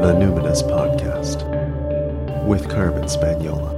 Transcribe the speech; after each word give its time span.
The 0.00 0.14
Numinous 0.14 0.62
Podcast 0.62 1.44
with 2.46 2.70
Carmen 2.70 3.06
Spaniola. 3.06 3.76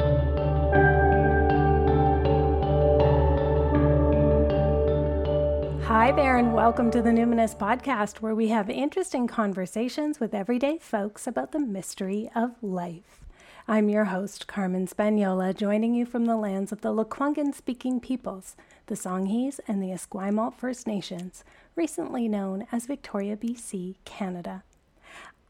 Hi 5.82 6.12
there, 6.12 6.36
and 6.36 6.54
welcome 6.54 6.92
to 6.92 7.02
the 7.02 7.10
Numinous 7.10 7.58
Podcast, 7.58 8.18
where 8.18 8.36
we 8.36 8.46
have 8.50 8.70
interesting 8.70 9.26
conversations 9.26 10.20
with 10.20 10.32
everyday 10.32 10.78
folks 10.78 11.26
about 11.26 11.50
the 11.50 11.58
mystery 11.58 12.30
of 12.36 12.52
life. 12.62 13.24
I'm 13.66 13.88
your 13.88 14.04
host, 14.04 14.46
Carmen 14.46 14.86
Spaniola, 14.86 15.56
joining 15.56 15.92
you 15.92 16.06
from 16.06 16.26
the 16.26 16.36
lands 16.36 16.70
of 16.70 16.82
the 16.82 16.94
Lekwungen 16.94 17.52
speaking 17.52 17.98
peoples, 17.98 18.54
the 18.86 18.94
Songhees 18.94 19.58
and 19.66 19.82
the 19.82 19.90
Esquimalt 19.90 20.54
First 20.54 20.86
Nations, 20.86 21.42
recently 21.74 22.28
known 22.28 22.68
as 22.70 22.86
Victoria, 22.86 23.36
BC, 23.36 23.96
Canada. 24.04 24.62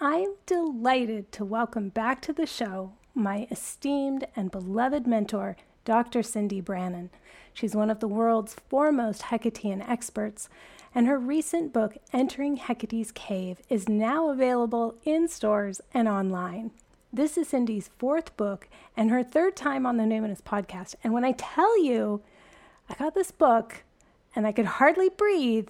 I'm 0.04 0.34
delighted 0.46 1.30
to 1.30 1.44
welcome 1.44 1.90
back 1.90 2.20
to 2.22 2.32
the 2.32 2.44
show 2.44 2.94
my 3.14 3.46
esteemed 3.52 4.26
and 4.34 4.50
beloved 4.50 5.06
mentor, 5.06 5.56
Dr. 5.84 6.22
Cyndi 6.22 6.60
Brannen. 6.60 7.10
She's 7.54 7.76
one 7.76 7.88
of 7.88 8.00
the 8.00 8.08
world's 8.08 8.56
foremost 8.68 9.22
Hekatean 9.22 9.88
experts, 9.88 10.48
and 10.92 11.06
her 11.06 11.20
recent 11.20 11.72
book, 11.72 11.98
Entering 12.12 12.56
Hekate's 12.56 13.12
Cave, 13.12 13.60
is 13.68 13.88
now 13.88 14.28
available 14.28 14.96
in 15.04 15.28
stores 15.28 15.80
and 15.94 16.08
online. 16.08 16.72
This 17.12 17.38
is 17.38 17.52
Cyndi's 17.52 17.90
fourth 17.96 18.36
book 18.36 18.68
and 18.96 19.08
her 19.08 19.22
third 19.22 19.54
time 19.54 19.86
on 19.86 19.98
the 19.98 20.02
Numinous 20.02 20.42
podcast. 20.42 20.96
And 21.04 21.12
when 21.12 21.24
I 21.24 21.30
tell 21.30 21.80
you, 21.80 22.22
I 22.88 22.94
got 22.94 23.14
this 23.14 23.30
book 23.30 23.84
and 24.34 24.48
I 24.48 24.50
could 24.50 24.66
hardly 24.66 25.10
breathe, 25.10 25.68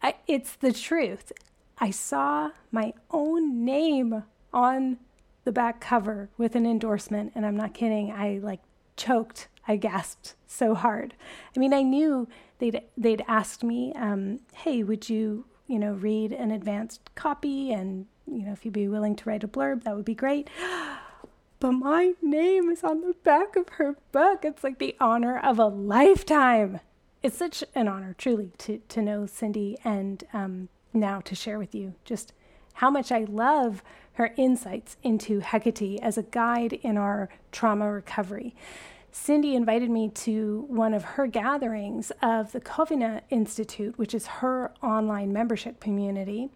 I, 0.00 0.14
it's 0.28 0.54
the 0.54 0.72
truth. 0.72 1.32
I 1.80 1.90
saw 1.90 2.50
my 2.70 2.92
own 3.10 3.64
name 3.64 4.24
on 4.52 4.98
the 5.44 5.52
back 5.52 5.80
cover 5.80 6.28
with 6.36 6.54
an 6.54 6.66
endorsement, 6.66 7.32
and 7.34 7.46
I'm 7.46 7.56
not 7.56 7.74
kidding. 7.74 8.12
I 8.12 8.38
like 8.42 8.60
choked. 8.96 9.48
I 9.66 9.76
gasped 9.76 10.34
so 10.46 10.74
hard. 10.74 11.14
I 11.56 11.60
mean, 11.60 11.72
I 11.72 11.82
knew 11.82 12.28
they'd 12.58 12.82
they'd 12.96 13.24
asked 13.28 13.62
me, 13.62 13.92
um, 13.94 14.40
"Hey, 14.54 14.82
would 14.82 15.08
you, 15.08 15.44
you 15.66 15.78
know, 15.78 15.92
read 15.92 16.32
an 16.32 16.50
advanced 16.50 17.14
copy 17.14 17.72
and 17.72 18.06
you 18.30 18.44
know, 18.44 18.52
if 18.52 18.64
you'd 18.64 18.74
be 18.74 18.88
willing 18.88 19.16
to 19.16 19.28
write 19.28 19.44
a 19.44 19.48
blurb, 19.48 19.84
that 19.84 19.96
would 19.96 20.04
be 20.04 20.14
great. 20.14 20.48
But 21.60 21.72
my 21.72 22.12
name 22.22 22.70
is 22.70 22.84
on 22.84 23.00
the 23.00 23.16
back 23.24 23.56
of 23.56 23.68
her 23.70 23.96
book. 24.12 24.44
It's 24.44 24.62
like 24.62 24.78
the 24.78 24.94
honor 25.00 25.36
of 25.36 25.58
a 25.58 25.66
lifetime. 25.66 26.78
It's 27.20 27.36
such 27.36 27.64
an 27.74 27.88
honor, 27.88 28.14
truly, 28.16 28.52
to, 28.58 28.78
to 28.90 29.02
know 29.02 29.22
Cyndi 29.22 29.74
and 29.82 30.22
um, 30.32 30.68
now 30.98 31.20
to 31.20 31.34
share 31.34 31.58
with 31.58 31.74
you 31.74 31.94
just 32.04 32.32
how 32.74 32.90
much 32.90 33.10
I 33.10 33.24
love 33.24 33.82
her 34.12 34.32
insights 34.36 34.96
into 35.02 35.40
Hekate 35.40 35.98
as 36.00 36.18
a 36.18 36.22
guide 36.22 36.72
in 36.72 36.96
our 36.96 37.28
trauma 37.52 37.90
recovery. 37.90 38.54
Cyndi 39.12 39.54
invited 39.54 39.90
me 39.90 40.10
to 40.10 40.64
one 40.68 40.94
of 40.94 41.02
her 41.02 41.26
gatherings 41.26 42.12
of 42.22 42.52
the 42.52 42.60
Covina 42.60 43.22
Institute, 43.30 43.98
which 43.98 44.14
is 44.14 44.26
her 44.26 44.72
online 44.82 45.32
membership 45.32 45.80
community 45.80 46.50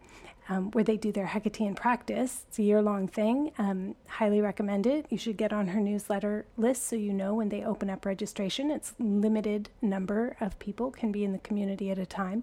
um, 0.53 0.71
where 0.73 0.85
they 0.85 0.97
do 0.97 1.13
their 1.13 1.27
Hekatean 1.27 1.75
practice. 1.75 2.45
It's 2.49 2.59
a 2.59 2.63
year 2.63 2.83
long 2.83 3.09
thing. 3.09 3.53
Um, 3.57 3.95
highly 4.07 4.41
recommend 4.41 4.87
it. 4.87 5.07
You 5.09 5.17
should 5.17 5.39
get 5.39 5.53
on 5.53 5.69
her 5.69 5.81
newsletter 5.81 6.45
list 6.59 6.87
so 6.87 6.97
you 6.97 7.13
know 7.13 7.35
when 7.35 7.49
they 7.49 7.65
open 7.65 7.89
up 7.89 8.05
registration. 8.05 8.71
It's 8.71 8.93
limited 8.99 9.71
number 9.81 10.37
of 10.41 10.59
people 10.59 10.91
can 10.91 11.11
be 11.11 11.25
in 11.25 11.33
the 11.33 11.39
community 11.39 11.91
at 11.91 11.99
a 11.99 12.05
time. 12.05 12.43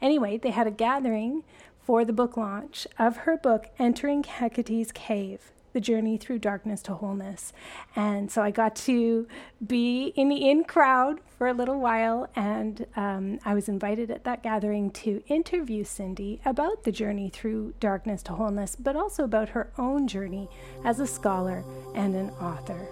Anyway, 0.00 0.38
they 0.38 0.50
had 0.50 0.66
a 0.66 0.70
gathering 0.70 1.44
for 1.84 2.04
the 2.04 2.12
book 2.12 2.36
launch 2.36 2.86
of 2.98 3.18
her 3.18 3.36
book, 3.36 3.66
Entering 3.78 4.22
Hekate's 4.22 4.92
Cave 4.92 5.52
the 5.72 5.80
journey 5.80 6.16
through 6.16 6.38
darkness 6.38 6.82
to 6.82 6.94
wholeness. 6.94 7.52
And 7.96 8.30
so 8.30 8.42
I 8.42 8.50
got 8.50 8.76
to 8.76 9.26
be 9.64 10.12
in 10.16 10.28
the 10.28 10.48
in 10.48 10.64
crowd 10.64 11.20
for 11.38 11.48
a 11.48 11.52
little 11.52 11.80
while, 11.80 12.28
and 12.36 12.86
um, 12.96 13.38
I 13.44 13.54
was 13.54 13.68
invited 13.68 14.10
at 14.10 14.24
that 14.24 14.42
gathering 14.42 14.90
to 14.92 15.22
interview 15.26 15.84
Cyndi 15.84 16.40
about 16.44 16.84
the 16.84 16.92
journey 16.92 17.30
through 17.30 17.74
darkness 17.80 18.22
to 18.24 18.32
wholeness, 18.32 18.76
but 18.76 18.96
also 18.96 19.24
about 19.24 19.50
her 19.50 19.72
own 19.78 20.06
journey 20.06 20.48
as 20.84 21.00
a 21.00 21.06
scholar 21.06 21.64
and 21.94 22.14
an 22.14 22.30
author. 22.30 22.88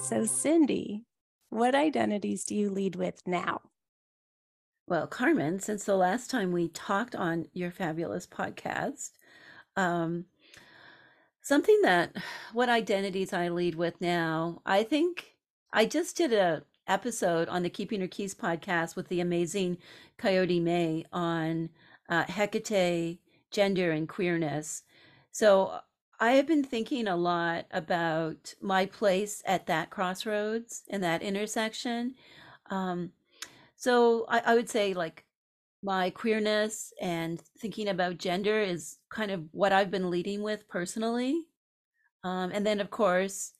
So, 0.00 0.22
Cyndi, 0.22 1.02
what 1.50 1.74
identities 1.74 2.44
do 2.44 2.54
you 2.54 2.70
lead 2.70 2.96
with 2.96 3.22
now? 3.26 3.60
Well, 4.86 5.06
Carmen, 5.06 5.60
since 5.60 5.84
the 5.84 5.96
last 5.96 6.30
time 6.30 6.50
we 6.50 6.68
talked 6.68 7.14
on 7.14 7.46
your 7.52 7.70
fabulous 7.70 8.26
podcast, 8.26 9.10
um, 9.76 10.24
Something 11.48 11.80
that 11.80 12.14
what 12.52 12.68
identities 12.68 13.32
I 13.32 13.48
lead 13.48 13.74
with 13.74 14.02
now, 14.02 14.60
I 14.66 14.82
think 14.82 15.36
I 15.72 15.86
just 15.86 16.14
did 16.14 16.34
a 16.34 16.64
episode 16.86 17.48
on 17.48 17.62
the 17.62 17.70
Keeping 17.70 18.02
Her 18.02 18.06
Keys 18.06 18.34
podcast 18.34 18.96
with 18.96 19.08
the 19.08 19.20
amazing 19.20 19.78
Coyote 20.18 20.60
May 20.60 21.06
on 21.10 21.70
uh, 22.10 22.24
Hekate, 22.24 23.18
gender, 23.50 23.92
and 23.92 24.06
queerness. 24.06 24.82
So 25.32 25.80
I 26.20 26.32
have 26.32 26.46
been 26.46 26.64
thinking 26.64 27.08
a 27.08 27.16
lot 27.16 27.64
about 27.70 28.54
my 28.60 28.84
place 28.84 29.42
at 29.46 29.66
that 29.68 29.88
crossroads 29.88 30.82
in 30.86 31.00
that 31.00 31.22
intersection. 31.22 32.14
Um, 32.68 33.12
so 33.74 34.26
I, 34.28 34.42
I 34.44 34.54
would 34.54 34.68
say, 34.68 34.92
like, 34.92 35.24
my 35.82 36.10
queerness 36.10 36.92
and 37.00 37.40
thinking 37.60 37.88
about 37.88 38.18
gender 38.18 38.60
is 38.60 38.98
kind 39.10 39.30
of 39.30 39.44
what 39.52 39.72
I've 39.72 39.90
been 39.90 40.10
leading 40.10 40.42
with 40.42 40.68
personally. 40.68 41.44
Um, 42.24 42.50
and 42.52 42.66
then, 42.66 42.80
of 42.80 42.90
course, 42.90 43.52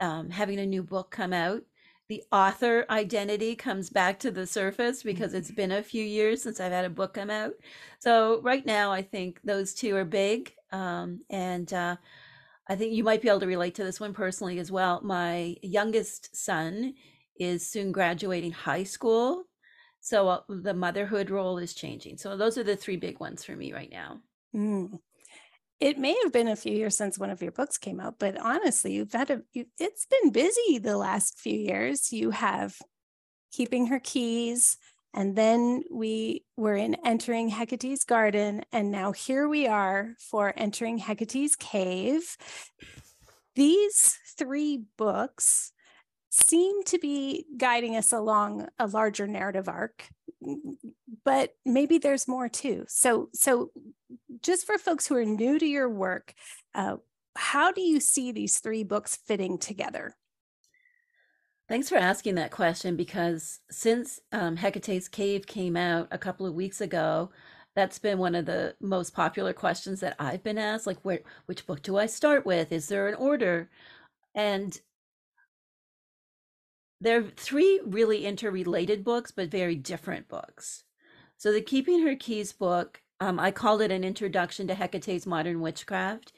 um, 0.00 0.30
having 0.30 0.58
a 0.58 0.66
new 0.66 0.82
book 0.82 1.10
come 1.10 1.32
out, 1.32 1.62
the 2.08 2.22
author 2.32 2.86
identity 2.88 3.56
comes 3.56 3.90
back 3.90 4.18
to 4.20 4.30
the 4.30 4.46
surface 4.46 5.02
because 5.02 5.34
it's 5.34 5.48
mm-hmm. 5.48 5.56
been 5.56 5.72
a 5.72 5.82
few 5.82 6.04
years 6.04 6.42
since 6.42 6.60
I've 6.60 6.72
had 6.72 6.84
a 6.84 6.90
book 6.90 7.14
come 7.14 7.30
out. 7.30 7.52
So, 7.98 8.40
right 8.42 8.64
now, 8.64 8.92
I 8.92 9.02
think 9.02 9.40
those 9.44 9.74
two 9.74 9.96
are 9.96 10.04
big. 10.04 10.52
Um, 10.72 11.20
and 11.30 11.72
uh, 11.72 11.96
I 12.68 12.76
think 12.76 12.94
you 12.94 13.04
might 13.04 13.22
be 13.22 13.28
able 13.28 13.40
to 13.40 13.46
relate 13.46 13.74
to 13.76 13.84
this 13.84 14.00
one 14.00 14.14
personally 14.14 14.58
as 14.58 14.72
well. 14.72 15.00
My 15.02 15.56
youngest 15.62 16.34
son 16.34 16.94
is 17.38 17.66
soon 17.66 17.92
graduating 17.92 18.52
high 18.52 18.84
school 18.84 19.45
so 20.06 20.28
uh, 20.28 20.40
the 20.48 20.72
motherhood 20.72 21.30
role 21.30 21.58
is 21.58 21.74
changing. 21.74 22.16
So 22.16 22.36
those 22.36 22.56
are 22.56 22.62
the 22.62 22.76
three 22.76 22.96
big 22.96 23.18
ones 23.18 23.42
for 23.42 23.56
me 23.56 23.72
right 23.72 23.90
now. 23.90 24.20
Mm. 24.54 25.00
It 25.80 25.98
may 25.98 26.16
have 26.22 26.32
been 26.32 26.46
a 26.46 26.54
few 26.54 26.72
years 26.72 26.96
since 26.96 27.18
one 27.18 27.30
of 27.30 27.42
your 27.42 27.50
books 27.50 27.76
came 27.76 27.98
out, 27.98 28.20
but 28.20 28.40
honestly, 28.40 28.92
you've 28.92 29.12
had 29.12 29.32
a, 29.32 29.42
you, 29.52 29.66
it's 29.80 30.06
been 30.06 30.30
busy 30.30 30.78
the 30.78 30.96
last 30.96 31.40
few 31.40 31.58
years. 31.58 32.12
You 32.12 32.30
have 32.30 32.76
keeping 33.52 33.88
her 33.88 33.98
keys, 33.98 34.76
and 35.12 35.34
then 35.34 35.82
we 35.90 36.44
were 36.56 36.76
in 36.76 36.94
entering 37.04 37.50
Hekate's 37.50 38.04
garden, 38.04 38.62
and 38.70 38.92
now 38.92 39.10
here 39.10 39.48
we 39.48 39.66
are 39.66 40.14
for 40.20 40.54
entering 40.56 41.00
Hekate's 41.00 41.56
cave. 41.56 42.36
These 43.56 44.16
three 44.38 44.84
books 44.96 45.72
seem 46.44 46.82
to 46.84 46.98
be 46.98 47.46
guiding 47.56 47.96
us 47.96 48.12
along 48.12 48.68
a 48.78 48.86
larger 48.86 49.26
narrative 49.26 49.68
arc 49.68 50.08
but 51.24 51.54
maybe 51.64 51.98
there's 51.98 52.28
more 52.28 52.48
too 52.48 52.84
so 52.88 53.28
so 53.32 53.70
just 54.42 54.66
for 54.66 54.76
folks 54.76 55.06
who 55.06 55.16
are 55.16 55.24
new 55.24 55.58
to 55.58 55.66
your 55.66 55.88
work 55.88 56.34
uh, 56.74 56.96
how 57.36 57.72
do 57.72 57.80
you 57.80 58.00
see 58.00 58.32
these 58.32 58.58
three 58.58 58.84
books 58.84 59.16
fitting 59.16 59.58
together 59.58 60.14
Thanks 61.68 61.88
for 61.88 61.96
asking 61.96 62.36
that 62.36 62.52
question 62.52 62.94
because 62.94 63.58
since 63.72 64.20
um, 64.30 64.56
Hekate's 64.56 65.08
Cave 65.08 65.48
came 65.48 65.76
out 65.76 66.06
a 66.12 66.18
couple 66.18 66.46
of 66.46 66.54
weeks 66.54 66.80
ago, 66.80 67.30
that's 67.74 67.98
been 67.98 68.18
one 68.18 68.36
of 68.36 68.46
the 68.46 68.76
most 68.80 69.14
popular 69.14 69.52
questions 69.52 69.98
that 69.98 70.14
I've 70.20 70.44
been 70.44 70.58
asked. 70.58 70.86
Like, 70.86 71.00
where, 71.02 71.20
which 71.46 71.66
book 71.66 71.82
do 71.82 71.96
I 71.96 72.06
start 72.06 72.46
with? 72.46 72.70
Is 72.70 72.86
there 72.86 73.08
an 73.08 73.16
order? 73.16 73.68
And 74.36 74.80
they're 77.00 77.22
three 77.22 77.80
really 77.84 78.24
interrelated 78.24 79.04
books, 79.04 79.30
but 79.30 79.50
very 79.50 79.74
different 79.74 80.28
books. 80.28 80.84
So 81.36 81.52
the 81.52 81.60
Keeping 81.60 82.06
Her 82.06 82.16
Keys 82.16 82.52
book, 82.52 83.02
um, 83.20 83.38
I 83.38 83.50
called 83.50 83.82
it 83.82 83.90
an 83.90 84.04
introduction 84.04 84.66
to 84.68 84.74
Hekate's 84.74 85.26
modern 85.26 85.60
witchcraft, 85.60 86.32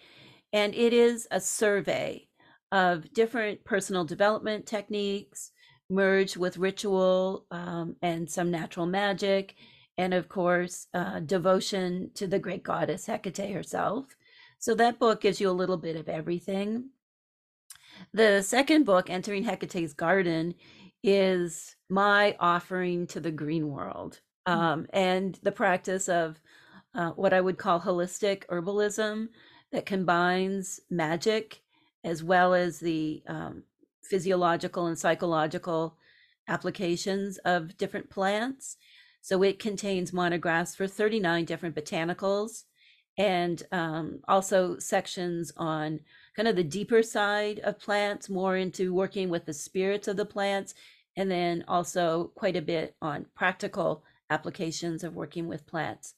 and 0.53 0.75
it 0.75 0.93
is 0.93 1.29
a 1.31 1.41
survey 1.41 2.29
of 2.73 3.13
different 3.13 3.65
personal 3.65 4.05
development 4.05 4.67
techniques 4.67 5.53
merged 5.91 6.37
with 6.37 6.59
ritual 6.59 7.47
um, 7.51 7.97
and 8.03 8.29
some 8.29 8.51
natural 8.51 8.87
magic, 8.87 9.55
and 9.97 10.13
of 10.13 10.29
course, 10.29 10.87
uh, 10.95 11.21
devotion 11.21 12.11
to 12.15 12.27
the 12.27 12.39
great 12.39 12.63
goddess 12.63 13.07
Hekate 13.07 13.55
herself. 13.55 14.17
So 14.59 14.75
that 14.75 14.99
book 14.99 15.21
gives 15.21 15.41
you 15.41 15.49
a 15.49 15.53
little 15.53 15.77
bit 15.77 15.97
of 15.97 16.09
everything. 16.09 16.91
The 18.13 18.43
second 18.43 18.85
book, 18.85 19.11
Entering 19.11 19.45
Hekate's 19.45 19.93
Garden, 19.93 20.55
is 21.03 21.77
my 21.89 22.37
offering 22.41 23.07
to 23.09 23.21
the 23.21 23.31
green 23.31 23.69
world 23.71 24.21
mm. 24.47 24.53
um, 24.53 24.87
and 24.93 25.39
the 25.43 25.53
practice 25.53 26.09
of 26.09 26.41
uh, 26.95 27.11
what 27.11 27.33
I 27.33 27.41
would 27.41 27.59
call 27.59 27.81
holistic 27.81 28.47
herbalism 28.47 29.29
that 29.73 29.87
combines 29.87 30.81
magic 30.91 31.63
as 32.05 32.25
well 32.25 32.55
as 32.55 32.81
the 32.81 33.23
um, 33.27 33.63
physiological 34.03 34.87
and 34.87 34.99
psychological 34.99 35.97
applications 36.49 37.39
of 37.39 37.77
different 37.77 38.09
plants. 38.09 38.77
So 39.21 39.43
it 39.43 39.59
contains 39.59 40.13
monographs 40.13 40.75
for 40.75 40.87
39 40.87 41.45
different 41.45 41.75
botanicals 41.75 42.65
and 43.19 43.63
um, 43.73 44.21
also 44.29 44.79
sections 44.79 45.53
on 45.57 46.01
kind 46.39 46.47
of 46.47 46.55
the 46.55 46.63
deeper 46.63 47.03
side 47.03 47.59
of 47.65 47.81
plants, 47.81 48.29
more 48.29 48.57
into 48.57 48.95
working 48.95 49.29
with 49.29 49.45
the 49.45 49.53
spirits 49.53 50.07
of 50.07 50.17
the 50.17 50.25
plants, 50.25 50.73
and 51.17 51.29
then 51.29 51.65
also 51.67 52.31
quite 52.37 52.55
a 52.55 52.63
bit 52.63 52.95
on 53.03 53.27
practical 53.35 54.05
applications 54.31 55.03
of 55.03 55.17
working 55.17 55.49
with 55.49 55.67
plants. 55.67 56.15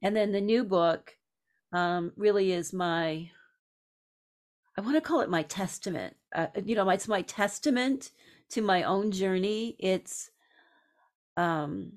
And 0.00 0.16
then 0.16 0.32
the 0.32 0.40
new 0.40 0.64
book 0.64 1.18
um, 1.70 2.12
really 2.16 2.50
is 2.50 2.72
my, 2.72 3.30
I 4.74 4.80
want 4.80 4.96
to 4.96 5.02
call 5.02 5.20
it 5.20 5.28
my 5.28 5.42
testament. 5.42 6.16
Uh, 6.34 6.46
you 6.64 6.74
know, 6.74 6.88
it's 6.88 7.06
my 7.06 7.20
testament 7.20 8.12
to 8.48 8.62
my 8.62 8.84
own 8.84 9.10
journey. 9.10 9.76
It's 9.78 10.30
um, 11.36 11.92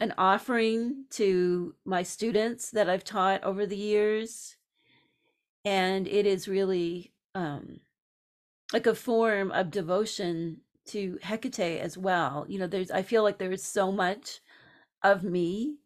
an 0.00 0.14
offering 0.18 1.04
to 1.10 1.76
my 1.84 2.02
students 2.02 2.72
that 2.72 2.90
I've 2.90 3.04
taught 3.04 3.44
over 3.44 3.66
the 3.66 3.76
years. 3.76 4.56
And 5.64 6.06
it 6.06 6.26
is 6.26 6.48
really 6.48 7.12
um, 7.34 7.80
like 8.72 8.86
a 8.86 8.94
form 8.94 9.50
of 9.50 9.70
devotion 9.70 10.60
to 10.86 11.18
Hekate 11.22 11.80
as 11.80 11.98
well. 11.98 12.46
You 12.48 12.58
know, 12.58 12.66
there's, 12.66 12.90
I 12.90 13.02
feel 13.02 13.22
like 13.22 13.38
there 13.38 13.52
is 13.52 13.62
so 13.62 13.92
much 13.92 14.40
of 15.02 15.22
me 15.22 15.76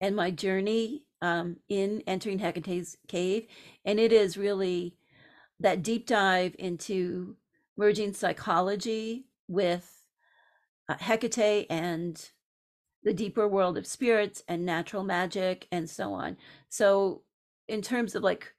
and 0.00 0.14
my 0.14 0.30
journey 0.30 1.04
um, 1.22 1.56
in 1.68 2.02
entering 2.06 2.38
Hekate's 2.38 2.96
cave. 3.08 3.46
And 3.84 3.98
it 3.98 4.12
is 4.12 4.36
really 4.36 4.96
that 5.60 5.82
deep 5.82 6.06
dive 6.06 6.54
into 6.58 7.36
merging 7.76 8.12
psychology 8.12 9.26
with 9.48 10.04
uh, 10.88 10.96
Hekate 10.96 11.66
and 11.70 12.30
the 13.02 13.14
deeper 13.14 13.46
world 13.46 13.78
of 13.78 13.86
spirits 13.86 14.42
and 14.48 14.64
natural 14.64 15.04
magic 15.04 15.66
and 15.70 15.88
so 15.88 16.12
on. 16.12 16.36
So, 16.68 17.22
in 17.68 17.82
terms 17.82 18.14
of 18.14 18.22
like 18.22 18.54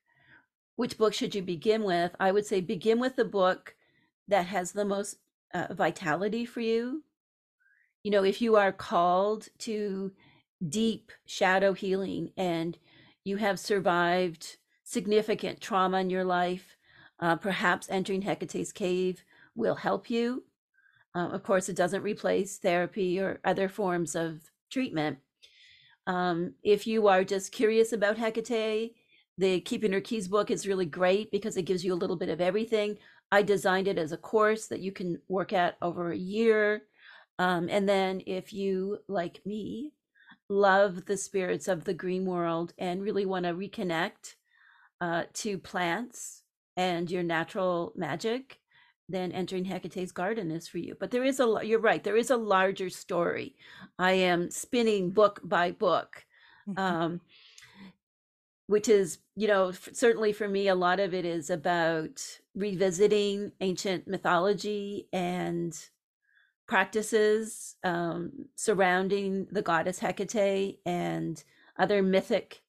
which 0.79 0.97
book 0.97 1.13
should 1.13 1.35
you 1.35 1.41
begin 1.41 1.83
with, 1.83 2.15
I 2.21 2.31
would 2.31 2.45
say 2.45 2.61
begin 2.61 3.01
with 3.01 3.17
the 3.17 3.25
book 3.25 3.75
that 4.29 4.45
has 4.45 4.71
the 4.71 4.85
most 4.85 5.17
uh, 5.53 5.67
vitality 5.71 6.45
for 6.45 6.61
you. 6.61 7.03
You 8.01 8.11
know, 8.11 8.23
if 8.23 8.41
you 8.41 8.55
are 8.55 8.71
called 8.71 9.49
to 9.57 10.13
deep 10.69 11.11
shadow 11.25 11.73
healing 11.73 12.31
and 12.37 12.77
you 13.25 13.35
have 13.35 13.59
survived 13.59 14.55
significant 14.85 15.59
trauma 15.59 15.99
in 15.99 16.09
your 16.09 16.23
life, 16.23 16.77
uh, 17.19 17.35
perhaps 17.35 17.89
entering 17.89 18.21
Hekate's 18.21 18.71
cave 18.71 19.25
will 19.55 19.75
help 19.75 20.09
you. 20.09 20.45
Uh, 21.13 21.27
of 21.27 21.43
course, 21.43 21.67
it 21.67 21.75
doesn't 21.75 22.03
replace 22.03 22.57
therapy 22.57 23.19
or 23.19 23.41
other 23.43 23.67
forms 23.67 24.15
of 24.15 24.49
treatment. 24.71 25.17
Um, 26.07 26.53
if 26.63 26.87
you 26.87 27.09
are 27.09 27.25
just 27.25 27.51
curious 27.51 27.91
about 27.91 28.15
Hekate, 28.15 28.93
the 29.39 29.61
Keeping 29.61 29.93
Your 29.93 30.01
Keys 30.01 30.27
book 30.27 30.51
is 30.51 30.67
really 30.67 30.85
great 30.85 31.31
because 31.31 31.55
it 31.55 31.63
gives 31.63 31.83
you 31.83 31.93
a 31.93 32.01
little 32.01 32.17
bit 32.17 32.27
of 32.27 32.41
everything. 32.41 32.97
I 33.31 33.41
designed 33.41 33.87
it 33.87 33.97
as 33.97 34.11
a 34.11 34.17
course 34.17 34.67
that 34.67 34.81
you 34.81 34.91
can 34.91 35.21
work 35.29 35.53
at 35.53 35.77
over 35.81 36.11
a 36.11 36.17
year. 36.17 36.83
Um, 37.39 37.69
and 37.69 37.87
then 37.87 38.21
if 38.27 38.51
you, 38.51 38.97
like 39.07 39.39
me, 39.45 39.93
love 40.49 41.05
the 41.05 41.15
spirits 41.15 41.69
of 41.69 41.85
the 41.85 41.93
green 41.93 42.25
world 42.25 42.73
and 42.77 43.01
really 43.01 43.25
want 43.25 43.45
to 43.45 43.53
reconnect 43.53 44.35
uh, 44.99 45.23
to 45.35 45.57
plants 45.57 46.43
and 46.75 47.09
your 47.09 47.23
natural 47.23 47.93
magic, 47.95 48.59
then 49.07 49.31
entering 49.31 49.63
Hekate's 49.63 50.11
garden 50.11 50.51
is 50.51 50.67
for 50.67 50.79
you. 50.79 50.97
But 50.99 51.11
there 51.11 51.23
is 51.23 51.39
a, 51.39 51.61
you're 51.63 51.79
right, 51.79 52.03
there 52.03 52.17
is 52.17 52.29
a 52.29 52.35
larger 52.35 52.89
story. 52.89 53.55
I 53.97 54.11
am 54.11 54.51
spinning 54.51 55.11
book 55.11 55.39
by 55.45 55.71
book, 55.71 56.25
mm-hmm. 56.67 56.77
um, 56.77 57.21
which 58.69 58.87
is, 58.87 59.17
you 59.35 59.47
know, 59.47 59.71
certainly 59.71 60.31
for 60.31 60.47
me, 60.47 60.67
a 60.67 60.75
lot 60.75 60.99
of 60.99 61.11
it 61.11 61.25
is 61.25 61.49
about 61.49 62.21
revisiting 62.53 63.51
ancient 63.61 64.07
mythology 64.07 65.07
and 65.11 65.75
practices 66.67 67.77
um, 67.83 68.31
surrounding 68.55 69.47
the 69.51 69.63
goddess 69.63 69.99
Hekate 69.99 70.77
and 70.85 71.43
other 71.79 72.03
mythic 72.03 72.61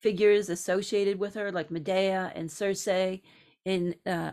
figures 0.00 0.48
associated 0.48 1.18
with 1.18 1.34
her, 1.34 1.50
like 1.50 1.72
Medea 1.72 2.30
and 2.36 2.48
Circe. 2.48 3.18
In 3.64 3.96
uh, 4.06 4.30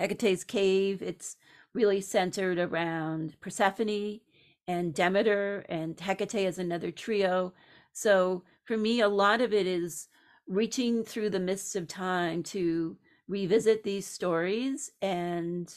Hekate's 0.00 0.44
cave, 0.44 1.02
it's 1.02 1.38
really 1.74 2.00
centered 2.00 2.60
around 2.60 3.34
Persephone 3.40 4.20
and 4.68 4.94
Demeter, 4.94 5.66
and 5.68 5.96
Hekate 5.96 6.46
is 6.46 6.60
another 6.60 6.92
trio. 6.92 7.52
So 7.92 8.44
for 8.62 8.76
me, 8.76 9.00
a 9.00 9.08
lot 9.08 9.40
of 9.40 9.52
it 9.52 9.66
is 9.66 10.06
reaching 10.50 11.04
through 11.04 11.30
the 11.30 11.38
mists 11.38 11.76
of 11.76 11.86
time 11.86 12.42
to 12.42 12.96
revisit 13.28 13.84
these 13.84 14.04
stories 14.04 14.90
and 15.00 15.72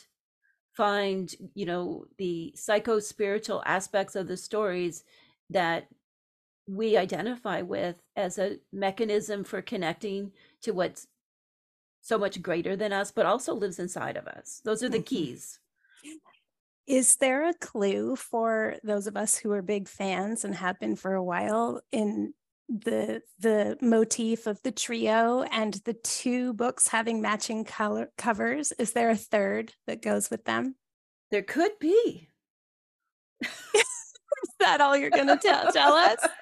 find 0.73 1.35
you 1.53 1.67
know 1.67 2.05
the 2.17 2.51
psycho 2.55 2.97
spiritual 2.97 3.61
aspects 3.67 4.15
of 4.15 4.27
the 4.27 4.35
stories 4.35 5.03
that 5.51 5.87
we 6.67 6.97
identify 6.97 7.61
with 7.61 8.01
as 8.15 8.39
a 8.39 8.57
mechanism 8.71 9.43
for 9.43 9.61
connecting 9.61 10.31
to 10.63 10.71
what's 10.71 11.07
so 12.01 12.17
much 12.17 12.41
greater 12.41 12.75
than 12.75 12.91
us 12.91 13.11
but 13.11 13.27
also 13.27 13.53
lives 13.53 13.77
inside 13.77 14.17
of 14.17 14.25
us 14.25 14.59
those 14.65 14.81
are 14.81 14.89
the 14.89 14.97
mm-hmm. 14.97 15.15
keys 15.15 15.59
is 16.87 17.15
there 17.17 17.47
a 17.47 17.53
clue 17.53 18.15
for 18.15 18.75
those 18.83 19.05
of 19.05 19.15
us 19.15 19.37
who 19.37 19.51
are 19.51 19.61
big 19.61 19.87
fans 19.87 20.43
and 20.43 20.55
have 20.55 20.79
been 20.79 20.95
for 20.95 21.13
a 21.13 21.23
while 21.23 21.79
in 21.91 22.33
the 22.73 23.21
the 23.39 23.77
motif 23.81 24.47
of 24.47 24.61
the 24.63 24.71
trio 24.71 25.43
and 25.43 25.75
the 25.85 25.93
two 25.93 26.53
books 26.53 26.87
having 26.87 27.21
matching 27.21 27.63
color 27.63 28.09
covers 28.17 28.71
is 28.79 28.93
there 28.93 29.11
a 29.11 29.15
third 29.15 29.73
that 29.85 30.01
goes 30.01 30.31
with 30.31 30.45
them? 30.45 30.75
There 31.29 31.43
could 31.43 31.73
be. 31.79 32.29
Is 33.43 34.49
that 34.59 34.81
all 34.81 34.97
you're 34.97 35.09
going 35.09 35.27
to 35.27 35.37
tell 35.37 35.71
tell 35.71 35.93
us? 35.93 36.27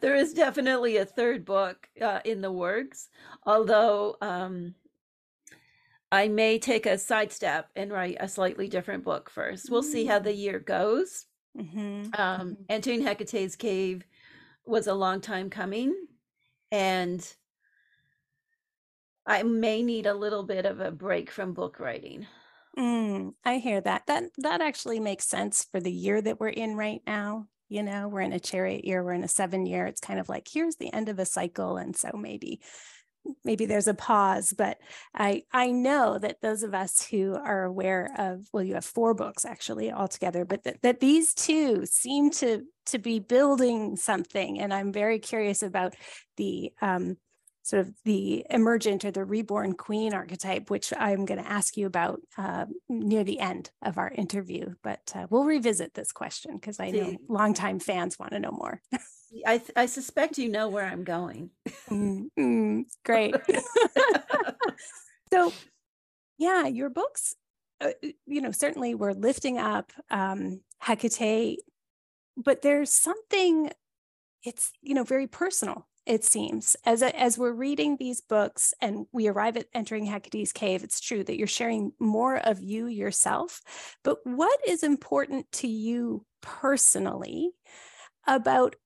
There 0.00 0.16
is 0.16 0.32
definitely 0.32 0.96
a 0.96 1.04
third 1.04 1.44
book 1.44 1.86
uh, 2.00 2.20
in 2.24 2.40
the 2.40 2.50
works 2.50 3.08
although 3.44 4.16
um, 4.22 4.74
i 6.10 6.28
may 6.28 6.58
take 6.58 6.86
a 6.86 6.96
sidestep 6.96 7.68
and 7.76 7.92
write 7.92 8.16
a 8.18 8.28
slightly 8.28 8.68
different 8.68 9.04
book 9.04 9.28
first. 9.28 9.70
We'll 9.70 9.82
see 9.82 10.06
how 10.06 10.18
the 10.18 10.30
mm. 10.30 10.38
year 10.38 10.58
goes 10.60 11.26
Mm-hmm. 11.56 12.20
Um, 12.20 12.50
mm-hmm. 12.50 12.52
entering 12.68 13.02
Hekate's 13.02 13.56
cave 13.56 14.04
was 14.64 14.86
a 14.86 14.94
long 14.94 15.20
time 15.20 15.50
coming, 15.50 15.94
and 16.70 17.26
I 19.24 19.42
may 19.42 19.82
need 19.82 20.06
a 20.06 20.14
little 20.14 20.42
bit 20.42 20.66
of 20.66 20.80
a 20.80 20.90
break 20.90 21.30
from 21.30 21.52
book 21.52 21.80
writing. 21.80 22.26
Mm, 22.78 23.32
I 23.44 23.58
hear 23.58 23.80
that. 23.80 24.06
That 24.06 24.24
that 24.38 24.60
actually 24.60 25.00
makes 25.00 25.26
sense 25.26 25.66
for 25.70 25.80
the 25.80 25.92
year 25.92 26.20
that 26.20 26.38
we're 26.38 26.48
in 26.48 26.76
right 26.76 27.00
now. 27.06 27.46
You 27.68 27.82
know, 27.82 28.08
we're 28.08 28.20
in 28.20 28.32
a 28.32 28.40
chariot 28.40 28.84
year, 28.84 29.02
we're 29.02 29.14
in 29.14 29.24
a 29.24 29.28
seven 29.28 29.66
year. 29.66 29.86
It's 29.86 30.00
kind 30.00 30.20
of 30.20 30.28
like 30.28 30.46
here's 30.52 30.76
the 30.76 30.92
end 30.92 31.08
of 31.08 31.18
a 31.18 31.24
cycle, 31.24 31.78
and 31.78 31.96
so 31.96 32.10
maybe 32.14 32.60
maybe 33.44 33.66
there's 33.66 33.88
a 33.88 33.94
pause 33.94 34.54
but 34.56 34.78
i 35.14 35.42
i 35.52 35.70
know 35.70 36.18
that 36.18 36.40
those 36.40 36.62
of 36.62 36.74
us 36.74 37.06
who 37.06 37.34
are 37.34 37.64
aware 37.64 38.10
of 38.18 38.46
well 38.52 38.62
you 38.62 38.74
have 38.74 38.84
four 38.84 39.14
books 39.14 39.44
actually 39.44 39.90
altogether 39.92 40.44
but 40.44 40.64
that, 40.64 40.80
that 40.82 41.00
these 41.00 41.34
two 41.34 41.84
seem 41.86 42.30
to 42.30 42.62
to 42.86 42.98
be 42.98 43.18
building 43.18 43.96
something. 43.96 44.60
And 44.60 44.72
i'm 44.72 44.92
very 44.92 45.18
curious 45.18 45.62
about 45.62 45.94
the 46.36 46.72
um, 46.80 47.16
sort 47.62 47.80
of 47.80 47.92
the 48.04 48.46
emergent 48.48 49.04
or 49.04 49.10
the 49.10 49.24
reborn 49.24 49.72
queen 49.72 50.14
archetype 50.14 50.70
which 50.70 50.92
i'm 50.96 51.24
going 51.24 51.42
to 51.42 51.50
ask 51.50 51.76
you 51.76 51.86
about 51.86 52.20
uh, 52.38 52.64
near 52.88 53.24
the 53.24 53.40
end 53.40 53.70
of 53.82 53.98
our 53.98 54.08
interview 54.08 54.72
but 54.84 55.00
uh, 55.16 55.26
we'll 55.30 55.44
revisit 55.44 55.92
this 55.94 56.12
question 56.12 56.54
because 56.54 56.78
i 56.78 56.90
know 56.90 57.16
longtime 57.28 57.80
fans 57.80 58.18
want 58.20 58.30
to 58.30 58.38
know 58.38 58.52
more 58.52 58.80
I, 59.46 59.60
I 59.74 59.86
suspect 59.86 60.38
you 60.38 60.48
know 60.48 60.68
where 60.68 60.84
I'm 60.84 61.04
going. 61.04 61.50
mm, 61.90 62.84
great. 63.04 63.34
so, 65.32 65.52
yeah, 66.38 66.66
your 66.66 66.90
books, 66.90 67.34
uh, 67.80 67.90
you 68.26 68.40
know, 68.40 68.52
certainly 68.52 68.94
we're 68.94 69.12
lifting 69.12 69.58
up 69.58 69.92
um, 70.10 70.60
Hekate, 70.82 71.56
but 72.36 72.62
there's 72.62 72.92
something, 72.92 73.70
it's, 74.44 74.72
you 74.80 74.94
know, 74.94 75.04
very 75.04 75.26
personal, 75.26 75.86
it 76.06 76.24
seems. 76.24 76.76
As, 76.84 77.02
as 77.02 77.38
we're 77.38 77.52
reading 77.52 77.96
these 77.96 78.20
books 78.20 78.74
and 78.80 79.06
we 79.12 79.28
arrive 79.28 79.56
at 79.56 79.66
entering 79.74 80.06
Hekate's 80.06 80.52
cave, 80.52 80.84
it's 80.84 81.00
true 81.00 81.24
that 81.24 81.36
you're 81.36 81.46
sharing 81.46 81.92
more 81.98 82.36
of 82.36 82.60
you 82.60 82.86
yourself. 82.86 83.60
But 84.04 84.18
what 84.24 84.60
is 84.66 84.82
important 84.82 85.50
to 85.52 85.68
you 85.68 86.24
personally? 86.42 87.50
about 88.26 88.76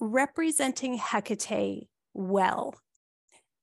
representing 0.00 0.98
Hekate 0.98 1.88
well. 2.14 2.74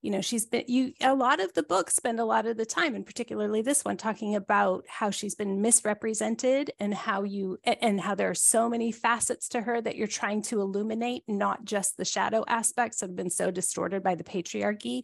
You 0.02 0.12
know 0.12 0.20
she's 0.20 0.46
been 0.46 0.66
you 0.68 0.92
a 1.00 1.16
lot 1.16 1.40
of 1.40 1.54
the 1.54 1.64
books 1.64 1.96
spend 1.96 2.20
a 2.20 2.26
lot 2.26 2.46
of 2.46 2.58
the 2.58 2.66
time 2.66 2.94
and 2.94 3.06
particularly 3.06 3.62
this 3.62 3.86
one 3.86 3.96
talking 3.96 4.36
about 4.36 4.84
how 4.90 5.12
she's 5.12 5.34
been 5.34 5.62
misrepresented 5.62 6.72
and 6.78 6.94
how 6.94 7.24
you 7.24 7.58
and 7.64 8.02
how 8.02 8.14
there 8.14 8.30
are 8.30 8.36
so 8.36 8.68
many 8.68 8.92
facets 8.92 9.48
to 9.50 9.62
her 9.62 9.80
that 9.80 9.96
you're 9.96 10.08
trying 10.08 10.42
to 10.42 10.60
illuminate 10.60 11.24
not 11.30 11.64
just 11.64 11.96
the 11.96 12.04
shadow 12.04 12.44
aspects 12.50 13.00
that 13.00 13.08
have 13.08 13.16
been 13.16 13.30
so 13.30 13.50
distorted 13.50 14.04
by 14.04 14.16
the 14.16 14.26
patriarchy. 14.26 15.04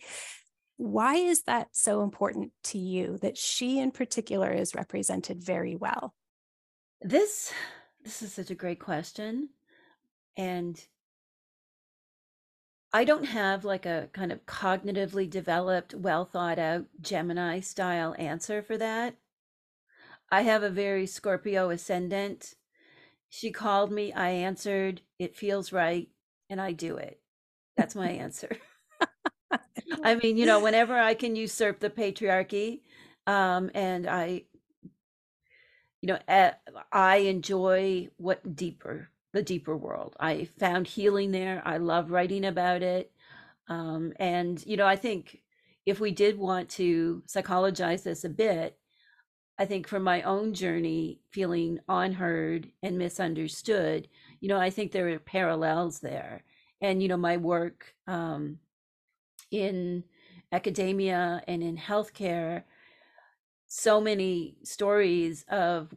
Why 0.76 1.16
is 1.16 1.44
that 1.44 1.70
so 1.72 2.04
important 2.04 2.52
to 2.66 2.78
you 2.78 3.20
that 3.22 3.38
she 3.38 3.80
in 3.80 3.92
particular 3.92 4.52
is 4.52 4.76
represented 4.76 5.42
very 5.42 5.78
well? 5.78 6.14
This 7.02 7.54
this 8.04 8.22
is 8.22 8.34
such 8.34 8.52
a 8.52 8.56
great 8.56 8.82
question 8.82 9.48
and 10.36 10.78
I 12.92 13.04
don't 13.04 13.26
have 13.26 13.64
like 13.66 13.86
a 13.86 14.10
kind 14.14 14.32
of 14.32 14.46
cognitively 14.46 15.30
developed, 15.30 15.94
well 15.94 16.26
thought 16.26 16.58
out 16.58 16.86
Gemini 17.00 17.60
style 17.60 18.16
answer 18.18 18.64
for 18.64 18.78
that. 18.78 19.16
I 20.32 20.42
have 20.42 20.64
a 20.64 20.70
very 20.70 21.06
Scorpio 21.06 21.70
ascendant. 21.70 22.56
She 23.30 23.52
called 23.52 23.92
me, 23.92 24.12
I 24.12 24.30
answered, 24.30 25.02
it 25.20 25.36
feels 25.36 25.72
right, 25.72 26.10
and 26.50 26.60
I 26.60 26.72
do 26.72 26.98
it. 26.98 27.20
That's 27.78 27.96
my 27.96 28.10
answer. 28.10 28.58
I 30.04 30.16
mean, 30.16 30.38
you 30.38 30.46
know, 30.46 30.60
whenever 30.60 30.98
I 30.98 31.14
can 31.14 31.36
usurp 31.36 31.80
the 31.80 31.90
patriarchy, 31.90 32.82
um, 33.28 33.70
and 33.76 34.08
I, 34.08 34.44
you 36.02 36.08
know, 36.08 36.20
eh, 36.28 36.54
I 36.92 37.18
enjoy 37.18 38.10
what 38.18 38.56
deeper 38.56 39.10
the 39.34 39.44
deeper 39.44 39.78
world. 39.78 40.16
I 40.20 40.46
found 40.60 40.88
healing 40.88 41.32
there. 41.32 41.62
I 41.66 41.78
love 41.78 42.12
writing 42.12 42.46
about 42.46 42.82
it. 42.82 43.12
Um, 43.68 44.14
and, 44.18 44.66
you 44.66 44.78
know, 44.78 44.88
I 44.88 44.96
think 44.96 45.42
if 45.86 46.00
we 46.00 46.12
did 46.12 46.38
want 46.38 46.70
to 46.70 47.24
psychologize 47.28 48.04
this 48.04 48.24
a 48.24 48.30
bit, 48.30 48.78
I 49.60 49.66
think 49.66 49.88
from 49.88 50.04
my 50.04 50.22
own 50.22 50.54
journey, 50.54 51.20
feeling 51.32 51.80
unheard 51.88 52.72
and 52.82 52.98
misunderstood, 52.98 54.08
you 54.40 54.48
know, 54.48 54.58
I 54.58 54.70
think 54.70 54.92
there 54.92 55.10
are 55.10 55.20
parallels 55.20 56.00
there. 56.00 56.44
And, 56.82 57.04
you 57.04 57.10
know, 57.10 57.18
my 57.18 57.38
work 57.38 57.94
um, 58.08 58.60
in 59.52 60.06
academia 60.52 61.44
and 61.48 61.62
in 61.62 61.78
healthcare, 61.78 62.64
so 63.68 64.00
many 64.00 64.56
stories 64.64 65.46
of 65.50 65.94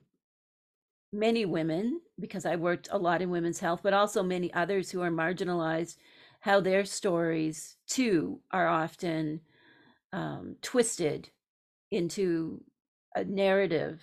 many 1.12 1.44
women, 1.44 2.00
because 2.18 2.46
I 2.46 2.56
worked 2.56 2.88
a 2.90 2.98
lot 2.98 3.22
in 3.22 3.30
women's 3.30 3.60
health, 3.60 3.80
but 3.82 3.92
also 3.92 4.22
many 4.22 4.52
others 4.54 4.90
who 4.90 5.02
are 5.02 5.10
marginalized, 5.10 5.96
how 6.40 6.60
their 6.60 6.84
stories 6.84 7.76
too 7.86 8.40
are 8.50 8.66
often 8.66 9.40
um, 10.12 10.56
twisted 10.62 11.28
into 11.90 12.62
a 13.14 13.24
narrative 13.24 14.02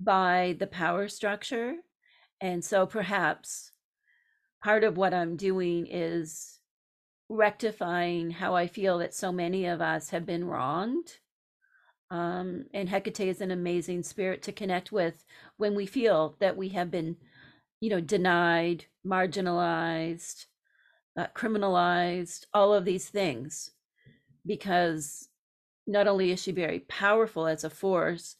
by 0.00 0.56
the 0.58 0.66
power 0.66 1.08
structure. 1.08 1.74
And 2.40 2.64
so 2.64 2.86
perhaps 2.86 3.72
part 4.64 4.82
of 4.82 4.96
what 4.96 5.12
I'm 5.12 5.36
doing 5.36 5.86
is 5.90 6.58
rectifying 7.28 8.30
how 8.30 8.54
I 8.56 8.66
feel 8.66 8.98
that 8.98 9.14
so 9.14 9.30
many 9.30 9.66
of 9.66 9.80
us 9.80 10.10
have 10.10 10.26
been 10.26 10.44
wronged 10.44 11.18
um, 12.10 12.64
and 12.74 12.88
Hekate 12.88 13.26
is 13.26 13.40
an 13.40 13.50
amazing 13.50 14.02
spirit 14.02 14.42
to 14.42 14.52
connect 14.52 14.90
with 14.90 15.24
when 15.56 15.74
we 15.74 15.86
feel 15.86 16.36
that 16.40 16.56
we 16.56 16.70
have 16.70 16.90
been, 16.90 17.16
you 17.80 17.90
know, 17.90 18.00
denied, 18.00 18.86
marginalized, 19.06 20.46
uh, 21.16 21.26
criminalized, 21.34 22.46
all 22.52 22.74
of 22.74 22.84
these 22.84 23.08
things. 23.08 23.70
Because 24.44 25.28
not 25.86 26.08
only 26.08 26.32
is 26.32 26.42
she 26.42 26.52
very 26.52 26.80
powerful 26.80 27.46
as 27.46 27.64
a 27.64 27.70
force, 27.70 28.36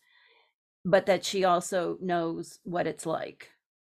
but 0.85 1.07
that 1.07 1.25
she 1.25 1.45
also 1.45 1.99
knows 2.01 2.59
what 2.65 2.87
it's 2.87 3.07
like. 3.07 3.51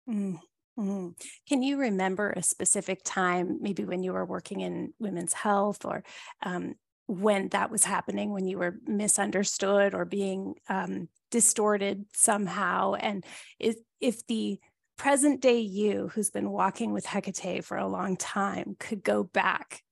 Mm-hmm. 0.09 1.09
Can 1.49 1.63
you 1.63 1.79
remember 1.79 2.31
a 2.31 2.43
specific 2.43 3.01
time, 3.05 3.59
maybe 3.61 3.85
when 3.85 4.03
you 4.03 4.13
were 4.13 4.25
working 4.25 4.61
in 4.61 4.95
women's 4.99 5.33
health 5.33 5.85
or 5.85 6.05
um, 6.43 6.77
when 7.09 7.49
that 7.49 7.71
was 7.71 7.85
happening, 7.85 8.33
when 8.33 8.47
you 8.47 8.59
were 8.59 8.77
misunderstood 8.87 9.95
or 9.95 10.05
being 10.05 10.55
um, 10.69 11.09
distorted 11.31 12.05
somehow. 12.13 12.95
And 12.95 13.25
if, 13.59 13.77
if 14.01 14.27
the 14.27 14.61
present 14.99 15.41
day 15.41 15.61
you, 15.61 16.11
who's 16.15 16.31
been 16.31 16.51
walking 16.51 16.93
with 16.93 17.07
Hekate 17.07 17.65
for 17.65 17.79
a 17.79 17.89
long 17.89 18.17
time, 18.17 18.77
could 18.79 19.03
go 19.03 19.25
back 19.25 19.83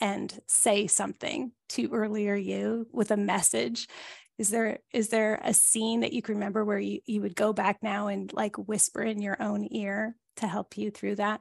and 0.00 0.38
say 0.46 0.86
something 0.86 1.52
to 1.70 1.90
earlier 1.92 2.36
you 2.36 2.86
with 2.92 3.10
a 3.10 3.16
message, 3.16 3.88
is 4.36 4.50
there 4.50 4.78
is 4.92 5.08
there 5.08 5.40
a 5.42 5.52
scene 5.52 6.00
that 6.00 6.12
you 6.12 6.22
can 6.22 6.36
remember 6.36 6.64
where 6.64 6.78
you, 6.78 7.00
you 7.06 7.22
would 7.22 7.34
go 7.34 7.52
back 7.52 7.82
now 7.82 8.06
and 8.06 8.32
like 8.32 8.56
whisper 8.56 9.02
in 9.02 9.20
your 9.20 9.40
own 9.42 9.66
ear 9.72 10.14
to 10.36 10.46
help 10.46 10.78
you 10.78 10.90
through 10.90 11.16
that? 11.16 11.40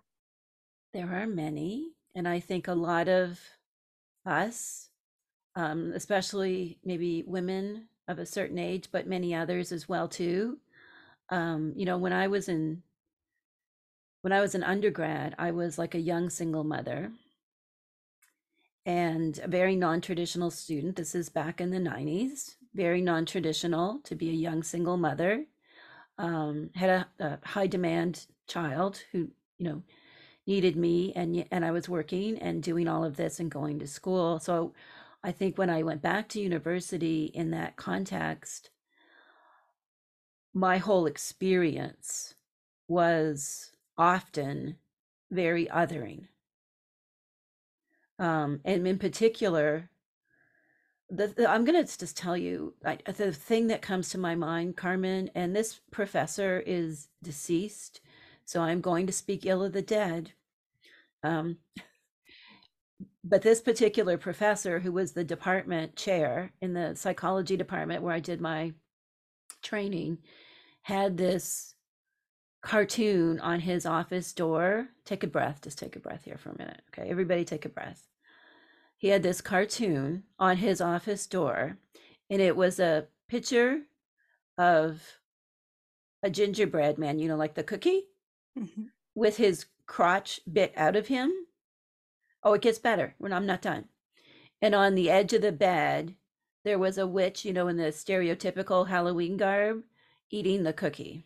There 0.94 1.14
are 1.14 1.28
many. 1.28 1.92
And 2.16 2.28
I 2.28 2.40
think 2.40 2.68
a 2.68 2.74
lot 2.74 3.08
of 3.08 3.40
us 4.26 4.90
um, 5.58 5.92
especially 5.96 6.78
maybe 6.86 7.24
women 7.26 7.88
of 8.08 8.20
a 8.20 8.26
certain 8.26 8.60
age, 8.60 8.90
but 8.92 9.08
many 9.08 9.34
others 9.34 9.72
as 9.72 9.90
well 9.90 10.08
too. 10.08 10.60
Um, 11.30 11.74
you 11.76 11.84
know, 11.84 11.98
when 11.98 12.14
I 12.14 12.28
was 12.28 12.48
in 12.48 12.84
when 14.22 14.32
I 14.32 14.40
was 14.40 14.56
an 14.56 14.64
undergrad, 14.64 15.36
I 15.38 15.52
was 15.52 15.78
like 15.78 15.96
a 15.96 16.00
young 16.00 16.30
single 16.30 16.64
mother 16.64 17.12
and 18.86 19.40
a 19.44 19.48
very 19.48 19.76
non-traditional 19.76 20.52
student. 20.52 20.96
This 20.96 21.16
is 21.16 21.30
back 21.30 21.60
in 21.60 21.72
the 21.72 21.78
90s, 21.78 22.56
very 22.74 23.02
non-traditional 23.02 24.00
to 24.04 24.16
be 24.16 24.30
a 24.30 24.34
young 24.34 24.64
single 24.64 24.98
mother. 24.98 25.46
Um, 26.18 26.70
had 26.76 26.90
a, 26.90 27.08
a 27.20 27.40
high 27.44 27.68
demand 27.68 28.28
child 28.48 29.02
who, 29.12 29.30
you 29.58 29.70
know, 29.70 29.84
needed 30.46 30.76
me 30.76 31.14
and 31.16 31.46
and 31.52 31.66
I 31.66 31.72
was 31.72 31.90
working 31.90 32.38
and 32.38 32.62
doing 32.62 32.88
all 32.88 33.04
of 33.04 33.18
this 33.18 33.40
and 33.40 33.50
going 33.50 33.80
to 33.80 33.88
school. 33.88 34.40
So 34.40 34.74
I 35.24 35.32
think 35.32 35.58
when 35.58 35.70
I 35.70 35.84
went 35.84 36.02
back 36.02 36.30
to 36.30 36.42
university 36.42 37.26
in 37.26 37.52
that 37.52 37.76
context, 37.76 38.70
my 40.54 40.78
whole 40.78 41.06
experience 41.06 42.36
was 42.88 43.72
often 43.98 44.78
very 45.32 45.66
othering. 45.68 46.28
Um, 48.20 48.62
and 48.66 48.88
in 48.88 48.98
particular, 48.98 49.90
the, 51.10 51.28
the 51.28 51.50
I'm 51.50 51.66
going 51.66 51.86
to 51.86 51.98
just 51.98 52.18
tell 52.18 52.36
you 52.36 52.74
I, 52.86 52.98
the 53.06 53.32
thing 53.32 53.68
that 53.68 53.82
comes 53.82 54.10
to 54.10 54.18
my 54.18 54.36
mind, 54.36 54.78
Carmen, 54.78 55.30
and 55.36 55.56
this 55.56 55.80
professor 55.92 56.64
is 56.66 57.08
deceased, 57.24 58.02
so 58.46 58.62
I'm 58.62 58.82
going 58.82 59.08
to 59.08 59.14
speak 59.14 59.46
ill 59.46 59.64
of 59.64 59.74
the 59.74 59.82
dead. 59.82 60.32
Um, 61.24 61.58
but 63.24 63.42
this 63.42 63.62
particular 63.62 64.18
professor 64.18 64.80
who 64.80 64.92
was 64.92 65.12
the 65.12 65.24
department 65.24 65.96
chair 65.96 66.52
in 66.62 66.74
the 66.74 66.96
psychology 66.96 67.58
department 67.58 68.04
where 68.04 68.14
i 68.16 68.20
did 68.20 68.40
my 68.42 68.74
training 69.62 70.20
had 70.84 71.18
this 71.18 71.76
cartoon 72.62 73.40
on 73.40 73.60
his 73.60 73.86
office 73.86 74.34
door. 74.34 74.90
Take 75.06 75.24
a 75.24 75.28
breath 75.28 75.62
just 75.64 75.78
take 75.78 75.96
a 75.96 76.00
breath 76.00 76.24
here 76.26 76.38
for 76.38 76.50
a 76.50 76.58
minute 76.58 76.82
okay? 76.90 77.10
Everybody 77.10 77.46
take 77.46 77.66
a 77.66 77.70
breath. 77.70 78.08
He 78.98 79.10
had 79.10 79.24
this 79.24 79.42
cartoon 79.42 80.24
on 80.40 80.58
his 80.58 80.82
office 80.82 81.28
door 81.28 81.78
and 82.30 82.42
it 82.42 82.56
was 82.56 82.80
a 82.80 83.08
picture 83.30 83.82
of 84.58 85.02
a 86.24 86.30
gingerbread 86.30 86.98
man 86.98 87.20
you 87.20 87.28
know 87.28 87.36
like 87.36 87.56
the 87.56 87.64
cookie? 87.64 88.08
Mm-hmm. 88.58 88.86
with 89.14 89.38
his 89.38 89.68
crotch 89.86 90.40
bit 90.52 90.74
out 90.76 90.96
of 90.96 91.08
him 91.08 91.32
Oh, 92.44 92.54
it 92.54 92.62
gets 92.62 92.80
better 92.80 93.16
when 93.18 93.34
I'm 93.34 93.46
not 93.46 93.62
done. 93.62 93.86
And 94.62 94.74
on 94.74 94.96
the 94.96 95.10
edge 95.10 95.34
of 95.34 95.42
the 95.42 95.52
bed, 95.52 96.16
there 96.64 96.80
was 96.80 96.98
a 96.98 97.08
witch, 97.08 97.46
you 97.46 97.54
know, 97.54 97.68
in 97.68 97.78
the 97.78 97.86
stereotypical 97.86 98.88
Halloween 98.88 99.38
garb, 99.38 99.84
eating 100.30 100.64
the 100.64 100.74
cookie. 100.74 101.26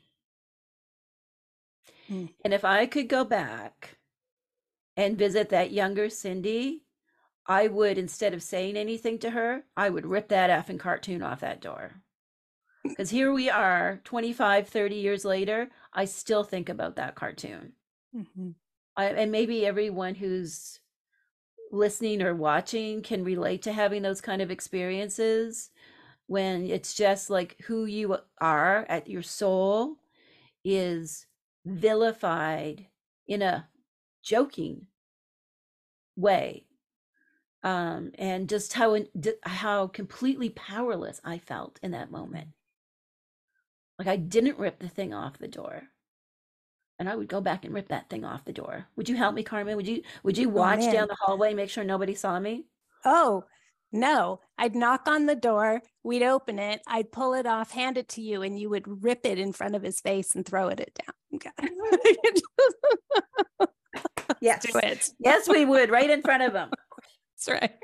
Hmm. 2.07 2.25
And 2.43 2.53
if 2.53 2.65
I 2.65 2.85
could 2.85 3.07
go 3.07 3.23
back 3.23 3.97
and 4.97 5.17
visit 5.17 5.49
that 5.49 5.71
younger 5.71 6.07
Cyndi, 6.07 6.81
I 7.47 7.67
would, 7.67 7.97
instead 7.97 8.33
of 8.33 8.43
saying 8.43 8.77
anything 8.77 9.17
to 9.19 9.31
her, 9.31 9.63
I 9.75 9.89
would 9.89 10.05
rip 10.05 10.27
that 10.29 10.49
effing 10.49 10.79
cartoon 10.79 11.23
off 11.23 11.39
that 11.39 11.61
door. 11.61 12.01
Because 12.83 13.09
here 13.09 13.31
we 13.31 13.49
are, 13.49 14.01
25, 14.03 14.67
30 14.67 14.95
years 14.95 15.25
later, 15.25 15.69
I 15.93 16.05
still 16.05 16.43
think 16.43 16.69
about 16.69 16.97
that 16.97 17.15
cartoon. 17.15 17.73
Mm-hmm. 18.15 18.49
I, 18.97 19.05
and 19.05 19.31
maybe 19.31 19.65
everyone 19.65 20.15
who's 20.15 20.80
listening 21.71 22.21
or 22.21 22.35
watching 22.35 23.01
can 23.01 23.23
relate 23.23 23.61
to 23.63 23.73
having 23.73 24.01
those 24.03 24.21
kind 24.21 24.41
of 24.41 24.51
experiences 24.51 25.71
when 26.27 26.65
it's 26.65 26.93
just 26.93 27.29
like 27.29 27.57
who 27.65 27.85
you 27.85 28.17
are 28.39 28.85
at 28.89 29.09
your 29.09 29.23
soul 29.23 29.97
is 30.63 31.25
vilified 31.65 32.87
in 33.27 33.41
a 33.41 33.67
joking 34.23 34.87
way 36.15 36.65
um, 37.63 38.11
and 38.17 38.49
just 38.49 38.73
how 38.73 38.97
how 39.43 39.87
completely 39.87 40.49
powerless 40.49 41.21
I 41.23 41.37
felt 41.37 41.79
in 41.83 41.91
that 41.91 42.11
moment. 42.11 42.49
Like 43.99 44.07
I 44.07 44.15
didn't 44.17 44.57
rip 44.57 44.79
the 44.79 44.89
thing 44.89 45.13
off 45.13 45.37
the 45.37 45.47
door, 45.47 45.83
and 47.01 47.09
I 47.09 47.15
would 47.15 47.27
go 47.27 47.41
back 47.41 47.65
and 47.65 47.73
rip 47.73 47.87
that 47.87 48.11
thing 48.11 48.23
off 48.23 48.45
the 48.45 48.53
door. 48.53 48.85
Would 48.95 49.09
you 49.09 49.15
help 49.15 49.33
me, 49.33 49.41
Carmen? 49.41 49.75
Would 49.75 49.87
you 49.87 50.03
Would 50.21 50.37
you 50.37 50.49
oh, 50.49 50.53
watch 50.53 50.81
oh, 50.83 50.91
down 50.91 51.07
the 51.07 51.17
hallway, 51.19 51.55
make 51.55 51.71
sure 51.71 51.83
nobody 51.83 52.13
saw 52.13 52.39
me? 52.39 52.65
Oh 53.03 53.43
no! 53.91 54.39
I'd 54.55 54.75
knock 54.75 55.07
on 55.07 55.25
the 55.25 55.35
door. 55.35 55.81
We'd 56.03 56.21
open 56.21 56.59
it. 56.59 56.81
I'd 56.85 57.11
pull 57.11 57.33
it 57.33 57.47
off, 57.47 57.71
hand 57.71 57.97
it 57.97 58.07
to 58.09 58.21
you, 58.21 58.43
and 58.43 58.57
you 58.57 58.69
would 58.69 59.03
rip 59.03 59.25
it 59.25 59.39
in 59.39 59.51
front 59.51 59.75
of 59.75 59.81
his 59.81 59.99
face 59.99 60.35
and 60.35 60.45
throw 60.45 60.67
it 60.67 60.79
at 60.79 60.93
down. 60.93 61.41
yes. 64.41 64.63
Do 64.63 64.79
it. 64.83 65.09
Yes, 65.19 65.49
we 65.49 65.65
would, 65.65 65.89
right 65.89 66.09
in 66.09 66.21
front 66.21 66.43
of 66.43 66.53
him. 66.53 66.69
That's 67.47 67.61
right. 67.61 67.75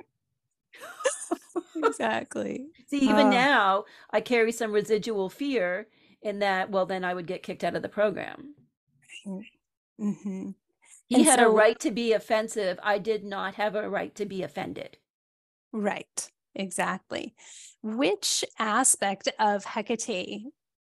exactly. 1.75 2.67
See, 2.85 2.99
even 2.99 3.27
uh, 3.27 3.31
now, 3.31 3.85
I 4.11 4.21
carry 4.21 4.51
some 4.51 4.71
residual 4.71 5.27
fear 5.27 5.87
in 6.21 6.37
that, 6.39 6.69
well, 6.69 6.85
then 6.85 7.03
I 7.03 7.15
would 7.15 7.25
get 7.25 7.41
kicked 7.41 7.63
out 7.63 7.75
of 7.75 7.81
the 7.81 7.89
program. 7.89 8.53
Mm-hmm. 9.27 10.49
He 11.07 11.15
and 11.15 11.25
had 11.25 11.39
so, 11.39 11.49
a 11.49 11.53
right 11.53 11.79
to 11.79 11.91
be 11.91 12.13
offensive. 12.13 12.79
I 12.83 12.97
did 12.97 13.23
not 13.23 13.55
have 13.55 13.75
a 13.75 13.89
right 13.89 14.13
to 14.15 14.25
be 14.25 14.43
offended. 14.43 14.97
Right, 15.71 16.29
exactly. 16.55 17.35
Which 17.81 18.43
aspect 18.59 19.29
of 19.39 19.65
Hekate 19.65 20.43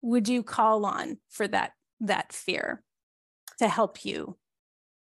would 0.01 0.27
you 0.27 0.43
call 0.43 0.85
on 0.85 1.17
for 1.29 1.47
that 1.47 1.71
that 2.01 2.33
fear 2.33 2.83
to 3.59 3.67
help 3.67 4.05
you? 4.05 4.37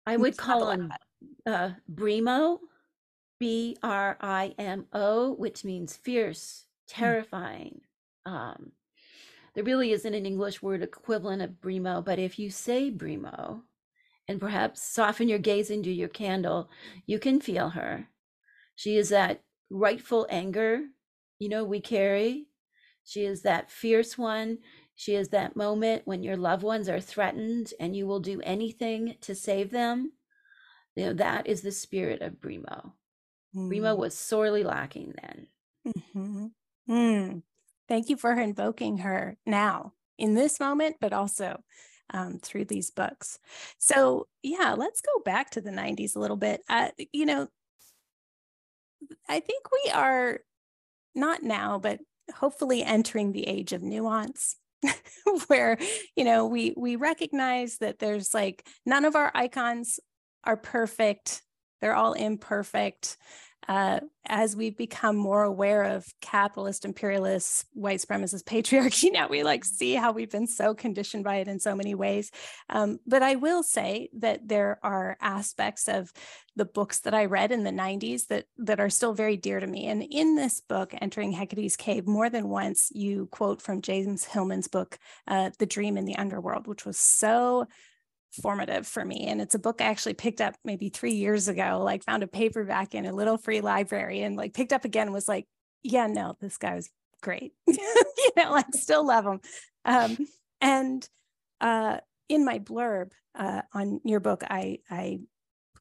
I 0.06 0.18
would 0.18 0.38
call 0.38 0.63
on 0.65 0.92
uh, 1.46 1.72
Brimo 1.92 2.60
B 3.39 3.77
R 3.82 4.18
I 4.22 4.53
M 4.58 4.86
O, 4.94 5.34
which 5.34 5.65
means 5.65 5.98
fierce, 5.98 6.65
hmm. 6.89 6.96
terrifying. 6.96 7.82
Mm. 8.27 8.32
Um, 8.32 8.72
there 9.56 9.64
really 9.64 9.92
isn't 9.92 10.14
an 10.14 10.26
English 10.26 10.62
word 10.62 10.82
equivalent 10.82 11.42
of 11.42 11.62
Brimo, 11.62 12.04
but 12.04 12.20
if 12.20 12.40
you 12.40 12.50
say 12.50 12.92
Brimo 12.92 13.62
and 14.28 14.40
perhaps 14.40 14.82
soften 14.82 15.30
your 15.30 15.40
gaze 15.40 15.70
into 15.70 15.92
your 15.92 16.10
candle, 16.10 16.70
you 17.06 17.20
can 17.20 17.40
feel 17.40 17.70
her. 17.70 18.08
She 18.76 18.98
is 18.98 19.10
that 19.10 19.44
rightful 19.70 20.26
anger, 20.30 20.82
you 21.40 21.50
know, 21.50 21.64
we 21.64 21.82
carry. 21.82 22.48
She 23.04 23.26
is 23.26 23.42
that 23.42 23.70
fierce 23.70 24.18
one. 24.18 24.60
She 24.96 25.16
is 25.16 25.30
that 25.30 25.56
moment 25.56 26.04
when 26.06 26.24
your 26.24 26.38
loved 26.38 26.64
ones 26.64 26.88
are 26.88 27.02
threatened 27.02 27.74
and 27.80 27.96
you 27.96 28.08
will 28.08 28.20
do 28.20 28.42
anything 28.44 29.16
to 29.22 29.36
save 29.36 29.72
them. 29.72 30.14
You 30.96 31.08
know, 31.08 31.14
that 31.14 31.48
is 31.48 31.62
the 31.62 31.72
spirit 31.72 32.22
of 32.22 32.40
Brimo. 32.40 32.94
Mm. 33.56 33.70
Brimo 33.70 33.98
was 33.98 34.18
sorely 34.18 34.64
lacking 34.64 35.14
then. 35.22 35.48
Mm-hmm. 35.88 36.46
Mm. 36.90 37.42
Thank 37.88 38.10
you 38.10 38.18
for 38.18 38.32
invoking 38.34 39.00
her 39.00 39.38
now 39.46 39.94
in 40.18 40.34
this 40.34 40.60
moment, 40.60 40.98
but 41.02 41.13
also 41.13 41.62
um, 42.13 42.40
through 42.42 42.66
these 42.66 42.92
books. 42.92 43.40
So, 43.78 44.28
yeah, 44.42 44.75
let's 44.78 45.02
go 45.02 45.22
back 45.24 45.52
to 45.52 45.62
the 45.62 45.72
90s 45.72 46.16
a 46.16 46.20
little 46.20 46.38
bit. 46.38 46.62
Uh, 46.70 46.90
you 47.12 47.25
know, 47.25 47.48
I 49.28 49.40
think 49.40 49.66
we 49.72 49.92
are 49.92 50.40
not 51.16 51.44
now, 51.44 51.80
but 51.80 52.00
hopefully 52.36 52.84
entering 52.84 53.32
the 53.32 53.48
age 53.48 53.74
of 53.74 53.82
nuance. 53.82 54.58
where 55.48 55.78
you 56.18 56.25
know 56.25 56.46
we 56.46 56.74
we 56.75 56.98
recognize 56.98 57.78
that 57.78 58.00
there's 58.00 58.34
like 58.34 58.68
none 58.86 59.06
of 59.06 59.16
our 59.16 59.32
icons 59.34 59.98
are 60.44 60.58
perfect 60.58 61.42
they're 61.84 61.94
all 61.94 62.13
imperfect. 62.13 63.17
Uh, 63.67 63.99
as 64.26 64.56
we 64.56 64.69
become 64.69 65.15
more 65.15 65.43
aware 65.43 65.84
of 65.84 66.06
capitalist, 66.21 66.86
imperialist, 66.86 67.65
white 67.73 67.99
supremacist 67.99 68.43
patriarchy, 68.43 69.10
now 69.12 69.28
we 69.28 69.43
like 69.43 69.65
see 69.65 69.93
how 69.93 70.12
we've 70.12 70.32
been 70.32 70.47
so 70.47 70.73
conditioned 70.73 71.23
by 71.23 71.38
it 71.38 71.47
in 71.47 71.60
so 71.60 71.76
many 71.76 71.95
ways. 71.95 72.32
Um, 72.69 72.99
but 73.06 73.21
I 73.21 73.36
will 73.36 73.63
say 73.63 74.10
that 74.19 74.47
there 74.47 74.80
are 74.84 75.17
aspects 75.21 75.88
of 75.88 76.12
the 76.56 76.65
books 76.65 76.99
that 76.99 77.13
I 77.13 77.26
read 77.26 77.52
in 77.52 77.63
the 77.63 77.71
90s 77.71 78.28
that 78.28 78.45
that 78.60 78.80
are 78.80 78.89
still 78.89 79.13
very 79.13 79.38
dear 79.38 79.60
to 79.60 79.67
me. 79.67 79.88
And 79.88 80.04
in 80.04 80.36
this 80.36 80.62
book, 80.62 80.93
Entering 81.02 81.34
Hekate's 81.34 81.76
Cave, 81.76 82.08
more 82.08 82.30
than 82.30 82.49
once 82.49 82.91
you 82.93 83.28
quote 83.32 83.62
from 83.62 83.82
James 83.82 84.26
Hillman's 84.26 84.67
book, 84.67 84.99
uh, 85.28 85.52
The 85.58 85.65
Dream 85.65 85.97
in 85.97 86.06
the 86.06 86.15
Underworld, 86.15 86.67
which 86.67 86.86
was 86.86 86.97
so 86.97 87.67
formative 88.41 88.88
for 88.88 89.04
me. 89.04 89.28
And 89.28 89.41
it's 89.41 89.56
a 89.56 89.60
book 89.60 89.82
I 89.82 89.86
actually 89.86 90.15
picked 90.15 90.41
up 90.41 90.56
maybe 90.63 90.89
three 90.89 91.13
years 91.13 91.48
ago, 91.48 91.82
like 91.84 92.04
found 92.04 92.24
a 92.24 92.28
paperback 92.28 92.96
in 92.96 93.06
a 93.06 93.13
little 93.13 93.38
free 93.38 93.62
library 93.62 94.22
and 94.22 94.36
like 94.36 94.54
picked 94.54 94.74
up 94.74 94.86
again 94.86 95.12
was 95.12 95.28
like, 95.28 95.46
yeah, 95.84 96.08
no, 96.08 96.36
this 96.39 96.58
guy 96.58 96.76
was 96.76 96.89
great. 97.22 97.54
you 97.67 98.32
know, 98.38 98.52
like 98.52 98.74
still 98.74 99.06
love 99.06 99.26
him. 99.26 99.39
Um, 99.86 100.17
and 100.62 101.08
uh, 101.62 101.98
in 102.30 102.46
my 102.46 102.60
blurb 102.60 103.12
uh, 103.36 103.62
on 103.74 104.02
your 104.04 104.19
book, 104.19 104.43
I, 104.50 104.80
I 104.89 105.19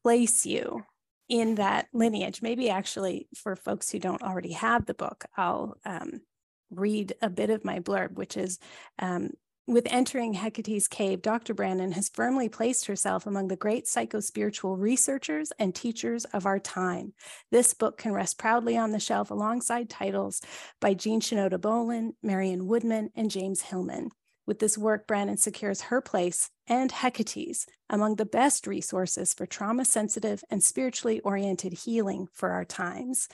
place 0.01 0.45
you 0.45 0.83
in 1.29 1.55
that 1.55 1.87
lineage. 1.93 2.41
Maybe 2.41 2.69
actually 2.69 3.27
for 3.35 3.55
folks 3.55 3.89
who 3.89 3.99
don't 3.99 4.21
already 4.21 4.51
have 4.53 4.85
the 4.85 4.93
book, 4.93 5.25
I'll 5.37 5.75
um, 5.85 6.21
read 6.69 7.13
a 7.21 7.29
bit 7.29 7.49
of 7.49 7.65
my 7.65 7.79
blurb, 7.79 8.13
which 8.13 8.37
is 8.37 8.59
um, 8.99 9.31
with 9.65 9.87
entering 9.89 10.33
Hekate's 10.33 10.87
cave, 10.87 11.21
Dr. 11.21 11.53
Brannen 11.53 11.93
has 11.93 12.09
firmly 12.09 12.49
placed 12.49 12.85
herself 12.85 13.25
among 13.25 13.47
the 13.47 13.55
great 13.55 13.85
psychospiritual 13.85 14.77
researchers 14.77 15.51
and 15.57 15.73
teachers 15.73 16.25
of 16.25 16.45
our 16.45 16.59
time. 16.59 17.13
This 17.51 17.73
book 17.73 17.97
can 17.97 18.11
rest 18.11 18.37
proudly 18.37 18.77
on 18.77 18.91
the 18.91 18.99
shelf 18.99 19.31
alongside 19.31 19.89
titles 19.89 20.41
by 20.81 20.93
Jean 20.93 21.21
Shinoda 21.21 21.59
Bolen, 21.59 22.13
Marion 22.21 22.67
Woodman, 22.67 23.09
and 23.15 23.31
James 23.31 23.61
Hillman. 23.61 24.09
With 24.45 24.59
this 24.59 24.77
work, 24.77 25.07
Brannen 25.07 25.37
secures 25.37 25.81
her 25.83 26.01
place 26.01 26.49
and 26.67 26.91
Hekate's 26.91 27.65
among 27.89 28.17
the 28.17 28.25
best 28.25 28.67
resources 28.67 29.33
for 29.33 29.45
trauma 29.45 29.85
sensitive 29.85 30.43
and 30.49 30.61
spiritually 30.61 31.21
oriented 31.21 31.71
healing 31.71 32.27
for 32.33 32.49
our 32.51 32.65
times. 32.65 33.29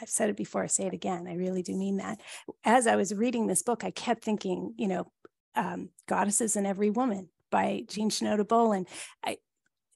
I've 0.00 0.08
said 0.08 0.30
it 0.30 0.36
before, 0.36 0.62
I 0.62 0.68
say 0.68 0.86
it 0.86 0.94
again. 0.94 1.26
I 1.26 1.34
really 1.34 1.62
do 1.62 1.76
mean 1.76 1.96
that. 1.96 2.20
As 2.64 2.86
I 2.86 2.94
was 2.94 3.12
reading 3.12 3.48
this 3.48 3.62
book, 3.62 3.82
I 3.82 3.90
kept 3.90 4.22
thinking, 4.22 4.74
you 4.76 4.86
know, 4.86 5.10
um, 5.54 5.90
Goddesses 6.08 6.56
in 6.56 6.66
Every 6.66 6.90
Woman 6.90 7.28
by 7.50 7.84
Jean 7.88 8.10
Shinoda 8.10 8.46
Bolen. 8.46 8.86
I, 9.24 9.38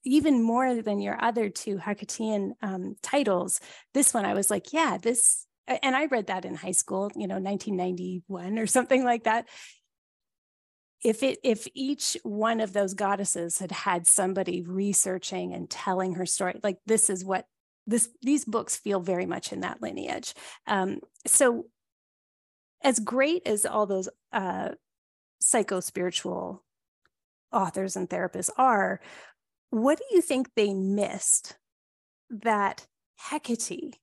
even 0.04 0.42
more 0.42 0.80
than 0.80 1.00
your 1.00 1.22
other 1.22 1.48
two 1.48 1.76
Hekatean 1.76 2.52
um, 2.62 2.96
titles, 3.02 3.60
this 3.94 4.14
one 4.14 4.24
I 4.24 4.34
was 4.34 4.50
like, 4.50 4.72
yeah, 4.72 4.96
this, 4.96 5.46
and 5.66 5.94
I 5.94 6.06
read 6.06 6.28
that 6.28 6.44
in 6.44 6.54
high 6.54 6.72
school, 6.72 7.10
you 7.14 7.26
know, 7.26 7.38
1991 7.38 8.58
or 8.58 8.66
something 8.66 9.04
like 9.04 9.24
that. 9.24 9.48
If 11.04 11.22
it 11.22 11.38
if 11.44 11.68
each 11.74 12.16
one 12.24 12.60
of 12.60 12.72
those 12.72 12.94
goddesses 12.94 13.58
had 13.58 13.70
had 13.70 14.06
somebody 14.06 14.62
researching 14.62 15.54
and 15.54 15.70
telling 15.70 16.14
her 16.14 16.26
story, 16.26 16.58
like 16.62 16.78
this 16.86 17.08
is 17.08 17.24
what 17.24 17.46
this 17.86 18.08
these 18.20 18.44
books 18.44 18.76
feel 18.76 18.98
very 18.98 19.26
much 19.26 19.52
in 19.52 19.60
that 19.60 19.80
lineage. 19.80 20.34
Um, 20.66 21.00
so 21.26 21.66
as 22.82 22.98
great 22.98 23.46
as 23.46 23.64
all 23.64 23.86
those 23.86 24.08
uh, 24.32 24.70
psycho 25.48 25.80
spiritual 25.80 26.62
authors 27.52 27.96
and 27.96 28.10
therapists 28.10 28.50
are, 28.58 29.00
what 29.70 29.96
do 29.98 30.04
you 30.10 30.20
think 30.20 30.50
they 30.54 30.74
missed 30.74 31.56
that 32.28 32.86
Hekate 33.30 33.94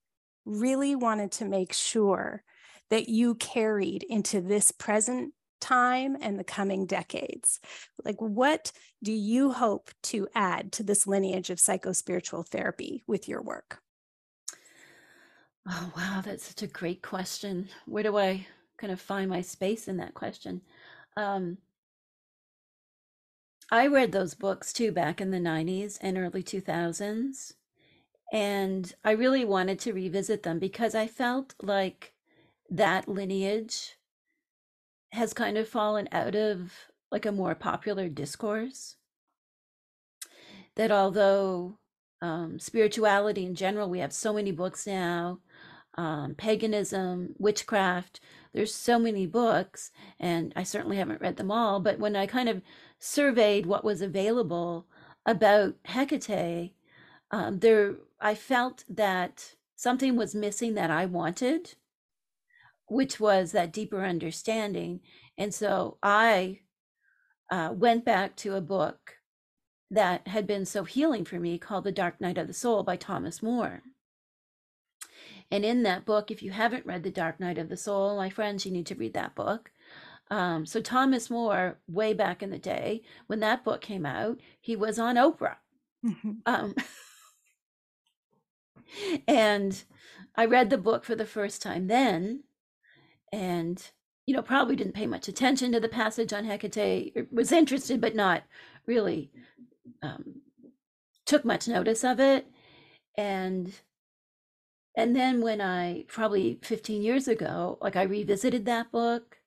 really 0.45 0.95
wanted 0.95 1.31
to 1.33 1.45
make 1.45 1.71
sure 1.71 2.43
that 2.89 3.09
you 3.09 3.35
carried 3.35 4.03
into 4.03 4.41
this 4.41 4.71
present 4.71 5.33
time 5.61 6.17
and 6.19 6.39
the 6.39 6.43
coming 6.43 6.87
decades? 6.87 7.59
Like, 8.03 8.19
what 8.19 8.71
do 9.03 9.11
you 9.11 9.51
hope 9.51 9.91
to 10.03 10.27
add 10.33 10.71
to 10.73 10.83
this 10.83 11.05
lineage 11.05 11.51
of 11.51 11.59
psycho-spiritual 11.59 12.43
therapy 12.43 13.03
with 13.07 13.29
your 13.29 13.43
work? 13.43 13.79
Oh, 15.67 15.91
wow, 15.95 16.21
that's 16.23 16.47
such 16.47 16.63
a 16.63 16.67
great 16.67 17.03
question. 17.03 17.69
Where 17.85 18.03
do 18.03 18.17
I 18.17 18.47
kind 18.77 18.91
of 18.91 18.99
find 18.99 19.29
my 19.29 19.41
space 19.41 19.87
in 19.87 19.97
that 19.97 20.13
question? 20.13 20.61
Um, 21.17 21.57
I 23.71 23.87
read 23.87 24.11
those 24.11 24.33
books 24.35 24.73
too 24.73 24.91
back 24.91 25.19
in 25.21 25.31
the 25.31 25.39
90s 25.39 25.97
and 26.01 26.17
early 26.17 26.43
2000s. 26.43 27.53
And 28.31 28.93
I 29.03 29.11
really 29.11 29.45
wanted 29.45 29.79
to 29.81 29.93
revisit 29.93 30.43
them 30.43 30.59
because 30.59 30.95
I 30.95 31.07
felt 31.07 31.53
like 31.61 32.13
that 32.69 33.07
lineage 33.07 33.97
has 35.11 35.33
kind 35.33 35.57
of 35.57 35.67
fallen 35.67 36.07
out 36.11 36.35
of 36.35 36.73
like 37.11 37.25
a 37.25 37.31
more 37.31 37.55
popular 37.55 38.09
discourse. 38.09 38.97
That 40.75 40.91
although 40.91 41.77
um, 42.21 42.59
spirituality 42.59 43.45
in 43.45 43.55
general, 43.55 43.89
we 43.89 43.99
have 43.99 44.13
so 44.13 44.33
many 44.33 44.51
books 44.51 44.85
now, 44.85 45.39
um, 45.95 46.35
paganism, 46.35 47.35
witchcraft, 47.37 48.19
there's 48.55 48.73
so 48.73 48.97
many 48.97 49.27
books, 49.27 49.91
and 50.17 50.53
I 50.55 50.63
certainly 50.63 50.95
haven't 50.95 51.21
read 51.21 51.35
them 51.35 51.51
all. 51.51 51.81
But 51.81 51.99
when 51.99 52.15
I 52.15 52.25
kind 52.25 52.47
of 52.47 52.61
surveyed 52.97 53.65
what 53.65 53.83
was 53.83 54.01
available 54.01 54.87
about 55.25 55.75
Hekate, 55.83 56.71
um, 57.31 57.59
there 57.59 57.95
I 58.21 58.33
felt 58.33 58.85
that 58.87 59.55
something 59.75 60.15
was 60.15 60.33
missing 60.33 60.73
that 60.75 60.89
I 60.89 61.05
wanted, 61.05 61.75
which 62.87 63.19
was 63.19 63.51
that 63.51 63.73
deeper 63.73 64.05
understanding. 64.05 65.01
And 65.37 65.53
so 65.53 65.97
I 66.01 66.61
uh, 67.51 67.73
went 67.75 68.05
back 68.05 68.37
to 68.37 68.55
a 68.55 68.61
book 68.61 69.17
that 69.91 70.29
had 70.29 70.47
been 70.47 70.65
so 70.65 70.85
healing 70.85 71.25
for 71.25 71.39
me 71.41 71.57
called 71.57 71.83
The 71.83 71.91
Dark 71.91 72.21
Night 72.21 72.37
of 72.37 72.47
the 72.47 72.53
Soul 72.53 72.83
by 72.83 72.95
Thomas 72.95 73.43
Moore. 73.43 73.83
And 75.55 75.63
in 75.63 75.83
that 75.83 76.03
book, 76.03 76.31
if 76.31 76.43
you 76.43 76.51
haven't 76.51 76.85
read 76.85 77.03
The 77.03 77.09
Dark 77.09 77.39
Night 77.39 77.57
of 77.57 77.69
the 77.69 77.77
Soul, 77.77 78.17
my 78.17 78.29
friends, 78.29 78.65
you 78.65 78.73
need 78.73 78.85
to 78.87 78.95
read 78.95 79.13
that 79.13 79.35
book. 79.35 79.71
Um, 80.29 80.65
so, 80.65 80.81
Thomas 80.81 81.29
Moore, 81.29 81.79
way 81.87 82.11
back 82.13 82.43
in 82.43 82.49
the 82.49 82.59
day, 82.59 83.03
when 83.27 83.39
that 83.39 83.63
book 83.63 83.79
came 83.79 84.05
out, 84.05 84.37
he 84.59 84.75
was 84.75 84.99
on 84.99 85.15
Oprah. 85.15 85.55
Mm-hmm. 86.05 86.31
Um, 86.45 86.75
and 89.29 89.81
I 90.35 90.43
read 90.43 90.69
the 90.69 90.77
book 90.77 91.05
for 91.05 91.15
the 91.15 91.25
first 91.25 91.61
time 91.61 91.87
then, 91.87 92.43
and 93.31 93.81
you 94.25 94.35
know, 94.35 94.41
probably 94.41 94.75
didn't 94.75 94.91
pay 94.91 95.07
much 95.07 95.29
attention 95.29 95.71
to 95.71 95.79
the 95.79 95.87
passage 95.87 96.33
on 96.33 96.43
Hekate, 96.43 97.31
was 97.31 97.53
interested, 97.53 98.01
but 98.01 98.13
not 98.13 98.43
really 98.87 99.31
um, 100.01 100.41
took 101.25 101.45
much 101.45 101.65
notice 101.65 102.03
of 102.03 102.19
it. 102.19 102.45
And 103.17 103.73
and 104.97 105.15
then 105.15 105.41
when 105.41 105.61
I 105.61 106.05
probably 106.07 106.59
15 106.63 107.01
years 107.01 107.27
ago, 107.27 107.77
like 107.81 107.95
I 107.95 108.03
revisited 108.03 108.65
that 108.65 108.91
book, 108.91 109.37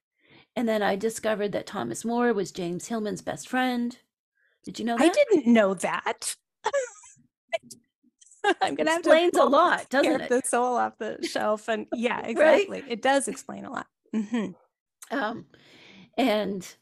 and 0.56 0.68
then 0.68 0.82
I 0.82 0.96
discovered 0.96 1.52
that 1.52 1.66
Thomas 1.66 2.04
Moore 2.04 2.32
was 2.32 2.52
James 2.52 2.88
Hillman's 2.88 3.22
best 3.22 3.48
friend. 3.48 3.96
Did 4.64 4.78
you 4.78 4.84
know 4.84 4.98
that? 4.98 5.04
I 5.04 5.08
didn't 5.08 5.46
know 5.46 5.74
that. 5.74 6.36
I'm 8.60 8.74
gonna 8.74 8.90
have 8.90 9.02
to 9.02 9.10
a 9.10 9.44
lot, 9.44 9.88
doesn't 9.90 10.20
it? 10.20 10.28
The 10.28 10.42
soul 10.44 10.76
off 10.76 10.98
the 10.98 11.18
shelf, 11.22 11.68
and 11.68 11.86
yeah, 11.94 12.20
exactly. 12.20 12.80
right? 12.82 12.90
It 12.90 13.02
does 13.02 13.28
explain 13.28 13.64
a 13.64 13.72
lot. 13.72 13.86
Mm-hmm. 14.14 15.16
Um, 15.16 15.46
and 16.16 16.76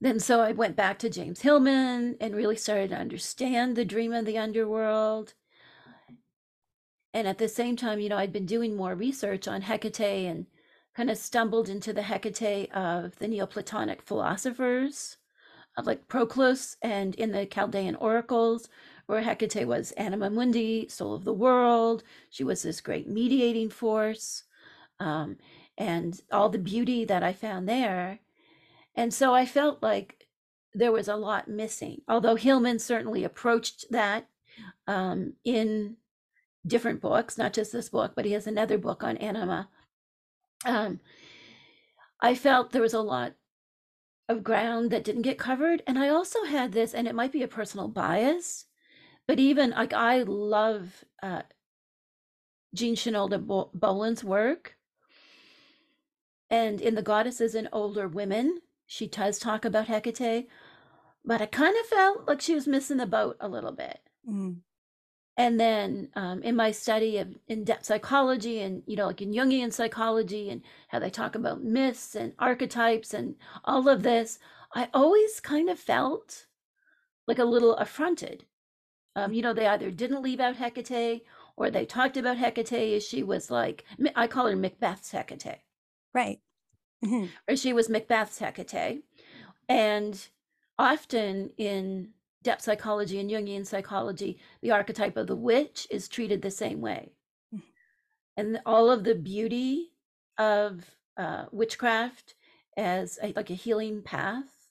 then 0.00 0.20
so 0.20 0.40
I 0.40 0.52
went 0.52 0.76
back 0.76 0.98
to 1.00 1.10
James 1.10 1.40
Hillman 1.40 2.16
and 2.20 2.34
really 2.34 2.56
started 2.56 2.90
to 2.90 2.96
understand 2.96 3.76
the 3.76 3.84
dream 3.84 4.12
of 4.12 4.26
the 4.26 4.38
underworld. 4.38 5.34
And 7.14 7.26
at 7.28 7.38
the 7.38 7.48
same 7.48 7.76
time, 7.76 8.00
you 8.00 8.08
know, 8.08 8.18
I'd 8.18 8.32
been 8.32 8.44
doing 8.44 8.76
more 8.76 8.94
research 8.94 9.48
on 9.48 9.62
Hekate 9.62 10.28
and 10.28 10.46
kind 10.94 11.08
of 11.10 11.16
stumbled 11.16 11.68
into 11.68 11.92
the 11.92 12.02
Hekate 12.02 12.70
of 12.72 13.16
the 13.18 13.28
Neoplatonic 13.28 14.02
philosophers, 14.02 15.16
like 15.82 16.08
Proclus 16.08 16.76
and 16.82 17.14
in 17.14 17.32
the 17.32 17.46
Chaldean 17.46 17.94
oracles, 17.94 18.68
where 19.06 19.22
Hekate 19.22 19.64
was 19.64 19.92
anima 19.92 20.28
mundi, 20.28 20.88
soul 20.88 21.14
of 21.14 21.24
the 21.24 21.32
world. 21.32 22.02
She 22.30 22.44
was 22.44 22.62
this 22.62 22.80
great 22.80 23.08
mediating 23.08 23.70
force. 23.70 24.44
Um, 25.00 25.36
and 25.76 26.20
all 26.30 26.48
the 26.48 26.58
beauty 26.58 27.04
that 27.04 27.22
I 27.22 27.32
found 27.32 27.68
there. 27.68 28.20
And 28.94 29.12
so 29.12 29.34
I 29.34 29.46
felt 29.46 29.82
like 29.82 30.26
there 30.72 30.92
was 30.92 31.08
a 31.08 31.16
lot 31.16 31.48
missing, 31.48 32.02
although 32.08 32.36
Hillman 32.36 32.78
certainly 32.78 33.24
approached 33.24 33.86
that 33.90 34.28
um, 34.86 35.34
in 35.44 35.96
different 36.66 37.00
books, 37.00 37.36
not 37.38 37.52
just 37.52 37.72
this 37.72 37.88
book, 37.88 38.12
but 38.14 38.24
he 38.24 38.32
has 38.32 38.46
another 38.46 38.78
book 38.78 39.02
on 39.02 39.16
anima. 39.18 39.68
Um, 40.64 41.00
I 42.20 42.34
felt 42.34 42.72
there 42.72 42.82
was 42.82 42.94
a 42.94 43.00
lot 43.00 43.34
of 44.28 44.42
ground 44.42 44.90
that 44.90 45.04
didn't 45.04 45.22
get 45.22 45.38
covered. 45.38 45.82
And 45.86 45.98
I 45.98 46.08
also 46.08 46.44
had 46.44 46.72
this, 46.72 46.94
and 46.94 47.06
it 47.06 47.14
might 47.14 47.32
be 47.32 47.42
a 47.42 47.48
personal 47.48 47.88
bias, 47.88 48.64
but 49.26 49.38
even 49.38 49.70
like 49.70 49.92
I 49.92 50.22
love 50.22 51.04
uh, 51.22 51.42
Jean 52.74 52.94
Shinoda 52.94 53.70
Bolen's 53.74 54.24
work. 54.24 54.76
And 56.50 56.80
in 56.80 56.94
The 56.94 57.02
Goddesses 57.02 57.54
and 57.54 57.68
Older 57.72 58.06
Women, 58.06 58.60
she 58.86 59.06
does 59.06 59.38
talk 59.38 59.64
about 59.64 59.88
Hekate, 59.88 60.46
but 61.24 61.40
I 61.40 61.46
kind 61.46 61.76
of 61.78 61.86
felt 61.86 62.28
like 62.28 62.40
she 62.40 62.54
was 62.54 62.66
missing 62.66 62.98
the 62.98 63.06
boat 63.06 63.36
a 63.40 63.48
little 63.48 63.72
bit. 63.72 63.98
Mm. 64.28 64.58
And 65.36 65.58
then 65.58 66.10
um, 66.14 66.42
in 66.42 66.54
my 66.54 66.70
study 66.70 67.18
of 67.18 67.34
in-depth 67.48 67.86
psychology 67.86 68.60
and, 68.60 68.84
you 68.86 68.94
know, 68.94 69.06
like 69.06 69.20
in 69.20 69.32
Jungian 69.32 69.72
psychology 69.72 70.48
and 70.48 70.62
how 70.88 71.00
they 71.00 71.10
talk 71.10 71.34
about 71.34 71.64
myths 71.64 72.14
and 72.14 72.34
archetypes 72.38 73.12
and 73.12 73.34
all 73.64 73.88
of 73.88 74.04
this, 74.04 74.38
I 74.74 74.88
always 74.94 75.40
kind 75.40 75.68
of 75.68 75.78
felt 75.78 76.46
like 77.26 77.40
a 77.40 77.44
little 77.44 77.74
affronted. 77.76 78.44
Um, 79.16 79.32
you 79.32 79.42
know, 79.42 79.52
they 79.52 79.66
either 79.66 79.90
didn't 79.90 80.22
leave 80.22 80.38
out 80.38 80.56
Hekate 80.56 81.22
or 81.56 81.70
they 81.70 81.84
talked 81.84 82.16
about 82.16 82.36
Hekate 82.36 82.96
as 82.96 83.04
she 83.04 83.22
was 83.24 83.50
like, 83.50 83.84
I 84.14 84.28
call 84.28 84.46
her 84.46 84.56
Macbeth's 84.56 85.10
Hecate. 85.10 85.58
Right. 86.12 86.40
Mm-hmm. 87.04 87.26
Or 87.48 87.56
she 87.56 87.72
was 87.72 87.88
Macbeth's 87.88 88.38
Hecate. 88.38 89.02
And 89.68 90.28
often 90.78 91.50
in 91.56 92.10
depth 92.44 92.62
psychology 92.62 93.18
and 93.18 93.30
Jungian 93.30 93.66
psychology, 93.66 94.38
the 94.62 94.70
archetype 94.70 95.16
of 95.16 95.26
the 95.26 95.36
witch 95.36 95.88
is 95.90 96.08
treated 96.08 96.42
the 96.42 96.50
same 96.50 96.80
way. 96.80 97.10
Mm-hmm. 97.52 97.66
And 98.36 98.60
all 98.64 98.90
of 98.90 99.02
the 99.02 99.16
beauty 99.16 99.90
of 100.38 100.84
uh, 101.16 101.46
witchcraft 101.50 102.34
as 102.76 103.18
a, 103.22 103.32
like 103.34 103.50
a 103.50 103.54
healing 103.54 104.02
path 104.02 104.68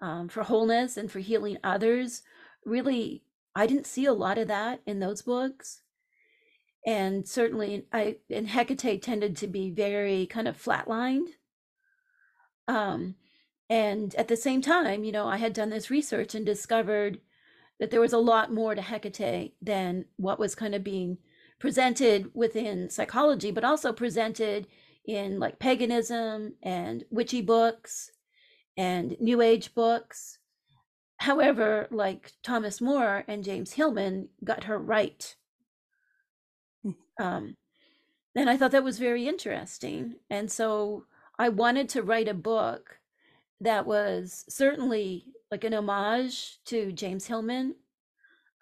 um, 0.00 0.28
for 0.28 0.44
wholeness 0.44 0.96
and 0.96 1.10
for 1.10 1.18
healing 1.18 1.58
others, 1.64 2.22
really, 2.64 3.24
I 3.56 3.66
didn't 3.66 3.86
see 3.86 4.04
a 4.04 4.12
lot 4.12 4.38
of 4.38 4.46
that 4.48 4.80
in 4.86 5.00
those 5.00 5.22
books 5.22 5.82
and 6.84 7.28
certainly 7.28 7.86
I 7.92 8.16
and 8.30 8.48
Hekate 8.48 9.02
tended 9.02 9.36
to 9.38 9.46
be 9.46 9.70
very 9.70 10.26
kind 10.26 10.48
of 10.48 10.62
flatlined. 10.62 11.28
Um, 12.68 13.16
and 13.72 14.14
at 14.16 14.28
the 14.28 14.36
same 14.36 14.60
time, 14.60 15.02
you 15.02 15.12
know, 15.12 15.26
I 15.26 15.38
had 15.38 15.54
done 15.54 15.70
this 15.70 15.90
research 15.90 16.34
and 16.34 16.44
discovered 16.44 17.20
that 17.80 17.90
there 17.90 18.00
was 18.00 18.12
a 18.12 18.18
lot 18.18 18.52
more 18.52 18.74
to 18.74 18.82
Hekate 18.82 19.52
than 19.62 20.04
what 20.16 20.38
was 20.38 20.54
kind 20.54 20.74
of 20.74 20.84
being 20.84 21.16
presented 21.58 22.30
within 22.34 22.90
psychology, 22.90 23.50
but 23.50 23.64
also 23.64 23.92
presented 23.92 24.66
in 25.06 25.40
like 25.40 25.58
paganism 25.58 26.54
and 26.62 27.04
witchy 27.10 27.40
books 27.40 28.10
and 28.76 29.16
new 29.20 29.40
age 29.40 29.74
books. 29.74 30.38
However, 31.16 31.88
like 31.90 32.32
Thomas 32.42 32.80
Moore 32.80 33.24
and 33.26 33.42
James 33.44 33.72
Hillman 33.72 34.28
got 34.44 34.64
her 34.64 34.78
right 34.78 35.34
um, 37.18 37.56
and 38.34 38.48
I 38.50 38.56
thought 38.56 38.72
that 38.72 38.84
was 38.84 38.98
very 38.98 39.26
interesting. 39.28 40.16
And 40.30 40.50
so 40.50 41.04
I 41.38 41.48
wanted 41.48 41.88
to 41.90 42.02
write 42.02 42.28
a 42.28 42.34
book 42.34 42.98
that 43.62 43.86
was 43.86 44.44
certainly 44.48 45.24
like 45.50 45.64
an 45.64 45.74
homage 45.74 46.58
to 46.64 46.92
James 46.92 47.26
Hillman 47.26 47.76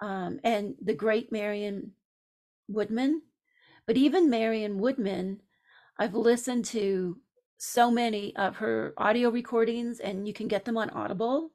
um, 0.00 0.40
and 0.44 0.74
the 0.80 0.94
great 0.94 1.32
Marion 1.32 1.92
Woodman. 2.68 3.22
But 3.86 3.96
even 3.96 4.30
Marion 4.30 4.78
Woodman, 4.78 5.40
I've 5.98 6.14
listened 6.14 6.66
to 6.66 7.18
so 7.56 7.90
many 7.90 8.34
of 8.36 8.56
her 8.56 8.94
audio 8.96 9.30
recordings, 9.30 10.00
and 10.00 10.26
you 10.26 10.32
can 10.32 10.48
get 10.48 10.64
them 10.64 10.76
on 10.76 10.90
Audible. 10.90 11.50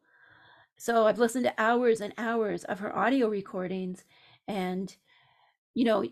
So 0.77 1.07
I've 1.07 1.19
listened 1.19 1.45
to 1.45 1.53
hours 1.57 2.01
and 2.01 2.13
hours 2.17 2.63
of 2.63 2.79
her 2.79 2.95
audio 2.95 3.27
recordings, 3.27 4.03
and 4.47 4.95
you 5.73 5.85
know, 5.85 6.03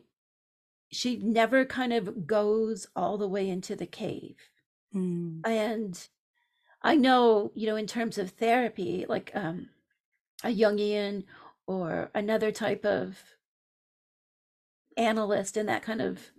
she 0.92 1.18
never 1.18 1.66
kind 1.66 1.94
of 1.94 2.28
goes 2.28 2.86
all 2.96 3.18
the 3.18 3.28
way 3.28 3.50
into 3.50 3.76
the 3.76 3.88
cave. 3.88 4.38
Mm. 4.94 5.42
And 5.46 6.08
I 6.84 6.96
know, 6.96 7.52
you 7.56 7.68
know, 7.68 7.76
in 7.76 7.88
terms 7.88 8.18
of 8.18 8.32
therapy, 8.32 9.06
like 9.08 9.32
um, 9.34 9.70
a 10.44 10.48
Jungian 10.48 11.24
or 11.66 12.12
another 12.14 12.52
type 12.52 12.86
of 12.86 13.24
analyst 14.98 15.56
in 15.56 15.66
that 15.68 15.82
kind 15.82 16.02
of 16.02 16.32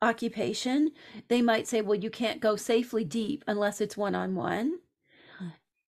occupation, 0.00 0.92
they 1.28 1.42
might 1.42 1.68
say, 1.68 1.80
well, 1.80 1.94
you 1.94 2.10
can't 2.10 2.40
go 2.40 2.56
safely 2.56 3.04
deep 3.04 3.44
unless 3.46 3.80
it's 3.80 3.96
one 3.96 4.14
on 4.14 4.34
one. 4.34 4.78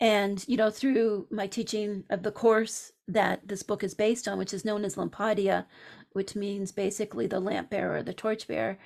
And, 0.00 0.46
you 0.46 0.56
know, 0.56 0.70
through 0.70 1.26
my 1.28 1.48
teaching 1.48 2.04
of 2.08 2.22
the 2.22 2.30
course 2.30 2.92
that 3.08 3.48
this 3.48 3.64
book 3.64 3.82
is 3.82 3.94
based 3.94 4.28
on, 4.28 4.38
which 4.38 4.54
is 4.54 4.64
known 4.64 4.84
as 4.84 4.94
Lampadia, 4.94 5.66
which 6.12 6.36
means 6.36 6.70
basically 6.70 7.26
the 7.26 7.40
lamp 7.40 7.70
bearer, 7.70 8.02
the 8.02 8.14
torch 8.14 8.46
bearer, 8.46 8.78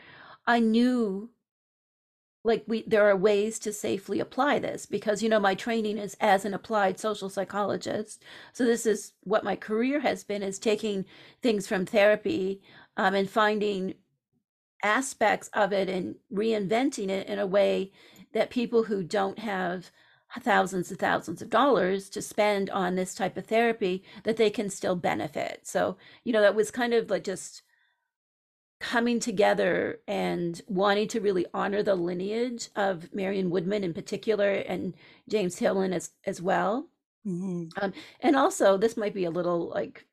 I 0.47 0.59
knew 0.59 1.29
like 2.44 2.64
we 2.66 2.83
there 2.87 3.09
are 3.09 3.16
ways 3.16 3.59
to 3.59 3.72
safely 3.72 4.20
apply 4.20 4.59
this 4.59 4.87
because 4.87 5.22
you 5.22 5.28
know 5.28 5.40
my 5.40 5.55
training 5.55 5.98
is 5.98 6.16
as 6.20 6.44
an 6.44 6.55
applied 6.55 6.98
social 6.98 7.28
psychologist 7.28 8.22
so 8.52 8.64
this 8.64 8.87
is 8.87 9.12
what 9.22 9.44
my 9.44 9.57
career 9.57 10.00
has 10.00 10.24
been 10.24 10.42
is 10.42 10.59
taking 10.59 11.05
things 11.42 11.66
from 11.66 11.87
therapy 11.87 12.61
um, 12.96 13.14
and 13.14 13.31
finding 13.31 13.94
aspects 14.83 15.48
of 15.55 15.72
it 15.72 15.88
and 15.88 16.16
reinventing 16.33 17.09
it 17.09 17.28
in 17.28 17.38
a 17.38 17.46
way 17.46 17.92
that 18.33 18.50
people 18.50 18.85
who 18.85 19.02
don't 19.02 19.38
have 19.38 19.90
thousands 20.40 20.90
and 20.90 20.98
thousands 20.98 21.42
of 21.42 21.50
dollars 21.50 22.09
to 22.09 22.22
spend 22.22 22.70
on 22.70 22.94
this 22.94 23.14
type 23.14 23.37
of 23.37 23.46
therapy 23.46 24.02
that 24.24 24.38
they 24.38 24.48
can 24.48 24.70
still 24.70 24.96
benefit. 24.96 25.61
So, 25.64 25.96
you 26.24 26.33
know, 26.33 26.40
that 26.40 26.55
was 26.55 26.70
kind 26.70 26.94
of 26.94 27.11
like 27.11 27.24
just 27.24 27.62
coming 28.83 29.21
together 29.21 30.01
and 30.09 30.61
wanting 30.66 31.07
to 31.07 31.21
really 31.21 31.47
honor 31.55 31.85
the 31.85 31.95
lineage 31.95 32.68
of 32.75 33.14
Marion 33.14 33.49
Woodman 33.49 33.85
in 33.85 33.95
particular 33.95 34.51
and 34.51 34.92
James 35.29 35.57
Hillman 35.57 35.92
as 35.92 36.11
as 36.27 36.42
well. 36.42 36.88
Mm-hmm. 37.25 37.68
Um, 37.81 37.92
and 38.21 38.35
also, 38.35 38.77
this 38.77 38.97
might 38.97 39.14
be 39.14 39.25
a 39.25 39.31
little 39.31 39.68
like 39.68 40.05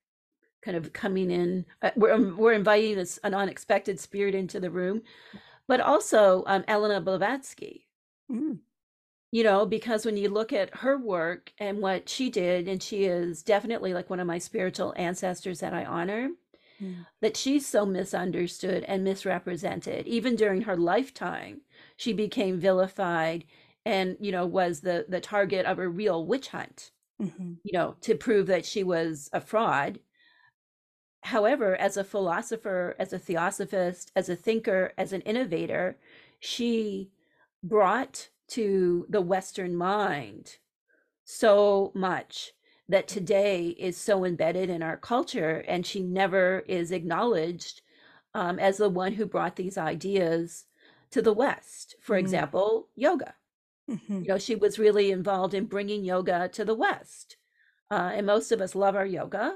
kind 0.61 0.77
of 0.77 0.93
coming 0.93 1.31
in. 1.31 1.65
Uh, 1.81 1.89
we're 1.95 2.13
um, 2.13 2.37
we're 2.37 2.53
inviting 2.53 2.95
this, 2.95 3.17
an 3.23 3.33
unexpected 3.33 3.99
spirit 3.99 4.35
into 4.35 4.59
the 4.59 4.69
room, 4.69 5.01
but 5.67 5.81
also 5.81 6.43
um, 6.45 6.63
Elena 6.67 7.01
Blavatsky. 7.01 7.87
Mm. 8.31 8.59
You 9.31 9.43
know, 9.43 9.65
because 9.65 10.05
when 10.05 10.17
you 10.17 10.29
look 10.29 10.53
at 10.53 10.75
her 10.77 10.95
work 10.95 11.53
and 11.57 11.79
what 11.79 12.07
she 12.07 12.29
did, 12.29 12.67
and 12.67 12.81
she 12.83 13.05
is 13.05 13.41
definitely 13.41 13.95
like 13.95 14.11
one 14.11 14.19
of 14.19 14.27
my 14.27 14.37
spiritual 14.37 14.93
ancestors 14.95 15.59
that 15.61 15.73
I 15.73 15.85
honor 15.85 16.29
mm. 16.81 17.05
that 17.21 17.37
she's 17.37 17.65
so 17.65 17.85
misunderstood 17.85 18.83
and 18.87 19.03
misrepresented. 19.03 20.07
Even 20.07 20.35
during 20.35 20.61
her 20.61 20.77
lifetime, 20.77 21.61
she 21.97 22.13
became 22.13 22.59
vilified 22.59 23.45
and, 23.85 24.17
you 24.19 24.31
know, 24.31 24.45
was 24.45 24.81
the, 24.81 25.05
the 25.07 25.19
target 25.19 25.65
of 25.65 25.79
a 25.79 25.87
real 25.87 26.25
witch 26.25 26.49
hunt, 26.49 26.91
mm-hmm. 27.21 27.53
you 27.63 27.71
know, 27.71 27.95
to 28.01 28.15
prove 28.15 28.47
that 28.47 28.65
she 28.65 28.83
was 28.83 29.29
a 29.33 29.41
fraud. 29.41 29.99
However, 31.21 31.75
as 31.75 31.97
a 31.97 32.03
philosopher, 32.03 32.95
as 32.99 33.13
a 33.13 33.19
theosophist, 33.19 34.11
as 34.15 34.29
a 34.29 34.35
thinker, 34.35 34.93
as 34.97 35.11
an 35.11 35.21
innovator, 35.21 35.97
she 36.39 37.11
brought 37.63 38.29
to 38.49 39.05
the 39.09 39.21
Western 39.21 39.75
mind 39.75 40.57
so 41.23 41.91
much 41.93 42.53
that 42.89 43.07
today 43.07 43.67
is 43.77 43.95
so 43.95 44.25
embedded 44.25 44.69
in 44.69 44.81
our 44.81 44.97
culture 44.97 45.63
and 45.67 45.85
she 45.85 46.01
never 46.01 46.63
is 46.67 46.91
acknowledged 46.91 47.81
um, 48.33 48.59
as 48.59 48.77
the 48.77 48.89
one 48.89 49.13
who 49.13 49.25
brought 49.25 49.55
these 49.55 49.77
ideas 49.77 50.65
to 51.11 51.21
the 51.21 51.33
west 51.33 51.95
for 52.01 52.15
mm-hmm. 52.15 52.25
example 52.25 52.89
yoga 52.95 53.33
mm-hmm. 53.89 54.21
you 54.23 54.27
know 54.27 54.37
she 54.37 54.55
was 54.55 54.79
really 54.79 55.11
involved 55.11 55.53
in 55.53 55.65
bringing 55.65 56.03
yoga 56.03 56.49
to 56.49 56.65
the 56.65 56.75
west 56.75 57.37
uh, 57.91 58.11
and 58.13 58.25
most 58.25 58.51
of 58.51 58.59
us 58.59 58.75
love 58.75 58.95
our 58.95 59.05
yoga 59.05 59.55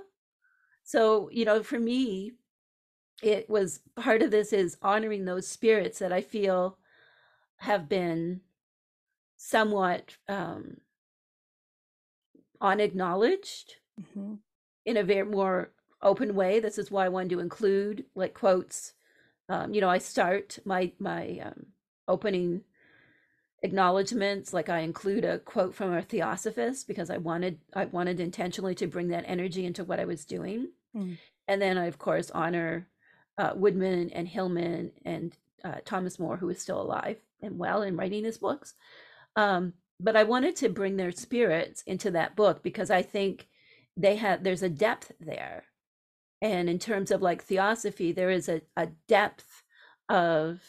so 0.83 1.29
you 1.31 1.43
know 1.43 1.61
for 1.63 1.79
me 1.79 2.31
it 3.21 3.49
was 3.49 3.79
part 3.95 4.21
of 4.21 4.31
this 4.31 4.53
is 4.53 4.77
honoring 4.81 5.25
those 5.25 5.47
spirits 5.47 5.99
that 5.99 6.13
i 6.13 6.21
feel 6.21 6.77
have 7.57 7.89
been 7.89 8.41
somewhat 9.37 10.17
um, 10.29 10.77
unacknowledged 12.63 13.75
mm-hmm. 14.01 14.35
in 14.85 14.97
a 14.97 15.03
very 15.03 15.25
more 15.25 15.71
open 16.01 16.33
way. 16.33 16.59
This 16.59 16.77
is 16.77 16.89
why 16.89 17.05
I 17.05 17.09
wanted 17.09 17.29
to 17.31 17.39
include 17.39 18.05
like 18.15 18.33
quotes. 18.33 18.93
Um, 19.49 19.73
you 19.73 19.81
know, 19.81 19.89
I 19.89 19.97
start 19.99 20.57
my 20.65 20.91
my 20.97 21.39
um, 21.43 21.67
opening 22.07 22.61
acknowledgments 23.61 24.53
like 24.53 24.69
I 24.69 24.79
include 24.79 25.23
a 25.23 25.39
quote 25.39 25.75
from 25.75 25.93
a 25.93 26.01
theosophist 26.01 26.87
because 26.87 27.09
I 27.09 27.17
wanted 27.17 27.59
I 27.73 27.85
wanted 27.85 28.19
intentionally 28.19 28.75
to 28.75 28.87
bring 28.87 29.09
that 29.09 29.25
energy 29.27 29.65
into 29.65 29.83
what 29.83 29.99
I 29.99 30.05
was 30.05 30.25
doing, 30.25 30.69
mm. 30.95 31.17
and 31.47 31.61
then 31.61 31.77
I 31.77 31.85
of 31.85 31.99
course 31.99 32.31
honor 32.31 32.87
uh, 33.37 33.51
Woodman 33.55 34.09
and 34.11 34.27
Hillman 34.27 34.91
and 35.03 35.35
uh, 35.63 35.77
Thomas 35.85 36.17
Moore 36.17 36.37
who 36.37 36.49
is 36.49 36.61
still 36.61 36.81
alive 36.81 37.17
and 37.41 37.59
well 37.59 37.81
and 37.81 37.97
writing 37.97 38.23
his 38.23 38.37
books. 38.37 38.73
Um, 39.35 39.73
but 39.99 40.15
I 40.15 40.23
wanted 40.23 40.55
to 40.57 40.69
bring 40.69 40.97
their 40.97 41.11
spirits 41.11 41.83
into 41.83 42.11
that 42.11 42.35
book 42.35 42.63
because 42.63 42.91
I 42.91 43.01
think 43.01 43.47
they 43.95 44.15
have 44.17 44.43
there's 44.43 44.63
a 44.63 44.69
depth 44.69 45.11
there. 45.19 45.65
And 46.41 46.69
in 46.69 46.79
terms 46.79 47.11
of 47.11 47.21
like 47.21 47.43
theosophy, 47.43 48.11
there 48.11 48.29
is 48.29 48.49
a, 48.49 48.61
a 48.75 48.87
depth 49.07 49.63
of 50.09 50.61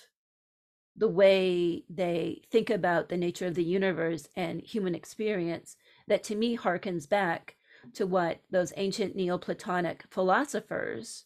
the 0.97 1.09
way 1.09 1.85
they 1.91 2.43
think 2.51 2.71
about 2.71 3.09
the 3.09 3.17
nature 3.17 3.47
of 3.47 3.55
the 3.55 3.65
universe 3.65 4.29
and 4.37 4.61
human 4.61 4.95
experience 4.95 5.77
that 6.07 6.23
to 6.25 6.37
me 6.37 6.57
harkens 6.57 7.09
back 7.09 7.57
to 7.95 8.07
what 8.07 8.39
those 8.51 8.73
ancient 8.77 9.17
Neoplatonic 9.17 10.05
philosophers 10.11 11.25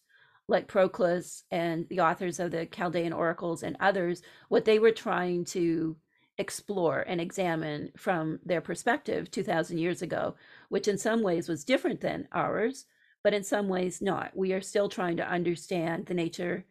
like 0.48 0.66
Proclus 0.66 1.44
and 1.50 1.86
the 1.90 2.00
authors 2.00 2.40
of 2.40 2.50
the 2.50 2.64
Chaldean 2.64 3.12
oracles 3.12 3.62
and 3.62 3.76
others, 3.80 4.22
what 4.48 4.64
they 4.64 4.78
were 4.78 4.92
trying 4.92 5.44
to 5.44 5.96
explore 6.38 7.04
and 7.06 7.20
examine 7.20 7.90
from 7.96 8.38
their 8.44 8.60
perspective 8.60 9.30
2000 9.30 9.76
years 9.78 10.02
ago 10.02 10.36
which 10.68 10.86
in 10.86 10.96
some 10.96 11.22
ways 11.22 11.48
was 11.48 11.64
different 11.64 12.00
than 12.00 12.28
ours 12.32 12.86
but 13.24 13.34
in 13.34 13.42
some 13.42 13.68
ways 13.68 14.00
not 14.00 14.30
we 14.36 14.52
are 14.52 14.60
still 14.60 14.88
trying 14.88 15.16
to 15.16 15.28
understand 15.28 16.06
the 16.06 16.14
nature 16.14 16.64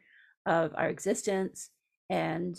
of 0.45 0.73
our 0.75 0.87
existence 0.87 1.69
and 2.09 2.57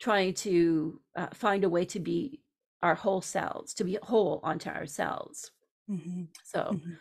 trying 0.00 0.34
to 0.34 1.00
uh, 1.16 1.28
find 1.32 1.62
a 1.64 1.68
way 1.68 1.84
to 1.84 2.00
be 2.00 2.40
our 2.82 2.96
whole 2.96 3.20
selves 3.20 3.74
to 3.74 3.84
be 3.84 3.96
whole 4.02 4.40
onto 4.42 4.68
ourselves 4.68 5.52
mm-hmm. 5.88 6.24
so 6.44 6.60
mm-hmm. 6.72 6.92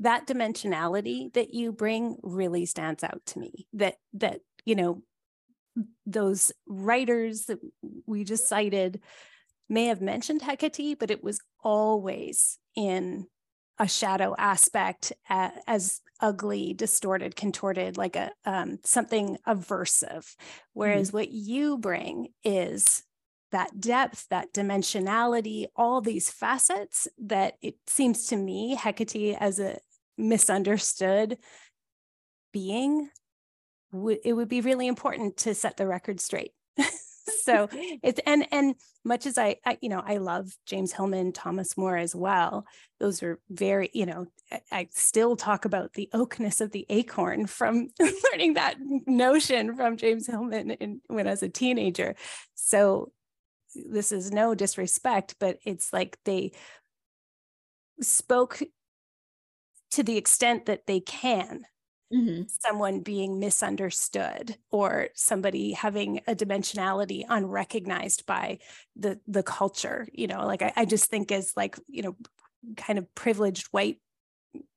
that 0.00 0.26
dimensionality 0.26 1.32
that 1.34 1.52
you 1.52 1.70
bring 1.70 2.16
really 2.22 2.64
stands 2.64 3.04
out 3.04 3.20
to 3.26 3.38
me 3.38 3.66
that 3.74 3.96
that 4.14 4.40
you 4.64 4.74
know 4.74 5.02
those 6.06 6.52
writers 6.66 7.46
that 7.46 7.58
we 8.06 8.24
just 8.24 8.48
cited 8.48 9.00
may 9.68 9.86
have 9.86 10.00
mentioned 10.00 10.40
Hekate, 10.40 10.98
but 10.98 11.10
it 11.10 11.22
was 11.22 11.40
always 11.62 12.58
in 12.74 13.26
a 13.78 13.86
shadow 13.86 14.34
aspect 14.38 15.12
uh, 15.30 15.50
as 15.66 16.00
ugly, 16.20 16.74
distorted, 16.74 17.36
contorted, 17.36 17.96
like 17.96 18.16
a 18.16 18.30
um, 18.44 18.78
something 18.82 19.38
aversive. 19.46 20.34
Whereas 20.72 21.08
mm-hmm. 21.08 21.18
what 21.18 21.30
you 21.30 21.78
bring 21.78 22.28
is 22.42 23.02
that 23.52 23.80
depth, 23.80 24.26
that 24.30 24.52
dimensionality, 24.52 25.66
all 25.76 26.00
these 26.00 26.30
facets 26.30 27.08
that 27.18 27.54
it 27.62 27.76
seems 27.86 28.26
to 28.26 28.36
me 28.36 28.76
Hekate 28.76 29.36
as 29.38 29.60
a 29.60 29.78
misunderstood 30.16 31.38
being 32.52 33.08
it 33.92 34.32
would 34.32 34.48
be 34.48 34.60
really 34.60 34.86
important 34.86 35.36
to 35.38 35.54
set 35.54 35.76
the 35.76 35.86
record 35.86 36.20
straight. 36.20 36.52
so 37.42 37.68
it's 37.72 38.20
and 38.26 38.46
and 38.52 38.74
much 39.04 39.26
as 39.26 39.38
I, 39.38 39.56
I, 39.64 39.78
you 39.80 39.88
know 39.88 40.02
I 40.04 40.18
love 40.18 40.50
James 40.66 40.92
Hillman, 40.92 41.32
Thomas 41.32 41.76
Moore 41.76 41.96
as 41.96 42.14
well. 42.14 42.66
Those 43.00 43.22
are 43.22 43.40
very 43.50 43.90
you 43.92 44.06
know 44.06 44.26
I, 44.50 44.60
I 44.70 44.88
still 44.90 45.36
talk 45.36 45.64
about 45.64 45.94
the 45.94 46.08
oakness 46.12 46.60
of 46.60 46.72
the 46.72 46.86
acorn 46.88 47.46
from 47.46 47.88
learning 48.32 48.54
that 48.54 48.76
notion 49.06 49.76
from 49.76 49.96
James 49.96 50.26
Hillman 50.26 50.70
in, 50.72 51.00
when 51.06 51.26
I 51.26 51.30
was 51.30 51.42
a 51.42 51.48
teenager. 51.48 52.16
So 52.54 53.12
this 53.74 54.12
is 54.12 54.32
no 54.32 54.54
disrespect, 54.54 55.36
but 55.38 55.58
it's 55.64 55.92
like 55.92 56.18
they 56.24 56.52
spoke 58.00 58.62
to 59.90 60.02
the 60.02 60.16
extent 60.16 60.66
that 60.66 60.86
they 60.86 61.00
can 61.00 61.62
Mm-hmm. 62.10 62.44
someone 62.46 63.00
being 63.00 63.38
misunderstood 63.38 64.56
or 64.70 65.08
somebody 65.14 65.72
having 65.72 66.22
a 66.26 66.34
dimensionality 66.34 67.24
unrecognized 67.28 68.24
by 68.24 68.60
the 68.96 69.20
the 69.26 69.42
culture 69.42 70.08
you 70.14 70.26
know 70.26 70.46
like 70.46 70.62
I, 70.62 70.72
I, 70.74 70.84
just 70.86 71.10
think 71.10 71.30
as 71.30 71.52
like 71.54 71.78
you 71.86 72.00
know 72.00 72.16
kind 72.78 72.98
of 72.98 73.14
privileged 73.14 73.66
white 73.72 73.98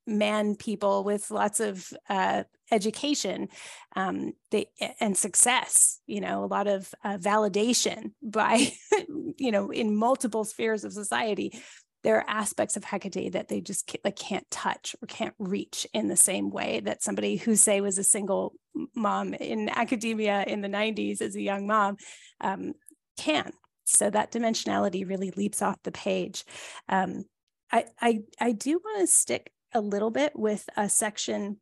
man 0.05 0.55
people 0.55 1.05
with 1.05 1.31
lots 1.31 1.61
of 1.61 1.93
uh, 2.09 2.43
education 2.69 3.47
um, 3.95 4.33
they, 4.49 4.65
and 4.99 5.15
success 5.15 5.99
you 6.07 6.19
know 6.19 6.43
a 6.43 6.47
lot 6.47 6.67
of 6.67 6.93
uh, 7.05 7.17
validation 7.17 8.11
by 8.21 8.73
you 9.37 9.51
know 9.51 9.71
in 9.71 9.95
multiple 9.95 10.43
spheres 10.43 10.83
of 10.83 10.91
society 10.91 11.53
there 12.03 12.17
are 12.17 12.29
aspects 12.29 12.75
of 12.75 12.83
Hekate 12.83 13.33
that 13.33 13.47
they 13.47 13.61
just 13.61 13.87
can't, 13.87 14.03
like 14.03 14.15
can't 14.15 14.49
touch 14.49 14.95
or 15.01 15.07
can't 15.07 15.35
reach 15.37 15.85
in 15.93 16.07
the 16.07 16.15
same 16.15 16.49
way 16.49 16.79
that 16.81 17.03
somebody 17.03 17.35
who 17.37 17.55
say 17.55 17.81
was 17.81 17.97
a 17.97 18.03
single 18.03 18.53
mom 18.95 19.33
in 19.33 19.69
academia 19.69 20.43
in 20.47 20.61
the 20.61 20.67
90s 20.67 21.21
as 21.21 21.35
a 21.35 21.41
young 21.41 21.67
mom 21.67 21.97
um, 22.41 22.73
can. 23.17 23.51
So 23.85 24.09
that 24.09 24.31
dimensionality 24.31 25.07
really 25.07 25.31
leaps 25.31 25.61
off 25.61 25.83
the 25.83 25.91
page. 25.91 26.45
Um, 26.87 27.25
I, 27.71 27.85
I, 28.01 28.21
I 28.39 28.51
do 28.51 28.79
want 28.83 29.01
to 29.01 29.07
stick 29.07 29.51
a 29.73 29.81
little 29.81 30.11
bit 30.11 30.33
with 30.35 30.67
a 30.75 30.89
section 30.89 31.57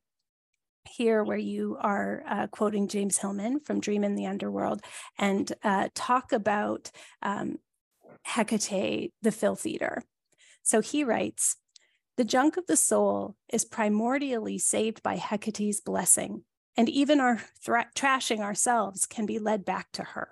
here 0.87 1.23
where 1.23 1.37
you 1.37 1.77
are 1.79 2.23
uh, 2.27 2.47
quoting 2.47 2.87
James 2.87 3.17
Hillman 3.17 3.59
from 3.59 3.79
Dream 3.79 4.03
in 4.03 4.15
the 4.15 4.25
Underworld 4.25 4.81
and 5.17 5.51
uh, 5.63 5.89
talk 5.93 6.31
about 6.31 6.91
um, 7.21 7.57
Hekate, 8.27 9.11
the 9.21 9.31
filth 9.31 9.65
eater. 9.65 10.03
So 10.69 10.81
he 10.81 11.03
writes 11.03 11.55
The 12.15 12.23
junk 12.23 12.55
of 12.55 12.67
the 12.67 12.77
soul 12.77 13.35
is 13.51 13.65
primordially 13.65 14.61
saved 14.61 15.01
by 15.01 15.17
Hekate's 15.17 15.81
blessing, 15.81 16.43
and 16.77 16.87
even 16.87 17.19
our 17.19 17.41
trashing 17.65 18.41
ourselves 18.41 19.07
can 19.07 19.25
be 19.25 19.39
led 19.39 19.65
back 19.65 19.91
to 19.93 20.03
her. 20.03 20.29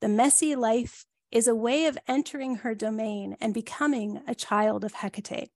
The 0.00 0.08
messy 0.08 0.56
life 0.56 1.04
is 1.30 1.46
a 1.46 1.54
way 1.54 1.86
of 1.86 1.96
entering 2.08 2.56
her 2.56 2.74
domain 2.74 3.36
and 3.40 3.54
becoming 3.54 4.22
a 4.26 4.34
child 4.34 4.82
of 4.82 4.94
Hekate. 4.94 5.50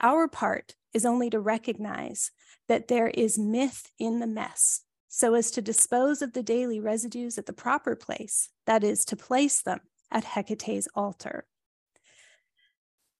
Our 0.00 0.26
part 0.26 0.74
is 0.92 1.06
only 1.06 1.30
to 1.30 1.38
recognize 1.38 2.32
that 2.66 2.88
there 2.88 3.10
is 3.10 3.38
myth 3.38 3.92
in 3.96 4.18
the 4.18 4.26
mess 4.26 4.80
so 5.06 5.34
as 5.34 5.52
to 5.52 5.62
dispose 5.62 6.20
of 6.20 6.32
the 6.32 6.42
daily 6.42 6.80
residues 6.80 7.38
at 7.38 7.46
the 7.46 7.52
proper 7.52 7.94
place, 7.94 8.48
that 8.66 8.82
is, 8.82 9.04
to 9.04 9.14
place 9.14 9.62
them 9.62 9.82
at 10.10 10.24
Hekate's 10.24 10.88
altar. 10.96 11.46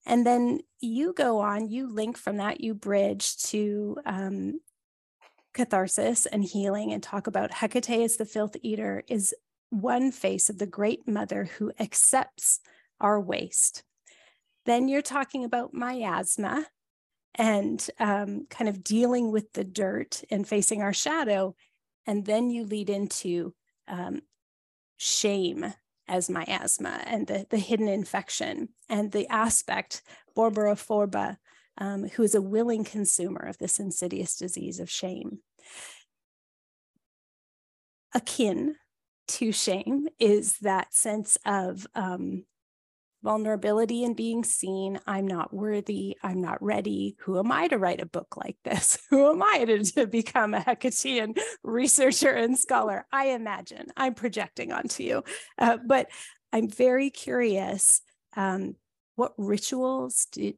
And 0.06 0.26
then 0.26 0.60
you 0.80 1.12
go 1.14 1.40
on, 1.40 1.68
you 1.68 1.88
link 1.88 2.18
from 2.18 2.36
that, 2.36 2.60
you 2.60 2.74
bridge 2.74 3.36
to 3.44 3.96
um, 4.04 4.60
catharsis 5.54 6.26
and 6.26 6.44
healing 6.44 6.92
and 6.92 7.02
talk 7.02 7.26
about 7.26 7.50
Hekate 7.50 8.04
as 8.04 8.16
the 8.16 8.26
filth 8.26 8.56
eater 8.62 9.02
is 9.08 9.34
one 9.70 10.12
face 10.12 10.50
of 10.50 10.58
the 10.58 10.66
great 10.66 11.08
mother 11.08 11.44
who 11.44 11.72
accepts 11.80 12.60
our 13.00 13.20
waste. 13.20 13.82
Then 14.66 14.88
you're 14.88 15.02
talking 15.02 15.44
about 15.44 15.74
miasma 15.74 16.66
and 17.34 17.84
um, 17.98 18.46
kind 18.48 18.68
of 18.68 18.84
dealing 18.84 19.32
with 19.32 19.52
the 19.52 19.64
dirt 19.64 20.22
and 20.30 20.46
facing 20.46 20.82
our 20.82 20.92
shadow. 20.92 21.54
And 22.06 22.24
then 22.24 22.50
you 22.50 22.64
lead 22.64 22.90
into 22.90 23.54
um, 23.88 24.22
shame 24.96 25.72
as 26.08 26.30
miasma 26.30 27.02
and 27.06 27.26
the, 27.26 27.46
the 27.50 27.58
hidden 27.58 27.88
infection 27.88 28.68
and 28.88 29.12
the 29.12 29.28
aspect, 29.28 30.02
Borborophorba, 30.36 31.36
um, 31.78 32.08
who 32.10 32.22
is 32.22 32.34
a 32.34 32.42
willing 32.42 32.84
consumer 32.84 33.40
of 33.40 33.58
this 33.58 33.80
insidious 33.80 34.36
disease 34.36 34.80
of 34.80 34.90
shame. 34.90 35.38
Akin 38.14 38.76
to 39.26 39.52
shame 39.52 40.08
is 40.20 40.58
that 40.58 40.94
sense 40.94 41.38
of 41.44 41.86
um, 41.94 42.44
vulnerability 43.24 44.04
and 44.04 44.14
being 44.14 44.44
seen. 44.44 45.00
I'm 45.06 45.26
not 45.26 45.52
worthy. 45.52 46.18
I'm 46.22 46.42
not 46.42 46.62
ready. 46.62 47.16
Who 47.20 47.38
am 47.38 47.50
I 47.50 47.68
to 47.68 47.78
write 47.78 48.02
a 48.02 48.06
book 48.06 48.36
like 48.36 48.58
this? 48.64 48.98
Who 49.10 49.30
am 49.30 49.42
I 49.42 49.64
to, 49.64 49.82
to 49.82 50.06
become 50.06 50.52
a 50.52 50.60
Hekatean 50.60 51.38
researcher 51.64 52.30
and 52.30 52.56
scholar? 52.56 53.06
I 53.10 53.28
imagine 53.28 53.86
I'm 53.96 54.14
projecting 54.14 54.72
onto 54.72 55.02
you. 55.02 55.24
Uh, 55.58 55.78
but 55.84 56.08
I'm 56.52 56.68
very 56.68 57.08
curious 57.08 58.02
um, 58.36 58.76
what 59.16 59.32
rituals 59.38 60.26
do, 60.30 60.52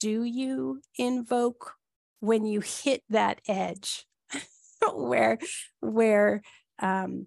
do 0.00 0.24
you 0.24 0.80
invoke 0.96 1.74
when 2.20 2.46
you 2.46 2.60
hit 2.60 3.02
that 3.10 3.40
edge 3.46 4.06
where, 4.94 5.38
where 5.80 6.40
um, 6.78 7.26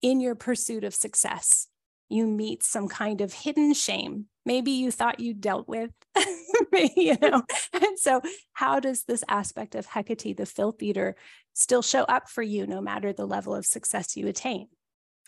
in 0.00 0.20
your 0.20 0.34
pursuit 0.34 0.84
of 0.84 0.94
success, 0.94 1.68
you 2.12 2.26
meet 2.26 2.62
some 2.62 2.88
kind 2.88 3.20
of 3.20 3.32
hidden 3.32 3.74
shame. 3.74 4.26
Maybe 4.44 4.72
you 4.72 4.90
thought 4.90 5.20
you 5.20 5.34
dealt 5.34 5.68
with 5.68 5.90
you 6.96 7.16
know. 7.20 7.42
And 7.72 7.98
so 7.98 8.20
how 8.52 8.80
does 8.80 9.04
this 9.04 9.24
aspect 9.28 9.74
of 9.74 9.86
hekate 9.86 10.36
the 10.36 10.46
filth 10.46 10.82
eater 10.82 11.16
still 11.54 11.82
show 11.82 12.02
up 12.04 12.28
for 12.28 12.42
you 12.42 12.66
no 12.66 12.80
matter 12.80 13.12
the 13.12 13.26
level 13.26 13.54
of 13.54 13.66
success 13.66 14.16
you 14.16 14.28
attain? 14.28 14.68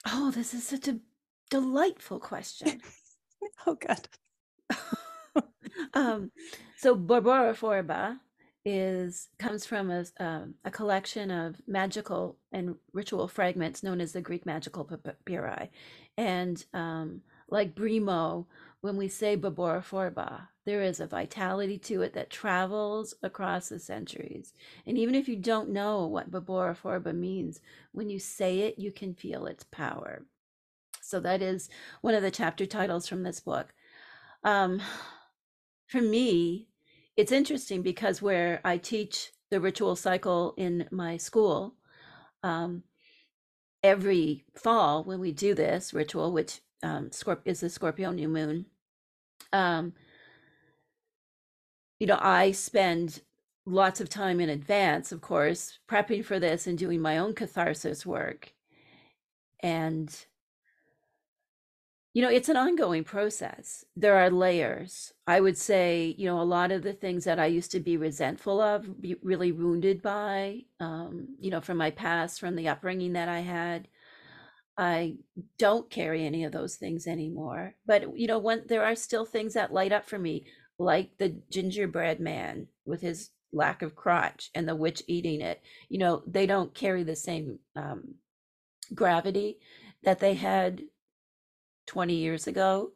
Oh 0.07 0.31
this 0.31 0.55
is 0.55 0.67
such 0.67 0.89
a 0.89 0.99
delightful 1.51 2.21
question. 2.21 2.81
Oh 3.67 3.75
god. 3.75 4.09
Um, 5.93 6.31
so 6.77 6.97
Borborophorba 6.97 8.19
is 8.65 9.29
comes 9.39 9.67
from 9.67 9.91
a, 9.91 10.05
um, 10.19 10.55
a 10.65 10.71
collection 10.71 11.31
of 11.31 11.61
magical 11.67 12.39
and 12.53 12.77
ritual 12.93 13.29
fragments 13.29 13.83
known 13.83 14.01
as 14.01 14.13
the 14.13 14.23
Greek 14.23 14.47
magical 14.47 14.85
papyri. 14.85 15.71
And 16.17 16.65
um, 16.73 17.23
like 17.49 17.75
Brimo, 17.75 18.47
when 18.81 18.97
we 18.97 19.09
say 19.09 19.37
Borborophorba, 19.37 20.49
there 20.67 20.83
is 20.83 21.01
a 21.01 21.07
vitality 21.07 21.79
to 21.79 22.03
it 22.03 22.15
that 22.15 22.31
travels 22.31 23.15
across 23.23 23.69
the 23.69 23.79
centuries. 23.79 24.53
And 24.87 24.97
even 24.97 25.15
if 25.15 25.29
you 25.29 25.37
don't 25.37 25.71
know 25.71 26.07
what 26.07 26.31
Borborophorba 26.31 27.15
means, 27.15 27.61
when 27.93 28.09
you 28.09 28.19
say 28.19 28.61
it, 28.61 28.79
you 28.79 28.93
can 28.93 29.15
feel 29.15 29.47
its 29.47 29.65
power. 29.65 30.25
So 31.01 31.21
that 31.21 31.43
is 31.43 31.69
one 32.01 32.15
of 32.15 32.23
the 32.23 32.31
chapter 32.31 32.65
titles 32.65 33.07
from 33.07 33.23
this 33.23 33.41
book. 33.41 33.75
Um, 34.43 34.81
for 35.87 36.01
me, 36.01 36.69
it's 37.17 37.33
interesting 37.33 37.83
because 37.83 38.23
where 38.23 38.61
I 38.65 38.79
teach 38.79 39.31
the 39.51 39.61
ritual 39.61 39.97
cycle 39.97 40.55
in 40.57 40.89
my 40.91 41.17
school, 41.17 41.75
um, 42.43 42.83
every 43.85 44.45
fall 44.57 45.05
when 45.05 45.21
we 45.21 45.31
do 45.31 45.55
this 45.55 45.95
ritual, 45.95 46.33
which 46.33 46.61
um, 46.83 47.11
Scorp- 47.11 47.43
is 47.45 47.61
the 47.61 47.69
Scorpio 47.71 48.11
new 48.11 48.29
moon, 48.29 48.67
um, 49.53 49.93
you 52.01 52.07
know, 52.07 52.19
I 52.21 52.51
spend 52.53 53.21
lots 53.67 54.01
of 54.01 54.09
time 54.09 54.41
in 54.41 54.49
advance, 54.49 55.13
of 55.13 55.21
course, 55.21 55.79
prepping 55.89 56.25
for 56.25 56.41
this 56.41 56.67
and 56.67 56.77
doing 56.77 57.01
my 57.01 57.19
own 57.19 57.35
catharsis 57.35 58.05
work. 58.05 58.53
And 59.61 60.15
you 62.15 62.23
know, 62.23 62.31
it's 62.31 62.49
an 62.49 62.57
ongoing 62.57 63.03
process. 63.03 63.85
There 63.97 64.17
are 64.17 64.31
layers. 64.31 65.13
I 65.27 65.41
would 65.41 65.59
say, 65.59 66.15
you 66.17 66.27
know, 66.27 66.41
a 66.41 66.43
lot 66.43 66.71
of 66.71 66.85
the 66.85 66.93
things 66.93 67.25
that 67.25 67.41
I 67.41 67.47
used 67.47 67.73
to 67.73 67.81
be 67.81 67.97
resentful 67.97 68.61
of, 68.61 69.03
be 69.03 69.17
really 69.21 69.51
wounded 69.51 70.01
by, 70.01 70.61
um, 70.79 71.27
you 71.41 71.51
know, 71.51 71.61
from 71.61 71.77
my 71.77 71.91
past, 71.91 72.39
from 72.39 72.55
the 72.55 72.69
upbringing 72.69 73.15
that 73.15 73.29
I 73.29 73.41
had, 73.41 73.89
I 74.79 75.17
don't 75.59 75.91
carry 75.91 76.25
any 76.25 76.45
of 76.45 76.53
those 76.53 76.77
things 76.77 77.09
anymore. 77.09 77.75
But, 77.85 78.17
you 78.17 78.29
know, 78.29 78.39
when 78.39 78.63
there 78.69 78.85
are 78.85 78.95
still 78.95 79.27
things 79.27 79.55
that 79.55 79.73
light 79.73 79.93
up 79.93 80.05
for 80.05 80.19
me, 80.19 80.47
like 80.79 81.19
the 81.19 81.37
gingerbread 81.51 82.21
man 82.21 82.69
with 82.85 83.01
his 83.01 83.31
lack 83.53 83.83
of 83.83 83.97
crotch 83.97 84.51
and 84.55 84.69
the 84.69 84.77
witch 84.77 85.03
eating 85.09 85.41
it, 85.41 85.61
you 85.89 85.99
know, 85.99 86.23
they 86.29 86.47
don't 86.47 86.75
carry 86.75 87.03
the 87.03 87.17
same 87.17 87.59
um, 87.75 88.15
gravity 88.95 89.59
that 90.05 90.21
they 90.21 90.35
had 90.35 90.83
20 91.87 92.15
years 92.15 92.47
ago. 92.47 92.93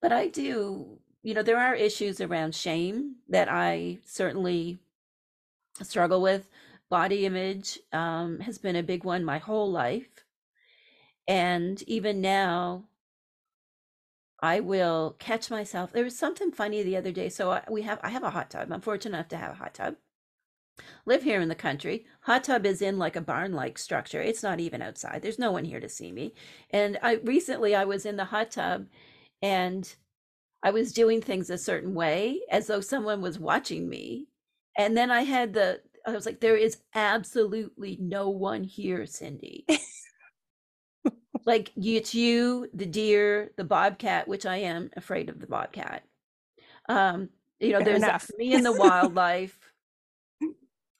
But 0.00 0.12
I 0.12 0.28
do, 0.28 0.98
you 1.22 1.34
know, 1.34 1.42
there 1.42 1.58
are 1.58 1.74
issues 1.74 2.20
around 2.20 2.54
shame 2.54 3.16
that 3.28 3.50
I 3.50 3.98
certainly 4.04 4.78
struggle 5.82 6.20
with. 6.20 6.48
Body 6.90 7.26
image 7.26 7.78
um, 7.92 8.40
has 8.40 8.58
been 8.58 8.76
a 8.76 8.82
big 8.82 9.04
one 9.04 9.24
my 9.24 9.38
whole 9.38 9.70
life. 9.70 10.24
And 11.26 11.82
even 11.84 12.20
now, 12.20 12.84
I 14.40 14.60
will 14.60 15.16
catch 15.18 15.50
myself. 15.50 15.92
There 15.92 16.04
was 16.04 16.18
something 16.18 16.52
funny 16.52 16.82
the 16.82 16.98
other 16.98 17.12
day. 17.12 17.30
So 17.30 17.52
I, 17.52 17.62
we 17.70 17.82
have, 17.82 17.98
I 18.02 18.10
have 18.10 18.22
a 18.22 18.30
hot 18.30 18.50
tub. 18.50 18.70
I'm 18.70 18.82
fortunate 18.82 19.16
enough 19.16 19.28
to 19.28 19.38
have 19.38 19.52
a 19.52 19.54
hot 19.54 19.74
tub. 19.74 19.96
Live 21.06 21.22
here 21.22 21.40
in 21.40 21.48
the 21.48 21.54
country. 21.54 22.06
Hot 22.22 22.44
tub 22.44 22.64
is 22.66 22.82
in 22.82 22.98
like 22.98 23.16
a 23.16 23.20
barn-like 23.20 23.78
structure. 23.78 24.20
It's 24.20 24.42
not 24.42 24.60
even 24.60 24.82
outside. 24.82 25.20
There's 25.22 25.38
no 25.38 25.52
one 25.52 25.64
here 25.64 25.80
to 25.80 25.88
see 25.88 26.10
me. 26.10 26.34
And 26.70 26.98
I 27.02 27.14
recently 27.24 27.74
I 27.74 27.84
was 27.84 28.06
in 28.06 28.16
the 28.16 28.24
hot 28.24 28.50
tub 28.50 28.86
and 29.42 29.94
I 30.62 30.70
was 30.70 30.92
doing 30.92 31.20
things 31.20 31.50
a 31.50 31.58
certain 31.58 31.94
way 31.94 32.40
as 32.50 32.66
though 32.66 32.80
someone 32.80 33.20
was 33.20 33.38
watching 33.38 33.88
me. 33.88 34.28
And 34.78 34.96
then 34.96 35.10
I 35.10 35.22
had 35.22 35.52
the 35.52 35.80
I 36.06 36.10
was 36.10 36.26
like, 36.26 36.40
there 36.40 36.56
is 36.56 36.78
absolutely 36.94 37.98
no 38.00 38.28
one 38.28 38.64
here, 38.64 39.00
Cyndi. 39.00 39.64
like 41.46 41.70
it's 41.76 42.14
you, 42.14 42.68
the 42.74 42.86
deer, 42.86 43.52
the 43.56 43.64
bobcat, 43.64 44.28
which 44.28 44.44
I 44.44 44.56
am 44.56 44.90
afraid 44.96 45.28
of 45.28 45.40
the 45.40 45.46
bobcat. 45.46 46.02
Um, 46.88 47.30
you 47.58 47.72
know, 47.72 47.82
Fair 47.82 47.98
there's 47.98 48.28
me 48.36 48.54
and 48.54 48.64
the 48.64 48.72
wildlife 48.78 49.58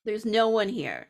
there's 0.04 0.24
no 0.24 0.48
one 0.48 0.68
here 0.68 1.08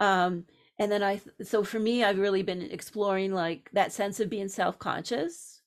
um 0.00 0.44
and 0.78 0.90
then 0.90 1.02
i 1.02 1.20
so 1.42 1.62
for 1.62 1.78
me 1.78 2.04
i've 2.04 2.18
really 2.18 2.42
been 2.42 2.62
exploring 2.62 3.32
like 3.32 3.70
that 3.72 3.92
sense 3.92 4.20
of 4.20 4.30
being 4.30 4.48
self-conscious 4.48 5.60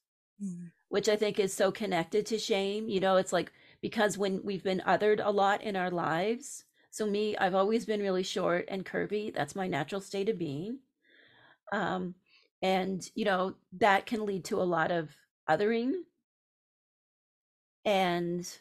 mm. 0.43 0.71
which 0.89 1.09
i 1.09 1.15
think 1.15 1.39
is 1.39 1.53
so 1.53 1.71
connected 1.71 2.25
to 2.25 2.37
shame 2.37 2.87
you 2.87 2.99
know 2.99 3.17
it's 3.17 3.33
like 3.33 3.51
because 3.81 4.17
when 4.17 4.41
we've 4.43 4.63
been 4.63 4.81
othered 4.87 5.21
a 5.23 5.31
lot 5.31 5.61
in 5.63 5.75
our 5.75 5.91
lives 5.91 6.65
so 6.89 7.05
me 7.05 7.37
i've 7.37 7.55
always 7.55 7.85
been 7.85 8.01
really 8.01 8.23
short 8.23 8.65
and 8.67 8.85
curvy 8.85 9.33
that's 9.33 9.55
my 9.55 9.67
natural 9.67 10.01
state 10.01 10.29
of 10.29 10.37
being 10.37 10.79
um 11.71 12.15
and 12.61 13.09
you 13.13 13.25
know 13.25 13.53
that 13.73 14.05
can 14.05 14.25
lead 14.25 14.45
to 14.45 14.61
a 14.61 14.63
lot 14.63 14.91
of 14.91 15.15
othering 15.49 15.93
and 17.85 18.59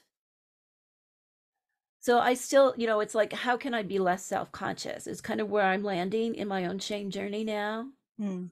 so 2.03 2.19
I 2.19 2.35
still, 2.35 2.75
you 2.77 2.89
know, 2.89 2.99
it's 2.99 3.15
like, 3.15 3.33
how 3.33 3.57
can 3.57 3.75
I 3.75 3.85
be 3.85 4.01
less 4.01 4.25
self 4.25 4.51
conscious? 4.51 5.07
It's 5.07 5.21
kind 5.21 5.41
of 5.41 5.49
where 5.49 5.67
I'm 5.67 5.85
landing 5.85 6.35
in 6.35 6.49
my 6.49 6.67
own 6.67 6.81
shame 6.81 7.11
journey 7.13 7.45
now. 7.45 7.87
Mm. 8.21 8.51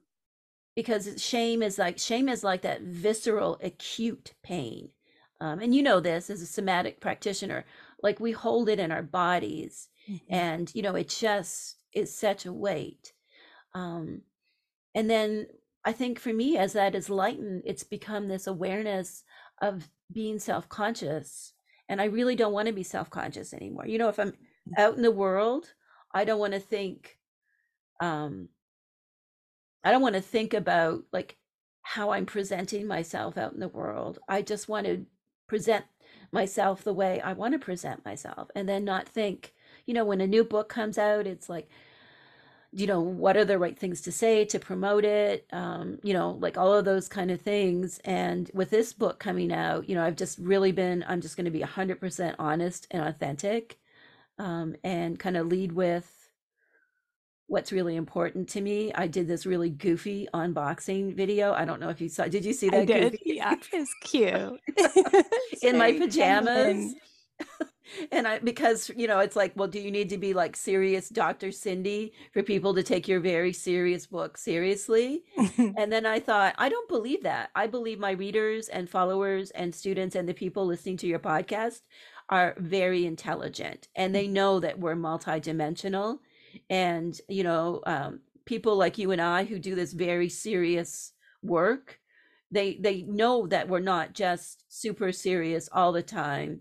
Because 0.77 1.21
shame 1.21 1.61
is 1.61 1.77
like, 1.77 1.99
shame 1.99 2.29
is 2.29 2.45
like 2.45 2.63
that 2.63 2.83
visceral, 2.83 3.59
acute 3.61 4.35
pain. 4.45 4.91
Um, 5.41 5.59
and 5.59 5.75
you 5.75 5.83
know 5.83 5.99
this 5.99 6.31
as 6.31 6.41
a 6.41 6.47
somatic 6.47 7.01
practitioner, 7.01 7.65
like 8.05 8.21
we 8.21 8.31
hold 8.31 8.69
it 8.69 8.79
in 8.79 8.93
our 8.93 9.03
bodies, 9.03 9.89
mm-hmm. 10.09 10.33
and, 10.33 10.73
you 10.73 10.83
know, 10.83 10.95
it 10.95 11.09
just 11.09 11.77
is 11.93 12.17
such 12.17 12.47
a 12.47 12.53
weight. 12.53 13.13
Um, 13.75 14.21
and 14.95 15.11
then 15.11 15.49
I 15.85 15.91
think 15.91 16.21
for 16.21 16.33
me, 16.33 16.57
as 16.57 16.75
that 16.75 16.95
is 16.95 17.11
lightened, 17.11 17.63
it's 17.67 17.83
become 17.83 18.29
this 18.29 18.47
awareness 18.47 19.25
of 19.61 19.89
being 20.13 20.39
self 20.39 20.69
conscious 20.69 21.53
and 21.91 22.01
I 22.01 22.07
really 22.07 22.37
don't 22.37 22.53
want 22.55 22.69
to 22.69 22.73
be 22.73 22.85
self 22.85 23.11
conscious 23.11 23.53
anymore. 23.53 23.87
You 23.87 23.99
know, 23.99 24.09
if 24.09 24.19
I'm 24.19 24.33
out 24.79 24.97
in 24.97 25.03
the 25.03 25.11
world, 25.11 25.75
I 26.15 26.25
don't 26.25 26.39
want 26.39 26.55
to 26.55 26.61
think, 26.61 27.19
um, 28.01 28.49
I 29.85 29.91
don't 29.91 30.01
want 30.01 30.15
to 30.15 30.23
think 30.23 30.55
about 30.55 31.03
like 31.13 31.37
how 31.83 32.13
I'm 32.13 32.27
presenting 32.27 32.87
myself 32.87 33.37
out 33.37 33.53
in 33.55 33.61
the 33.61 33.69
world. 33.69 34.21
I 34.29 34.41
just 34.43 34.69
want 34.69 34.87
to 34.87 35.05
present 35.49 35.85
myself 36.33 36.85
the 36.85 36.95
way 36.95 37.21
I 37.21 37.33
want 37.33 37.55
to 37.55 37.59
present 37.59 38.05
myself 38.05 38.49
and 38.55 38.69
then 38.69 38.85
not 38.85 39.09
think, 39.09 39.53
you 39.85 39.93
know, 39.93 40.05
when 40.05 40.21
a 40.21 40.29
new 40.29 40.45
book 40.45 40.69
comes 40.69 40.97
out, 40.97 41.27
it's 41.27 41.49
like, 41.49 41.69
you 42.73 42.87
know, 42.87 43.01
what 43.01 43.37
are 43.37 43.45
the 43.45 43.59
right 43.59 43.79
things 43.79 44.01
to 44.03 44.13
say 44.13 44.45
to 44.47 44.59
promote 44.59 45.05
it? 45.05 45.47
Um, 45.53 45.99
you 46.03 46.13
know, 46.13 46.33
like 46.41 46.57
all 46.57 46.73
of 46.73 46.85
those 46.85 47.09
kind 47.09 47.31
of 47.31 47.41
things. 47.41 47.99
And 48.05 48.51
with 48.55 48.71
this 48.71 48.93
book 48.93 49.19
coming 49.19 49.53
out, 49.53 49.89
you 49.89 49.95
know, 49.95 50.05
I've 50.05 50.17
just 50.17 50.39
really 50.39 50.71
been, 50.73 51.05
I'm 51.09 51.21
just 51.21 51.37
going 51.37 51.47
to 51.47 51.51
be 51.51 51.61
100% 51.61 52.35
honest 52.39 52.87
and 52.91 53.03
authentic 53.03 53.79
um, 54.39 54.77
and 54.85 55.19
kind 55.19 55.37
of 55.37 55.49
lead 55.49 55.73
with 55.73 56.31
what's 57.49 57.73
really 57.73 57.97
important 57.97 58.49
to 58.51 58.61
me. 58.61 58.93
I 58.95 59.09
did 59.09 59.27
this 59.27 59.45
really 59.45 59.71
goofy 59.71 60.29
unboxing 60.33 61.17
video. 61.17 61.53
I 61.53 61.65
don't 61.65 61.81
know 61.81 61.89
if 61.89 62.01
you 62.01 62.09
saw. 62.09 62.27
Did 62.27 62.45
you 62.45 62.53
see 62.53 62.71
that? 62.71 62.83
I 62.83 62.85
did. 62.85 63.13
Goofy? 63.13 63.23
Yeah, 63.25 63.57
it's 63.73 63.95
cute. 64.03 64.61
In 65.63 65.77
my 65.77 65.93
pajamas. 65.93 66.95
and 68.13 68.27
I 68.27 68.39
because 68.39 68.91
you 68.97 69.07
know 69.07 69.19
it's 69.19 69.37
like, 69.37 69.53
well, 69.57 69.69
do 69.69 69.81
you 69.81 69.91
need 69.91 70.09
to 70.11 70.19
be 70.19 70.35
like 70.35 70.57
serious 70.57 71.09
Dr. 71.09 71.49
Cyndi 71.49 72.13
for 72.33 72.43
people 72.43 72.75
to 72.75 72.83
take 72.83 73.09
your 73.09 73.21
very 73.21 73.53
serious 73.53 74.07
book 74.07 74.37
seriously? 74.37 75.25
and 75.59 75.93
then 75.93 76.07
I 76.07 76.21
thought, 76.21 76.55
I 76.59 76.69
don't 76.69 76.89
believe 76.89 77.23
that. 77.23 77.51
I 77.55 77.67
believe 77.67 77.99
my 77.99 78.13
readers 78.13 78.69
and 78.69 78.89
followers 78.89 79.51
and 79.51 79.75
students 79.75 80.15
and 80.17 80.29
the 80.29 80.35
people 80.35 80.67
listening 80.67 80.97
to 80.99 81.07
your 81.07 81.19
podcast 81.19 81.81
are 82.31 82.55
very 82.59 83.07
intelligent 83.07 83.89
and 83.97 84.15
they 84.15 84.29
know 84.29 84.61
that 84.61 84.79
we're 84.79 84.97
multidimensional 84.97 86.19
and 86.69 87.21
you 87.29 87.43
know 87.43 87.81
um, 87.87 88.21
people 88.45 88.77
like 88.77 88.99
you 88.99 89.11
and 89.11 89.21
i 89.21 89.45
who 89.45 89.59
do 89.59 89.75
this 89.75 89.93
very 89.93 90.29
serious 90.29 91.13
work 91.43 91.99
they 92.51 92.75
they 92.81 93.03
know 93.03 93.47
that 93.47 93.69
we're 93.69 93.81
not 93.81 94.13
just 94.13 94.65
super 94.69 95.13
serious 95.13 95.69
all 95.73 95.93
the 95.93 96.03
time 96.03 96.61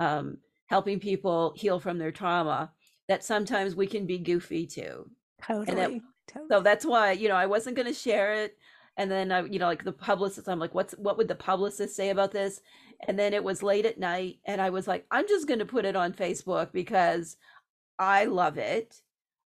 um, 0.00 0.38
helping 0.66 0.98
people 0.98 1.52
heal 1.56 1.78
from 1.78 1.98
their 1.98 2.10
trauma 2.10 2.72
that 3.08 3.22
sometimes 3.22 3.76
we 3.76 3.86
can 3.86 4.06
be 4.06 4.18
goofy 4.18 4.66
too. 4.66 5.08
Totally, 5.42 5.76
that, 5.76 6.00
totally. 6.26 6.48
so 6.50 6.60
that's 6.60 6.84
why 6.84 7.12
you 7.12 7.28
know 7.28 7.36
i 7.36 7.46
wasn't 7.46 7.76
going 7.76 7.86
to 7.88 7.94
share 7.94 8.34
it. 8.34 8.56
And 8.96 9.10
then 9.10 9.30
i 9.30 9.42
you 9.44 9.58
know 9.58 9.66
like 9.66 9.84
the 9.84 9.92
publicist 9.92 10.48
i'm 10.48 10.58
like 10.58 10.74
what's 10.74 10.94
what 10.94 11.16
would 11.16 11.28
the 11.28 11.34
publicist 11.34 11.94
say 11.94 12.10
about 12.10 12.32
this? 12.32 12.60
And 13.06 13.18
then 13.18 13.32
it 13.32 13.44
was 13.44 13.62
late 13.62 13.86
at 13.86 13.98
night 13.98 14.40
and 14.44 14.60
i 14.60 14.70
was 14.70 14.86
like 14.86 15.06
i'm 15.10 15.26
just 15.28 15.46
going 15.46 15.60
to 15.60 15.64
put 15.64 15.84
it 15.84 15.96
on 15.96 16.12
facebook 16.12 16.72
because 16.72 17.36
i 17.98 18.24
love 18.24 18.58
it. 18.58 19.00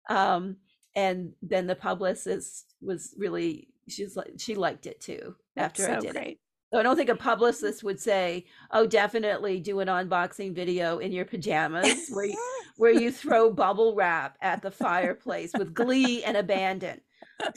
Um 0.10 0.58
and 0.96 1.34
then 1.42 1.68
the 1.68 1.76
publicist 1.76 2.74
was 2.82 3.14
really 3.18 3.70
she's 3.88 4.16
like 4.16 4.34
she 4.38 4.56
liked 4.56 4.86
it 4.86 5.00
too 5.00 5.36
after 5.58 5.84
so 5.84 5.94
i 5.94 6.00
did 6.00 6.14
great. 6.14 6.28
it 6.28 6.40
so 6.72 6.80
i 6.80 6.84
don't 6.84 6.96
think 6.96 7.10
a 7.10 7.16
publicist 7.16 7.84
would 7.84 8.00
say 8.00 8.46
oh 8.72 8.86
definitely 8.86 9.60
do 9.60 9.80
an 9.80 9.88
unboxing 9.88 10.54
video 10.54 11.00
in 11.00 11.12
your 11.12 11.26
pajamas 11.26 12.10
where 12.10 12.26
you, 12.26 12.38
where 12.78 12.92
you 12.92 13.12
throw 13.12 13.52
bubble 13.52 13.96
wrap 13.96 14.38
at 14.42 14.62
the 14.62 14.72
fireplace 14.72 15.52
with 15.58 15.74
glee 15.74 16.24
and 16.24 16.38
abandon. 16.38 17.02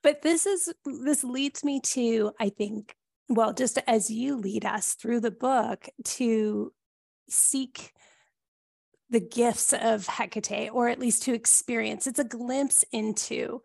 But 0.00 0.22
this 0.22 0.46
is 0.46 0.72
this 0.86 1.24
leads 1.24 1.62
me 1.62 1.80
to 1.80 2.32
i 2.40 2.48
think 2.48 2.96
well, 3.28 3.52
just 3.52 3.78
as 3.86 4.10
you 4.10 4.36
lead 4.36 4.64
us 4.64 4.94
through 4.94 5.20
the 5.20 5.30
book 5.30 5.88
to 6.04 6.72
seek 7.28 7.92
the 9.10 9.20
gifts 9.20 9.72
of 9.72 10.06
Hekate, 10.06 10.70
or 10.72 10.88
at 10.88 10.98
least 10.98 11.22
to 11.24 11.34
experience, 11.34 12.06
it's 12.06 12.18
a 12.18 12.24
glimpse 12.24 12.84
into 12.90 13.62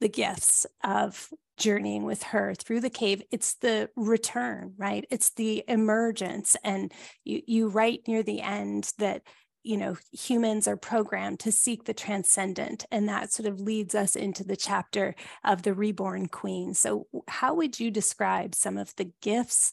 the 0.00 0.08
gifts 0.08 0.66
of 0.84 1.28
journeying 1.56 2.04
with 2.04 2.22
her 2.22 2.54
through 2.54 2.80
the 2.80 2.90
cave. 2.90 3.22
It's 3.30 3.54
the 3.54 3.88
return 3.96 4.74
right? 4.76 5.06
It's 5.10 5.30
the 5.30 5.64
emergence. 5.68 6.56
And 6.62 6.92
you 7.24 7.42
you 7.46 7.68
write 7.68 8.02
near 8.06 8.22
the 8.22 8.42
end 8.42 8.92
that 8.98 9.22
you 9.62 9.76
know 9.76 9.96
humans 10.12 10.68
are 10.68 10.76
programmed 10.76 11.40
to 11.40 11.52
seek 11.52 11.84
the 11.84 11.94
transcendent. 11.94 12.84
And 12.90 13.08
that 13.08 13.32
sort 13.32 13.48
of 13.48 13.60
leads 13.60 13.94
us 13.94 14.16
into 14.16 14.44
the 14.44 14.56
chapter 14.56 15.14
of 15.44 15.62
the 15.62 15.74
reborn 15.74 16.28
queen. 16.28 16.74
So 16.74 17.06
how 17.28 17.54
would 17.54 17.80
you 17.80 17.90
describe 17.90 18.54
some 18.54 18.76
of 18.76 18.94
the 18.96 19.10
gifts 19.22 19.72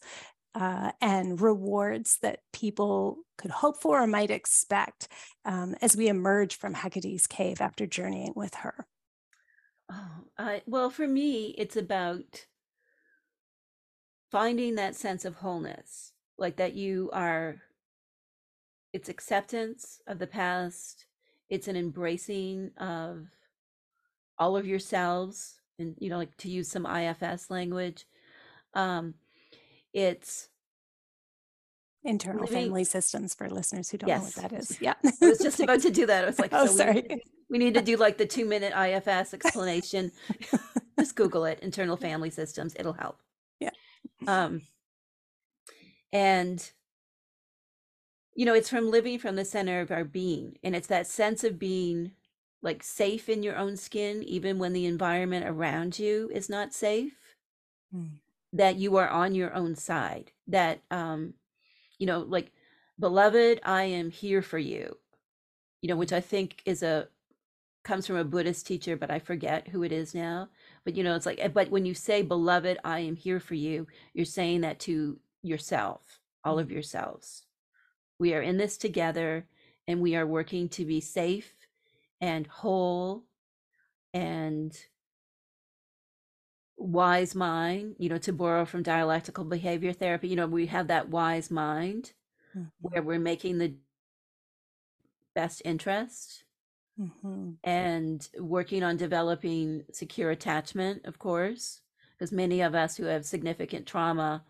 uh, 0.55 0.91
and 1.01 1.41
rewards 1.41 2.19
that 2.21 2.39
people 2.51 3.17
could 3.38 3.51
hope 3.51 3.82
for 3.82 4.01
or 4.01 4.07
might 4.07 4.30
expect 4.30 5.07
um, 5.45 5.76
as 5.82 5.97
we 5.97 6.07
emerge 6.07 6.57
from 6.57 6.76
Hekate's 6.76 7.28
cave 7.28 7.59
after 7.59 7.88
journeying 7.88 8.34
with 8.36 8.53
her? 8.55 8.86
Oh, 9.93 10.07
uh, 10.37 10.59
well, 10.65 10.89
for 10.89 11.07
me, 11.07 11.53
it's 11.57 11.75
about 11.75 12.47
finding 14.31 14.75
that 14.75 14.95
sense 14.95 15.25
of 15.25 15.35
wholeness, 15.35 16.13
like 16.37 16.55
that 16.57 16.73
you 16.73 17.09
are 17.13 17.61
it's 18.93 19.09
acceptance 19.09 19.99
of 20.07 20.19
the 20.19 20.27
past 20.27 21.07
it's 21.49 21.67
an 21.67 21.75
embracing 21.75 22.71
of 22.77 23.27
all 24.37 24.55
of 24.55 24.67
yourselves 24.67 25.59
and 25.79 25.95
you 25.99 26.09
know 26.09 26.17
like 26.17 26.35
to 26.37 26.49
use 26.49 26.69
some 26.69 26.85
ifs 26.85 27.49
language 27.49 28.05
um 28.75 29.15
it's 29.93 30.49
internal 32.03 32.41
living, 32.41 32.65
family 32.65 32.83
systems 32.83 33.33
for 33.33 33.49
listeners 33.49 33.89
who 33.89 33.97
don't 33.97 34.09
yes. 34.09 34.21
know 34.35 34.43
what 34.43 34.51
that 34.51 34.59
is. 34.59 34.81
Yeah. 34.81 34.95
I 35.21 35.27
was 35.27 35.39
just 35.39 35.59
about 35.59 35.79
to 35.81 35.91
do 35.91 36.05
that. 36.07 36.23
I 36.23 36.27
was 36.27 36.39
like 36.39 36.51
oh 36.51 36.65
so 36.65 36.77
sorry 36.77 37.23
we 37.49 37.57
need, 37.57 37.73
to 37.73 37.81
do 37.81 37.97
like 37.97 38.17
the 38.17 38.25
two 38.35 38.45
minute 38.45 38.73
ifs 38.75 39.33
explanation 39.33 40.11
just 40.99 41.15
google 41.15 41.45
it 41.45 41.59
internal 41.61 41.97
family 41.97 42.29
systems 42.29 42.75
it'll 42.79 42.93
help 42.93 43.19
yeah 43.59 43.71
um 44.27 44.61
and 46.11 46.71
you 48.35 48.45
know, 48.45 48.53
it's 48.53 48.69
from 48.69 48.89
living 48.89 49.19
from 49.19 49.35
the 49.35 49.45
center 49.45 49.79
of 49.79 49.91
our 49.91 50.03
being. 50.03 50.57
And 50.63 50.75
it's 50.75 50.87
that 50.87 51.07
sense 51.07 51.43
of 51.43 51.59
being 51.59 52.11
like 52.61 52.83
safe 52.83 53.29
in 53.29 53.43
your 53.43 53.57
own 53.57 53.77
skin, 53.77 54.23
even 54.23 54.57
when 54.57 54.73
the 54.73 54.85
environment 54.85 55.45
around 55.45 55.99
you 55.99 56.29
is 56.33 56.49
not 56.49 56.73
safe, 56.73 57.13
mm. 57.93 58.09
that 58.53 58.77
you 58.77 58.95
are 58.97 59.09
on 59.09 59.35
your 59.35 59.53
own 59.53 59.75
side. 59.75 60.31
That, 60.47 60.81
um, 60.89 61.33
you 61.99 62.07
know, 62.07 62.19
like, 62.19 62.51
beloved, 62.99 63.59
I 63.63 63.83
am 63.83 64.09
here 64.09 64.41
for 64.41 64.57
you, 64.57 64.97
you 65.81 65.89
know, 65.89 65.97
which 65.97 66.13
I 66.13 66.21
think 66.21 66.61
is 66.65 66.81
a, 66.83 67.07
comes 67.84 68.07
from 68.07 68.15
a 68.15 68.23
Buddhist 68.23 68.65
teacher, 68.65 68.95
but 68.95 69.11
I 69.11 69.19
forget 69.19 69.67
who 69.67 69.84
it 69.84 69.91
is 69.91 70.15
now. 70.15 70.49
But, 70.86 70.95
you 70.95 71.03
know, 71.03 71.15
it's 71.15 71.25
like, 71.25 71.39
eh, 71.39 71.49
but 71.49 71.69
when 71.69 71.86
you 71.86 71.93
say, 71.93 72.21
beloved, 72.21 72.77
I 72.84 72.99
am 72.99 73.15
here 73.15 73.39
for 73.39 73.55
you, 73.55 73.88
you're 74.13 74.25
saying 74.25 74.61
that 74.61 74.79
to 74.81 75.19
yourself, 75.41 76.19
all 76.43 76.59
of 76.59 76.71
yourselves 76.71 77.43
we 78.23 78.34
are 78.34 78.41
in 78.41 78.57
this 78.57 78.77
together 78.77 79.45
and 79.88 79.99
we 79.99 80.15
are 80.15 80.25
working 80.25 80.69
to 80.69 80.86
be 80.86 81.01
safe 81.01 81.53
and 82.21 82.47
whole 82.47 83.25
and 84.13 84.77
wise 86.77 87.36
mind, 87.36 87.95
you 87.99 88.07
know, 88.07 88.17
to 88.19 88.31
borrow 88.31 88.65
from 88.65 88.84
dialectical 88.84 89.43
behavior 89.43 89.91
therapy, 89.91 90.29
you 90.29 90.36
know, 90.38 90.47
we 90.47 90.67
have 90.67 90.88
that 90.88 91.09
wise 91.09 91.51
mind 91.51 92.13
mm-hmm. 92.55 92.67
where 92.79 93.01
we're 93.01 93.19
making 93.19 93.57
the 93.57 93.73
best 95.36 95.61
interest 95.65 96.42
mm-hmm. 96.99 97.51
and 97.63 98.27
working 98.39 98.83
on 98.83 98.97
developing 98.97 99.83
secure 99.91 100.31
attachment, 100.31 101.05
of 101.05 101.19
course, 101.19 101.81
because 102.17 102.31
many 102.31 102.61
of 102.61 102.75
us 102.75 102.95
who 102.95 103.05
have 103.05 103.25
significant 103.25 103.85
trauma 103.85 104.43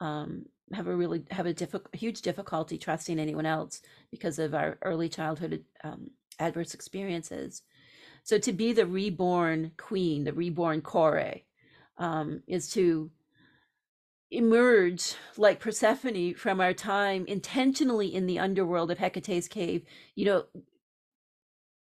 um, 0.00 0.46
have 0.72 0.86
a 0.86 0.94
really 0.94 1.22
have 1.30 1.46
a 1.46 1.52
difficult 1.52 1.94
huge 1.94 2.22
difficulty 2.22 2.78
trusting 2.78 3.18
anyone 3.18 3.46
else 3.46 3.82
because 4.10 4.38
of 4.38 4.54
our 4.54 4.78
early 4.82 5.08
childhood 5.08 5.64
um, 5.84 6.10
adverse 6.38 6.74
experiences 6.74 7.62
so 8.22 8.38
to 8.38 8.52
be 8.52 8.72
the 8.72 8.86
reborn 8.86 9.72
queen 9.76 10.24
the 10.24 10.32
reborn 10.32 10.80
kore 10.80 11.34
um, 11.98 12.42
is 12.46 12.70
to 12.70 13.10
emerge 14.30 15.14
like 15.36 15.58
persephone 15.58 16.34
from 16.34 16.60
our 16.60 16.72
time 16.72 17.24
intentionally 17.26 18.14
in 18.14 18.26
the 18.26 18.38
underworld 18.38 18.90
of 18.90 18.98
hekate's 18.98 19.48
cave 19.48 19.84
you 20.14 20.24
know 20.24 20.44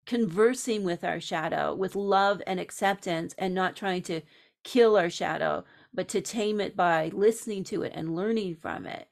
conversing 0.07 0.85
with 0.85 1.05
our 1.05 1.21
shadow 1.21 1.75
with 1.75 1.95
love 1.95 2.43
and 2.47 2.59
acceptance 2.61 3.35
and 3.39 3.55
not 3.55 3.77
trying 3.77 4.03
to 4.03 4.21
kill 4.65 4.97
our 4.97 5.11
shadow 5.11 5.65
but 5.93 6.09
to 6.09 6.21
tame 6.21 6.61
it 6.61 6.77
by 6.77 7.11
listening 7.15 7.65
to 7.65 7.83
it 7.83 7.93
and 7.95 8.15
learning 8.15 8.55
from 8.55 8.87
it. 8.87 9.09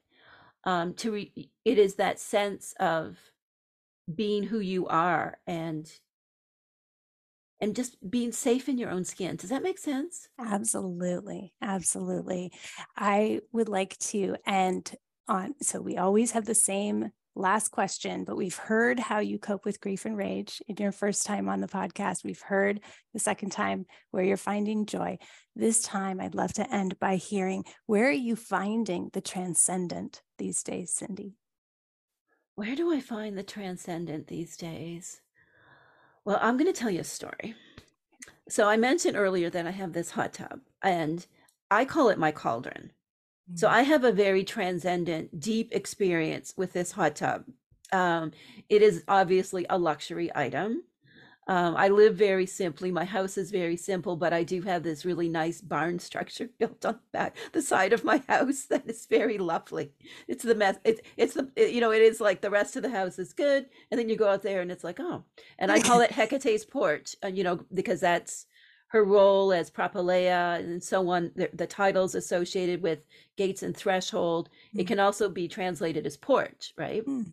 Um, 0.65 0.95
to 0.95 1.13
re- 1.13 1.51
it 1.65 1.79
is 1.79 1.97
that 1.97 2.21
sense 2.21 2.75
of 2.79 3.19
being 4.13 4.45
who 4.45 4.61
you 4.61 4.87
are 4.89 5.39
and 5.47 5.91
and 7.61 7.75
just 7.75 7.97
being 8.09 8.31
safe 8.33 8.69
in 8.69 8.79
your 8.79 8.91
own 8.91 9.05
skin. 9.05 9.37
Does 9.37 9.51
that 9.51 9.63
make 9.63 9.79
sense? 9.79 10.29
Absolutely. 10.39 11.53
Absolutely. 11.61 12.53
I 12.97 13.41
would 13.53 13.69
like 13.69 13.99
to 13.99 14.37
end 14.47 14.95
on 15.27 15.55
so 15.61 15.81
we 15.81 15.97
always 15.99 16.31
have 16.31 16.47
the 16.47 16.55
same 16.55 17.11
last 17.39 17.71
question, 17.71 18.25
but 18.25 18.37
we've 18.37 18.57
heard 18.57 18.99
how 18.99 19.21
you 19.21 19.39
cope 19.39 19.65
with 19.65 19.81
grief 19.81 20.05
and 20.05 20.17
rage 20.17 20.61
in 20.67 20.77
your 20.77 20.93
first 20.93 21.25
time 21.25 21.49
on 21.49 21.61
the 21.61 21.69
podcast. 21.69 22.25
We've 22.25 22.41
heard 22.41 22.81
the 23.15 23.21
second 23.21 23.51
time 23.51 23.87
where 24.11 24.25
you're 24.25 24.37
finding 24.37 24.85
joy. 24.85 25.19
This 25.55 25.81
time, 25.81 26.21
I'd 26.21 26.35
love 26.35 26.53
to 26.55 26.75
end 26.75 26.99
by 26.99 27.17
hearing 27.17 27.65
where 27.87 28.09
are 28.09 28.11
you 28.11 28.37
finding 28.37 29.11
the 29.13 29.21
transcendent 29.21 30.21
these 30.37 30.63
days, 30.63 30.95
Cyndi? 31.01 31.35
Where 32.57 32.75
do 32.75 32.93
I 32.93 33.01
find 33.01 33.39
the 33.39 33.45
transcendent 33.45 34.27
these 34.27 34.57
days? 34.57 35.21
Well, 36.25 36.39
I'm 36.43 36.57
going 36.57 36.73
to 36.73 36.79
tell 36.79 36.91
you 36.91 37.01
a 37.01 37.05
story. 37.05 37.55
So 38.49 38.69
I 38.69 38.77
mentioned 38.77 39.17
earlier 39.17 39.49
that 39.51 39.67
I 39.67 39.71
have 39.71 39.93
this 39.93 40.11
hot 40.11 40.33
tub 40.33 40.61
and 40.83 41.25
I 41.71 41.85
call 41.85 42.09
it 42.09 42.19
my 42.19 42.33
cauldron. 42.33 42.93
So 43.55 43.69
mm. 43.69 43.71
I 43.71 43.83
have 43.83 44.05
a 44.05 44.13
very 44.13 44.45
transcendent, 44.45 45.41
deep 45.41 45.71
experience 45.73 46.55
with 46.57 46.73
this 46.73 46.93
hot 46.93 47.17
tub. 47.17 47.45
Um, 47.93 48.33
it 48.69 48.83
is 48.83 49.05
obviously 49.09 49.67
a 49.71 49.79
luxury 49.79 50.31
item. 50.35 50.83
Um, 51.49 51.77
I 51.79 51.89
live 51.89 52.15
very 52.15 52.45
simply. 52.45 52.91
My 52.91 53.07
house 53.07 53.39
is 53.39 53.51
very 53.51 53.77
simple, 53.79 54.17
but 54.17 54.35
I 54.35 54.43
do 54.43 54.61
have 54.63 54.83
this 54.83 55.07
really 55.07 55.31
nice 55.31 55.63
barn 55.63 55.99
structure 56.09 56.51
built 56.59 56.85
on 56.85 56.95
the 56.95 57.01
back, 57.11 57.37
the 57.53 57.63
side 57.63 57.95
of 57.95 58.05
my 58.05 58.23
house 58.29 58.67
that 58.67 58.89
is 58.89 59.07
very 59.07 59.39
lovely. 59.39 59.93
It's 60.27 60.45
the 60.45 60.55
mess. 60.55 60.77
It's 60.85 61.01
it's 61.17 61.35
the 61.35 61.51
it, 61.57 61.71
you 61.71 61.81
know 61.81 61.91
it 61.91 62.03
is 62.03 62.21
like 62.21 62.43
the 62.43 62.51
rest 62.51 62.77
of 62.77 62.83
the 62.83 62.91
house 62.91 63.19
is 63.19 63.33
good, 63.33 63.67
and 63.91 63.99
then 63.99 64.11
you 64.11 64.17
go 64.17 64.29
out 64.29 64.43
there 64.43 64.61
and 64.61 64.71
it's 64.71 64.85
like 64.85 65.01
oh, 65.01 65.25
and 65.59 65.73
I 65.73 65.81
call 65.81 66.01
it 66.01 66.11
Hekate's 66.13 66.67
porch, 66.67 67.17
and 67.23 67.39
you 67.39 67.45
know 67.45 67.61
because 67.73 68.01
that's 68.01 68.45
her 68.89 69.05
role 69.05 69.53
as 69.53 69.71
Propylaea 69.71 70.59
and 70.61 70.83
so 70.83 71.09
on, 71.11 71.31
the, 71.37 71.51
the 71.53 71.67
titles 71.67 72.15
associated 72.15 72.83
with 72.83 73.01
gates 73.37 73.63
and 73.63 73.77
threshold. 73.77 74.49
Mm. 74.75 74.81
It 74.81 74.87
can 74.87 74.99
also 74.99 75.29
be 75.29 75.47
translated 75.47 76.07
as 76.07 76.17
porch, 76.17 76.73
right? 76.77 77.05
Mm. 77.07 77.33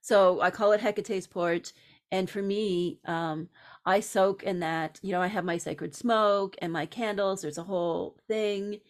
So 0.00 0.40
I 0.40 0.50
call 0.50 0.72
it 0.72 0.80
Hekate's 0.80 1.26
porch. 1.26 1.72
And 2.10 2.28
for 2.28 2.42
me, 2.42 2.98
um, 3.04 3.48
I 3.84 4.00
soak 4.00 4.42
in 4.42 4.60
that, 4.60 4.98
you 5.02 5.12
know, 5.12 5.20
I 5.22 5.26
have 5.28 5.44
my 5.44 5.58
sacred 5.58 5.94
smoke 5.94 6.56
and 6.60 6.72
my 6.72 6.86
candles. 6.86 7.42
There's 7.42 7.58
a 7.58 7.62
whole 7.62 8.16
thing. 8.26 8.80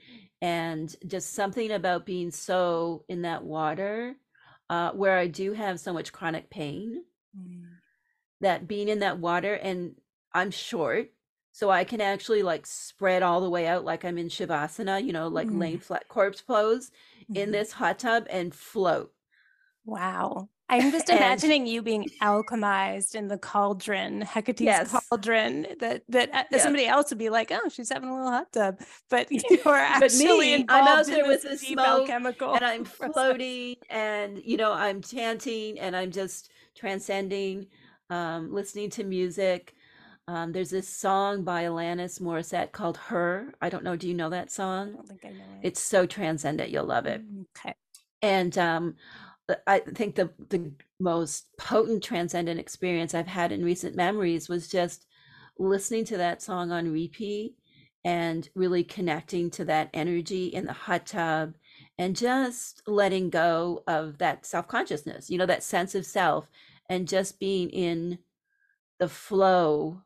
And 0.40 0.94
just 1.06 1.34
something 1.34 1.72
about 1.72 2.06
being 2.06 2.30
so 2.30 3.04
in 3.08 3.22
that 3.22 3.42
water 3.42 4.14
uh, 4.70 4.92
where 4.92 5.18
I 5.18 5.26
do 5.26 5.52
have 5.52 5.80
so 5.80 5.92
much 5.92 6.12
chronic 6.12 6.48
pain 6.48 7.02
mm. 7.36 7.64
that 8.40 8.68
being 8.68 8.88
in 8.88 9.00
that 9.00 9.18
water 9.18 9.54
and 9.54 9.96
I'm 10.32 10.50
short 10.50 11.10
so 11.58 11.70
I 11.70 11.82
can 11.82 12.00
actually 12.00 12.44
like 12.44 12.66
spread 12.66 13.24
all 13.24 13.40
the 13.40 13.50
way 13.50 13.66
out 13.66 13.84
like 13.84 14.04
I'm 14.04 14.16
in 14.16 14.28
Shavasana, 14.28 15.04
you 15.04 15.12
know, 15.12 15.26
like 15.26 15.48
mm. 15.48 15.58
laying 15.58 15.80
flat 15.80 16.06
corpse 16.06 16.40
pose 16.40 16.92
mm. 17.28 17.34
in 17.34 17.42
mm-hmm. 17.42 17.50
this 17.50 17.72
hot 17.72 17.98
tub 17.98 18.28
and 18.30 18.54
float. 18.54 19.12
Wow. 19.84 20.50
I'm 20.68 20.92
just 20.92 21.08
imagining 21.08 21.66
you 21.66 21.82
being 21.82 22.08
alchemized 22.22 23.16
in 23.16 23.26
the 23.26 23.38
cauldron, 23.38 24.22
Hekate's 24.22 24.60
yes. 24.60 24.94
cauldron. 25.08 25.66
That 25.80 26.02
that 26.10 26.32
uh, 26.32 26.44
yeah. 26.52 26.58
somebody 26.58 26.86
else 26.86 27.10
would 27.10 27.18
be 27.18 27.30
like, 27.30 27.50
"Oh, 27.50 27.68
she's 27.70 27.88
having 27.88 28.10
a 28.10 28.14
little 28.14 28.30
hot 28.30 28.52
tub," 28.52 28.78
but 29.08 29.26
you 29.32 29.42
are 29.64 29.74
actually 29.74 30.26
but 30.26 30.38
me, 30.38 30.66
I'm 30.68 30.86
out 30.86 31.06
there 31.06 31.26
with 31.26 31.42
the 31.42 31.56
smoke, 31.56 31.78
alchemical 31.78 32.54
and 32.54 32.64
I'm 32.64 32.84
floating, 33.14 33.76
and 33.88 34.42
you 34.44 34.58
know, 34.58 34.74
I'm 34.74 35.00
chanting, 35.00 35.80
and 35.80 35.96
I'm 35.96 36.10
just 36.10 36.50
transcending, 36.76 37.66
um, 38.10 38.52
listening 38.52 38.90
to 38.90 39.04
music. 39.04 39.74
Um, 40.28 40.52
there's 40.52 40.68
this 40.68 40.86
song 40.86 41.42
by 41.42 41.64
Alanis 41.64 42.20
Morissette 42.20 42.70
called 42.72 42.98
Her. 42.98 43.54
I 43.62 43.70
don't 43.70 43.82
know. 43.82 43.96
Do 43.96 44.06
you 44.06 44.12
know 44.12 44.28
that 44.28 44.52
song? 44.52 44.90
I 44.90 44.92
don't 44.92 45.08
think 45.08 45.24
I 45.24 45.30
know 45.30 45.44
it. 45.62 45.68
It's 45.68 45.80
so 45.80 46.04
transcendent. 46.04 46.70
You'll 46.70 46.84
love 46.84 47.06
it. 47.06 47.22
Mm, 47.22 47.46
okay. 47.56 47.74
And 48.20 48.58
um, 48.58 48.96
I 49.66 49.78
think 49.78 50.16
the, 50.16 50.30
the 50.50 50.70
most 51.00 51.46
potent 51.56 52.04
transcendent 52.04 52.60
experience 52.60 53.14
I've 53.14 53.26
had 53.26 53.52
in 53.52 53.64
recent 53.64 53.96
memories 53.96 54.50
was 54.50 54.68
just 54.68 55.06
listening 55.58 56.04
to 56.04 56.18
that 56.18 56.42
song 56.42 56.72
on 56.72 56.92
repeat 56.92 57.54
and 58.04 58.50
really 58.54 58.84
connecting 58.84 59.50
to 59.52 59.64
that 59.64 59.88
energy 59.94 60.48
in 60.48 60.66
the 60.66 60.74
hot 60.74 61.06
tub 61.06 61.54
and 61.96 62.14
just 62.14 62.82
letting 62.86 63.30
go 63.30 63.82
of 63.86 64.18
that 64.18 64.44
self 64.44 64.68
consciousness, 64.68 65.30
you 65.30 65.38
know, 65.38 65.46
that 65.46 65.62
sense 65.62 65.94
of 65.94 66.04
self 66.04 66.50
and 66.90 67.08
just 67.08 67.40
being 67.40 67.70
in 67.70 68.18
the 68.98 69.08
flow 69.08 70.02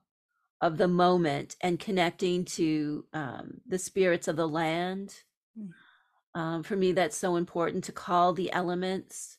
of 0.63 0.79
the 0.79 0.89
moment 0.89 1.57
and 1.61 1.81
connecting 1.81 2.45
to 2.45 3.05
um, 3.13 3.61
the 3.67 3.79
spirits 3.79 4.29
of 4.29 4.37
the 4.37 4.49
land. 4.49 5.17
Mm. 5.59 5.71
Um, 6.35 6.63
for 6.63 6.77
me, 6.77 6.93
that's 6.93 7.17
so 7.17 7.35
important 7.35 7.85
to 7.85 7.93
call 7.93 8.33
the 8.33 8.51
elements, 8.53 9.39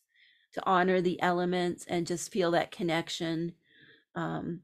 to 0.53 0.61
honor 0.65 0.99
the 0.99 1.19
elements, 1.21 1.85
and 1.87 2.05
just 2.05 2.31
feel 2.31 2.51
that 2.51 2.71
connection. 2.71 3.53
Um, 4.15 4.59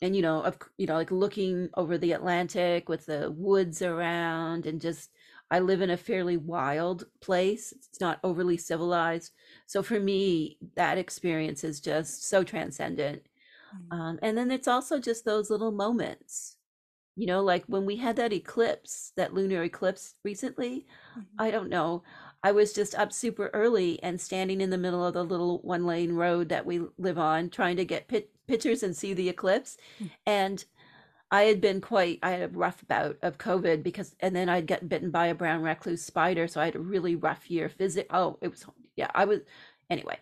and 0.00 0.14
you 0.14 0.22
know, 0.22 0.40
of 0.42 0.56
you 0.78 0.86
know, 0.86 0.94
like 0.94 1.10
looking 1.10 1.68
over 1.74 1.98
the 1.98 2.12
Atlantic 2.12 2.88
with 2.88 3.06
the 3.06 3.32
woods 3.32 3.82
around, 3.82 4.66
and 4.66 4.80
just 4.80 5.10
I 5.50 5.58
live 5.58 5.82
in 5.82 5.90
a 5.90 5.96
fairly 5.96 6.36
wild 6.36 7.06
place. 7.20 7.72
It's 7.72 8.00
not 8.00 8.20
overly 8.22 8.56
civilized, 8.56 9.32
so 9.66 9.82
for 9.82 9.98
me, 9.98 10.58
that 10.76 10.96
experience 10.96 11.64
is 11.64 11.80
just 11.80 12.28
so 12.28 12.44
transcendent. 12.44 13.26
Um, 13.90 14.18
and 14.22 14.36
then 14.36 14.50
it's 14.50 14.68
also 14.68 14.98
just 14.98 15.24
those 15.24 15.50
little 15.50 15.72
moments, 15.72 16.56
you 17.16 17.26
know, 17.26 17.42
like 17.42 17.64
when 17.66 17.86
we 17.86 17.96
had 17.96 18.16
that 18.16 18.32
eclipse, 18.32 19.12
that 19.16 19.34
lunar 19.34 19.62
eclipse 19.62 20.14
recently. 20.24 20.86
Mm-hmm. 21.12 21.22
I 21.38 21.50
don't 21.50 21.68
know. 21.68 22.02
I 22.42 22.52
was 22.52 22.72
just 22.72 22.94
up 22.94 23.12
super 23.12 23.50
early 23.54 24.02
and 24.02 24.20
standing 24.20 24.60
in 24.60 24.70
the 24.70 24.78
middle 24.78 25.04
of 25.04 25.14
the 25.14 25.24
little 25.24 25.60
one 25.62 25.86
lane 25.86 26.12
road 26.12 26.48
that 26.50 26.66
we 26.66 26.82
live 26.98 27.18
on, 27.18 27.50
trying 27.50 27.76
to 27.76 27.84
get 27.84 28.08
pit- 28.08 28.32
pictures 28.46 28.82
and 28.82 28.96
see 28.96 29.14
the 29.14 29.28
eclipse. 29.28 29.76
Mm-hmm. 29.96 30.06
And 30.26 30.64
I 31.30 31.44
had 31.44 31.60
been 31.60 31.80
quite, 31.80 32.18
I 32.22 32.30
had 32.30 32.42
a 32.42 32.48
rough 32.48 32.86
bout 32.86 33.16
of 33.22 33.38
COVID 33.38 33.82
because, 33.82 34.14
and 34.20 34.36
then 34.36 34.48
I'd 34.48 34.66
gotten 34.66 34.88
bitten 34.88 35.10
by 35.10 35.28
a 35.28 35.34
brown 35.34 35.62
recluse 35.62 36.04
spider. 36.04 36.46
So 36.46 36.60
I 36.60 36.66
had 36.66 36.76
a 36.76 36.80
really 36.80 37.16
rough 37.16 37.50
year. 37.50 37.68
Physic, 37.68 38.06
oh, 38.10 38.38
it 38.42 38.48
was, 38.48 38.66
yeah, 38.96 39.10
I 39.14 39.24
was, 39.24 39.40
anyway, 39.88 40.18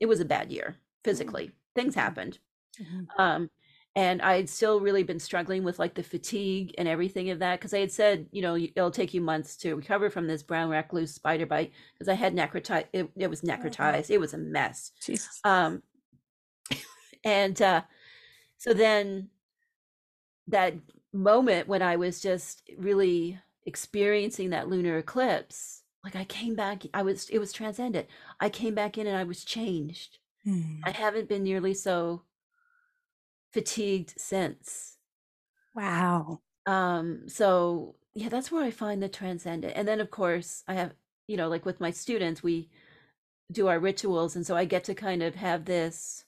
it 0.00 0.06
was 0.06 0.20
a 0.20 0.24
bad 0.24 0.50
year 0.50 0.76
physically. 1.04 1.44
Mm-hmm. 1.44 1.54
Things 1.76 1.94
happened. 1.94 2.38
Mm-hmm. 2.80 3.20
Um, 3.20 3.50
and 3.96 4.22
I'd 4.22 4.48
still 4.48 4.80
really 4.80 5.02
been 5.02 5.18
struggling 5.18 5.64
with 5.64 5.78
like 5.78 5.94
the 5.94 6.02
fatigue 6.02 6.74
and 6.78 6.86
everything 6.86 7.30
of 7.30 7.40
that 7.40 7.58
because 7.58 7.74
I 7.74 7.80
had 7.80 7.90
said, 7.90 8.26
you 8.30 8.40
know, 8.40 8.56
it'll 8.56 8.92
take 8.92 9.12
you 9.12 9.20
months 9.20 9.56
to 9.58 9.74
recover 9.74 10.10
from 10.10 10.28
this 10.28 10.44
brown 10.44 10.70
recluse 10.70 11.12
spider 11.12 11.46
bite 11.46 11.72
because 11.94 12.08
I 12.08 12.14
had 12.14 12.34
necrotized. 12.34 12.86
It, 12.92 13.10
it 13.16 13.28
was 13.28 13.42
oh, 13.42 13.48
necrotized. 13.48 14.10
It 14.10 14.20
was 14.20 14.32
a 14.32 14.38
mess. 14.38 14.92
Jesus. 15.02 15.40
Um, 15.42 15.82
and 17.24 17.60
uh, 17.60 17.82
so 18.58 18.72
then 18.72 19.28
that 20.46 20.74
moment 21.12 21.66
when 21.66 21.82
I 21.82 21.96
was 21.96 22.20
just 22.20 22.62
really 22.78 23.40
experiencing 23.66 24.50
that 24.50 24.68
lunar 24.68 24.98
eclipse, 24.98 25.82
like 26.04 26.14
I 26.14 26.24
came 26.24 26.54
back, 26.54 26.84
I 26.94 27.02
was, 27.02 27.28
it 27.28 27.40
was 27.40 27.52
transcendent. 27.52 28.06
I 28.38 28.50
came 28.50 28.76
back 28.76 28.98
in 28.98 29.08
and 29.08 29.16
I 29.16 29.24
was 29.24 29.44
changed. 29.44 30.18
Hmm. 30.44 30.76
I 30.84 30.92
haven't 30.92 31.28
been 31.28 31.42
nearly 31.42 31.74
so 31.74 32.22
fatigued 33.52 34.14
since. 34.18 34.98
Wow. 35.74 36.40
Um, 36.66 37.28
so 37.28 37.96
yeah, 38.14 38.28
that's 38.28 38.50
where 38.50 38.64
I 38.64 38.70
find 38.70 39.02
the 39.02 39.08
transcendent. 39.08 39.74
And 39.76 39.86
then 39.86 40.00
of 40.00 40.10
course 40.10 40.62
I 40.68 40.74
have, 40.74 40.92
you 41.26 41.36
know, 41.36 41.48
like 41.48 41.64
with 41.64 41.80
my 41.80 41.90
students, 41.90 42.42
we 42.42 42.68
do 43.52 43.68
our 43.68 43.78
rituals. 43.78 44.36
And 44.36 44.46
so 44.46 44.56
I 44.56 44.64
get 44.64 44.84
to 44.84 44.94
kind 44.94 45.22
of 45.22 45.34
have 45.36 45.64
this 45.64 46.24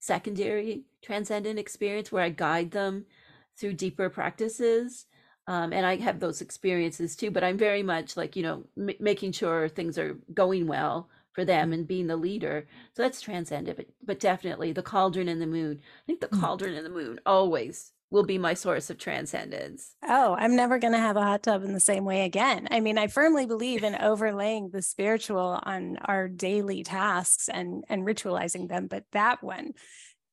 secondary 0.00 0.84
transcendent 1.02 1.58
experience 1.58 2.12
where 2.12 2.22
I 2.24 2.30
guide 2.30 2.70
them 2.70 3.06
through 3.56 3.74
deeper 3.74 4.08
practices. 4.08 5.06
Um, 5.46 5.72
and 5.72 5.86
I 5.86 5.96
have 5.96 6.20
those 6.20 6.40
experiences 6.40 7.16
too, 7.16 7.30
but 7.30 7.44
I'm 7.44 7.58
very 7.58 7.82
much 7.82 8.16
like, 8.16 8.36
you 8.36 8.42
know, 8.42 8.64
m- 8.76 8.96
making 9.00 9.32
sure 9.32 9.68
things 9.68 9.98
are 9.98 10.18
going 10.34 10.66
well 10.66 11.08
for 11.32 11.44
them 11.44 11.72
and 11.72 11.86
being 11.86 12.06
the 12.06 12.16
leader. 12.16 12.66
So 12.94 13.02
that's 13.02 13.20
transcendent, 13.20 13.76
but, 13.76 13.86
but 14.04 14.20
definitely 14.20 14.72
the 14.72 14.82
cauldron 14.82 15.28
and 15.28 15.40
the 15.40 15.46
moon. 15.46 15.80
I 15.82 16.06
think 16.06 16.20
the 16.20 16.28
mm. 16.28 16.40
cauldron 16.40 16.74
and 16.74 16.84
the 16.84 16.90
moon 16.90 17.20
always 17.26 17.92
will 18.10 18.24
be 18.24 18.38
my 18.38 18.54
source 18.54 18.88
of 18.88 18.98
transcendence. 18.98 19.94
Oh, 20.02 20.34
I'm 20.38 20.56
never 20.56 20.78
going 20.78 20.94
to 20.94 20.98
have 20.98 21.16
a 21.16 21.22
hot 21.22 21.42
tub 21.42 21.62
in 21.62 21.74
the 21.74 21.80
same 21.80 22.04
way 22.04 22.24
again. 22.24 22.66
I 22.70 22.80
mean, 22.80 22.96
I 22.96 23.06
firmly 23.06 23.44
believe 23.44 23.84
in 23.84 23.94
overlaying 23.94 24.70
the 24.70 24.80
spiritual 24.80 25.60
on 25.62 25.98
our 26.04 26.26
daily 26.26 26.82
tasks 26.84 27.48
and 27.48 27.84
and 27.88 28.06
ritualizing 28.06 28.68
them, 28.68 28.86
but 28.86 29.04
that 29.12 29.42
one 29.42 29.72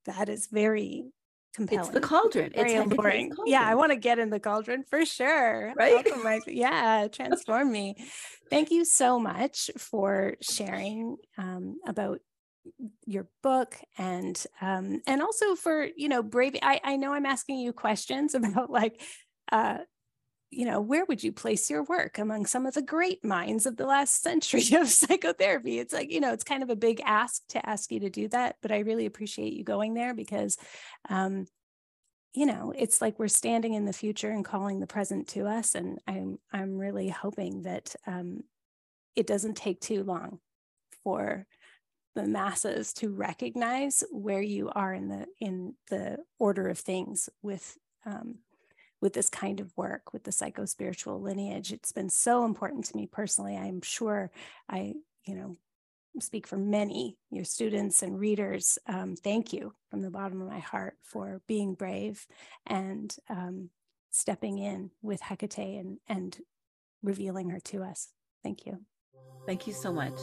that 0.06 0.30
is 0.30 0.48
very 0.48 1.06
compelling. 1.56 1.86
It's 1.86 1.94
the 1.94 2.02
cauldron. 2.02 2.52
Very 2.54 2.74
it's 2.74 2.92
alluring. 2.92 3.34
Yeah, 3.46 3.68
I 3.68 3.76
want 3.82 3.92
to 3.92 3.96
get 3.98 4.20
in 4.20 4.30
the 4.30 4.40
cauldron 4.40 4.84
for 4.84 5.06
sure. 5.06 5.74
Right? 5.76 6.06
My, 6.24 6.40
yeah, 6.48 7.08
transform 7.12 7.72
me. 7.72 7.96
Thank 8.50 8.72
you 8.72 8.86
so 8.86 9.20
much 9.20 9.72
for 9.78 10.36
sharing 10.42 11.18
um, 11.38 11.78
about 11.88 12.20
your 13.06 13.28
book 13.44 13.76
and 13.98 14.44
um, 14.62 15.02
and 15.08 15.22
also 15.22 15.56
for 15.56 15.88
you 15.96 16.10
know 16.10 16.22
brave. 16.22 16.56
I 16.62 16.80
I 16.84 16.96
know 16.98 17.14
I'm 17.14 17.26
asking 17.26 17.60
you 17.60 17.74
questions 17.74 18.36
about 18.36 18.70
like 18.70 19.02
uh, 19.52 19.80
you 20.56 20.66
know, 20.66 20.80
where 20.80 21.06
would 21.06 21.24
you 21.24 21.32
place 21.32 21.70
your 21.70 21.84
work 21.84 22.18
among 22.18 22.46
some 22.46 22.66
of 22.66 22.74
the 22.74 22.82
great 22.82 23.24
minds 23.24 23.66
of 23.66 23.78
the 23.78 23.86
last 23.86 24.22
century 24.24 24.64
of 24.74 24.88
psychotherapy? 24.88 25.80
It's 25.80 25.94
like, 25.94 26.12
you 26.12 26.20
know, 26.20 26.34
it's 26.34 26.44
kind 26.44 26.64
of 26.64 26.70
a 26.70 26.76
big 26.76 27.02
ask 27.06 27.42
to 27.50 27.70
ask 27.70 27.92
you 27.92 28.00
to 28.02 28.10
do 28.10 28.28
that, 28.30 28.58
but 28.62 28.72
I 28.72 28.80
really 28.80 29.06
appreciate 29.06 29.54
you 29.54 29.64
going 29.64 29.94
there 29.94 30.14
because, 30.14 30.58
um, 31.10 31.48
you 32.34 32.46
know, 32.46 32.74
it's 32.76 33.02
like 33.02 33.18
we're 33.18 33.28
standing 33.28 33.74
in 33.74 33.86
the 33.86 33.94
future 33.94 34.30
and 34.30 34.44
calling 34.44 34.80
the 34.80 34.88
present 34.88 35.28
to 35.30 35.48
us. 35.48 35.74
And 35.76 36.00
I'm, 36.08 36.38
I'm 36.52 36.78
really 36.78 37.10
hoping 37.10 37.64
that 37.64 37.96
um, 38.06 38.42
it 39.16 39.28
doesn't 39.28 39.56
take 39.56 39.80
too 39.80 40.04
long 40.04 40.40
for 41.04 41.46
the 42.16 42.28
masses 42.28 42.94
to 42.94 43.10
recognize 43.10 44.04
where 44.12 44.42
you 44.42 44.70
are 44.70 44.94
in 44.94 45.10
the 45.10 45.28
in 45.40 45.76
the 45.90 46.18
order 46.40 46.70
of 46.70 46.80
things 46.80 47.30
with 47.42 47.78
um, 48.06 48.36
with 49.02 49.14
this 49.14 49.30
kind 49.30 49.60
of 49.60 49.76
work 49.76 50.14
with 50.14 50.24
the 50.24 50.32
psycho 50.32 50.66
spiritual 50.66 51.22
lineage 51.22 51.72
it's 51.72 51.92
been 51.92 52.10
so 52.10 52.46
important 52.46 52.86
to 52.86 52.96
me 52.96 53.08
personally. 53.08 53.58
I'm 53.58 53.82
sure 53.82 54.32
i 54.70 54.94
you 55.26 55.36
know 55.36 55.56
speak 56.20 56.48
for 56.48 56.58
many 56.58 57.18
your 57.30 57.44
students 57.44 58.02
and 58.02 58.18
readers 58.18 58.78
um, 58.88 59.16
thank 59.16 59.52
you 59.52 59.74
from 59.90 60.02
the 60.02 60.10
bottom 60.10 60.42
of 60.42 60.48
my 60.48 60.60
heart 60.60 60.96
for 61.04 61.42
being 61.46 61.74
brave 61.74 62.26
and 62.66 63.16
um, 63.30 63.70
stepping 64.12 64.60
in 64.60 64.92
with 65.02 65.22
hekate 65.22 65.80
and 65.80 65.98
and 66.08 66.38
revealing 67.06 67.50
her 67.50 67.60
to 67.60 67.84
us. 67.84 68.10
Thank 68.44 68.66
you. 68.66 68.80
Thank 69.46 69.68
you 69.68 69.74
so 69.74 69.94
much 69.94 70.14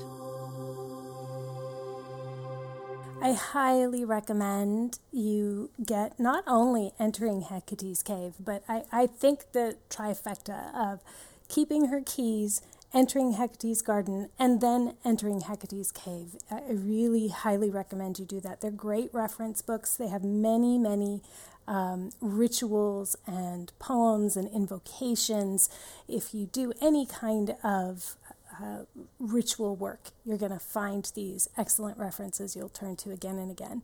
I 3.22 3.34
highly 3.34 4.04
recommend 4.04 4.98
you 5.12 5.70
get 5.84 6.18
not 6.18 6.42
only 6.46 6.92
entering 6.98 7.42
Hekate's 7.42 8.02
cave, 8.02 8.34
but 8.40 8.64
I, 8.68 8.82
I 8.90 9.06
think 9.06 9.52
the 9.52 9.76
trifecta 9.88 10.74
of 10.74 11.00
keeping 11.48 11.86
her 11.86 12.02
keys, 12.04 12.62
entering 12.92 13.34
Hekate's 13.34 13.80
garden, 13.80 14.28
and 14.40 14.60
then 14.60 14.96
entering 15.04 15.42
Hekate's 15.42 15.92
cave. 15.92 16.36
I 16.50 16.62
really 16.68 17.28
highly 17.28 17.70
recommend 17.70 18.18
you 18.18 18.24
do 18.24 18.40
that. 18.40 18.60
They're 18.60 18.72
great 18.72 19.10
reference 19.12 19.62
books. 19.62 19.96
They 19.96 20.08
have 20.08 20.24
many, 20.24 20.76
many 20.76 21.22
um, 21.68 22.10
rituals 22.20 23.16
and 23.26 23.72
poems 23.78 24.36
and 24.36 24.48
invocations. 24.50 25.68
If 26.08 26.34
you 26.34 26.46
do 26.46 26.72
any 26.80 27.06
kind 27.06 27.54
of 27.62 28.16
uh, 28.60 28.84
ritual 29.18 29.76
work, 29.76 30.10
you're 30.24 30.38
going 30.38 30.52
to 30.52 30.58
find 30.58 31.10
these 31.14 31.48
excellent 31.56 31.98
references 31.98 32.56
you'll 32.56 32.68
turn 32.68 32.96
to 32.96 33.10
again 33.10 33.38
and 33.38 33.50
again. 33.50 33.82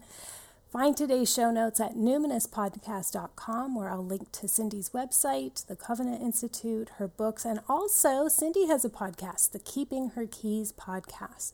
Find 0.71 0.95
today's 0.95 1.33
show 1.33 1.51
notes 1.51 1.81
at 1.81 1.95
numinouspodcast.com, 1.95 3.75
where 3.75 3.89
I'll 3.89 4.05
link 4.05 4.31
to 4.33 4.47
Cyndi's 4.47 4.91
website, 4.91 5.67
the 5.67 5.77
Covina 5.77 6.21
Institute, 6.21 6.91
her 6.99 7.09
books, 7.09 7.47
and 7.47 7.61
also 7.69 8.27
Cyndi 8.27 8.67
has 8.67 8.85
a 8.85 8.91
podcast, 8.91 9.53
the 9.53 9.59
Keeping 9.59 10.11
Her 10.11 10.27
Keys 10.27 10.73
podcast. 10.73 11.53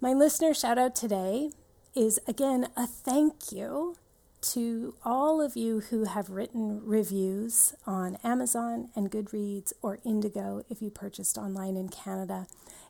My 0.00 0.14
listener 0.14 0.54
shout 0.54 0.78
out 0.78 0.96
today 0.96 1.50
is 1.94 2.18
again 2.26 2.68
a 2.76 2.86
thank 2.86 3.52
you 3.52 3.96
to 4.42 4.94
all 5.04 5.40
of 5.40 5.56
you 5.56 5.80
who 5.80 6.04
have 6.04 6.30
written 6.30 6.80
reviews 6.84 7.74
on 7.86 8.18
Amazon 8.24 8.88
and 8.94 9.10
Goodreads 9.10 9.72
or 9.82 10.00
Indigo 10.04 10.64
if 10.68 10.82
you 10.82 10.90
purchased 10.90 11.38
online 11.38 11.76
in 11.76 11.88
Canada. 11.88 12.46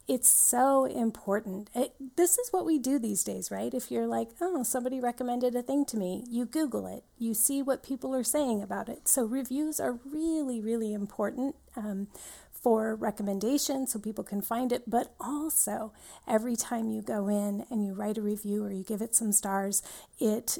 It's 0.08 0.28
so 0.28 0.86
important. 0.86 1.70
It, 1.74 1.94
this 2.16 2.36
is 2.38 2.48
what 2.50 2.66
we 2.66 2.78
do 2.78 2.98
these 2.98 3.22
days, 3.22 3.50
right? 3.50 3.72
If 3.72 3.90
you're 3.90 4.06
like, 4.06 4.30
oh, 4.40 4.62
somebody 4.64 4.98
recommended 4.98 5.54
a 5.54 5.62
thing 5.62 5.84
to 5.86 5.96
me, 5.96 6.24
you 6.28 6.44
Google 6.44 6.86
it, 6.86 7.04
you 7.18 7.34
see 7.34 7.62
what 7.62 7.84
people 7.84 8.14
are 8.14 8.24
saying 8.24 8.62
about 8.62 8.88
it. 8.88 9.06
So, 9.06 9.24
reviews 9.24 9.78
are 9.78 10.00
really, 10.04 10.60
really 10.60 10.92
important. 10.92 11.54
Um, 11.76 12.08
for 12.50 12.94
recommendations 12.94 13.92
so 13.92 13.98
people 13.98 14.22
can 14.22 14.40
find 14.40 14.70
it, 14.70 14.88
but 14.88 15.12
also 15.20 15.92
every 16.28 16.54
time 16.54 16.88
you 16.88 17.02
go 17.02 17.26
in 17.26 17.66
and 17.68 17.84
you 17.84 17.92
write 17.92 18.16
a 18.16 18.22
review 18.22 18.62
or 18.62 18.70
you 18.70 18.84
give 18.84 19.02
it 19.02 19.16
some 19.16 19.32
stars, 19.32 19.82
it 20.20 20.58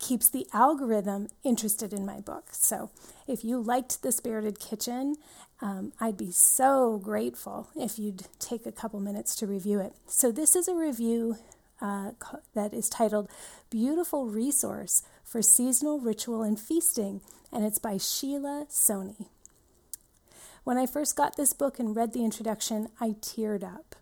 keeps 0.00 0.28
the 0.28 0.46
algorithm 0.52 1.28
interested 1.44 1.92
in 1.92 2.04
my 2.04 2.18
book. 2.18 2.48
So 2.52 2.90
if 3.28 3.44
you 3.44 3.60
liked 3.60 4.02
The 4.02 4.10
Spirited 4.10 4.58
Kitchen, 4.58 5.14
um, 5.60 5.92
I'd 6.00 6.16
be 6.16 6.32
so 6.32 6.98
grateful 6.98 7.68
if 7.76 7.98
you'd 7.98 8.24
take 8.40 8.66
a 8.66 8.72
couple 8.72 8.98
minutes 8.98 9.36
to 9.36 9.46
review 9.46 9.78
it. 9.78 9.92
So 10.06 10.32
this 10.32 10.56
is 10.56 10.66
a 10.66 10.74
review 10.74 11.36
uh, 11.80 12.12
that 12.54 12.74
is 12.74 12.88
titled 12.88 13.30
Beautiful 13.68 14.26
Resource 14.26 15.02
for 15.22 15.42
Seasonal 15.42 16.00
Ritual 16.00 16.42
and 16.42 16.58
Feasting, 16.58 17.20
and 17.52 17.64
it's 17.64 17.78
by 17.78 17.98
Sheila 17.98 18.66
Sony. 18.68 19.26
When 20.64 20.76
I 20.76 20.86
first 20.86 21.16
got 21.16 21.36
this 21.36 21.52
book 21.52 21.78
and 21.78 21.94
read 21.94 22.12
the 22.12 22.24
introduction, 22.24 22.88
I 23.00 23.10
teared 23.20 23.62
up. 23.62 23.96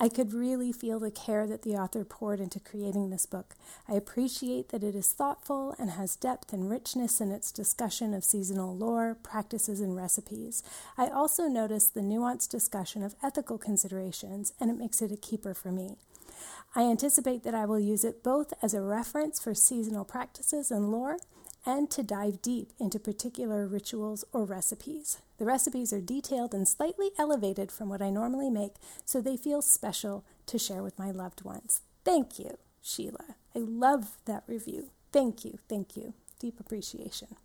I 0.00 0.08
could 0.08 0.32
really 0.32 0.70
feel 0.70 1.00
the 1.00 1.10
care 1.10 1.46
that 1.48 1.62
the 1.62 1.74
author 1.74 2.04
poured 2.04 2.38
into 2.38 2.60
creating 2.60 3.10
this 3.10 3.26
book. 3.26 3.56
I 3.88 3.94
appreciate 3.94 4.68
that 4.68 4.84
it 4.84 4.94
is 4.94 5.10
thoughtful 5.10 5.74
and 5.76 5.90
has 5.90 6.14
depth 6.14 6.52
and 6.52 6.70
richness 6.70 7.20
in 7.20 7.32
its 7.32 7.50
discussion 7.50 8.14
of 8.14 8.24
seasonal 8.24 8.76
lore, 8.76 9.16
practices, 9.22 9.80
and 9.80 9.96
recipes. 9.96 10.62
I 10.96 11.08
also 11.08 11.48
notice 11.48 11.88
the 11.88 12.00
nuanced 12.00 12.50
discussion 12.50 13.02
of 13.02 13.16
ethical 13.24 13.58
considerations, 13.58 14.52
and 14.60 14.70
it 14.70 14.78
makes 14.78 15.02
it 15.02 15.10
a 15.10 15.16
keeper 15.16 15.52
for 15.52 15.72
me. 15.72 15.96
I 16.76 16.82
anticipate 16.82 17.42
that 17.42 17.54
I 17.54 17.64
will 17.64 17.80
use 17.80 18.04
it 18.04 18.22
both 18.22 18.52
as 18.62 18.74
a 18.74 18.80
reference 18.80 19.42
for 19.42 19.54
seasonal 19.54 20.04
practices 20.04 20.70
and 20.70 20.92
lore 20.92 21.18
and 21.66 21.90
to 21.90 22.02
dive 22.02 22.42
deep 22.42 22.72
into 22.78 22.98
particular 22.98 23.66
rituals 23.66 24.24
or 24.32 24.44
recipes. 24.44 25.18
The 25.38 25.44
recipes 25.44 25.92
are 25.92 26.00
detailed 26.00 26.54
and 26.54 26.66
slightly 26.66 27.10
elevated 27.18 27.70
from 27.70 27.88
what 27.88 28.02
I 28.02 28.10
normally 28.10 28.50
make, 28.50 28.74
so 29.04 29.20
they 29.20 29.36
feel 29.36 29.62
special 29.62 30.24
to 30.46 30.58
share 30.58 30.82
with 30.82 30.98
my 30.98 31.10
loved 31.10 31.44
ones. 31.44 31.82
Thank 32.04 32.38
you, 32.38 32.58
Sheila. 32.82 33.36
I 33.54 33.58
love 33.60 34.18
that 34.24 34.44
review. 34.46 34.90
Thank 35.12 35.44
you, 35.44 35.58
thank 35.68 35.96
you. 35.96 36.14
Deep 36.38 36.60
appreciation. 36.60 37.36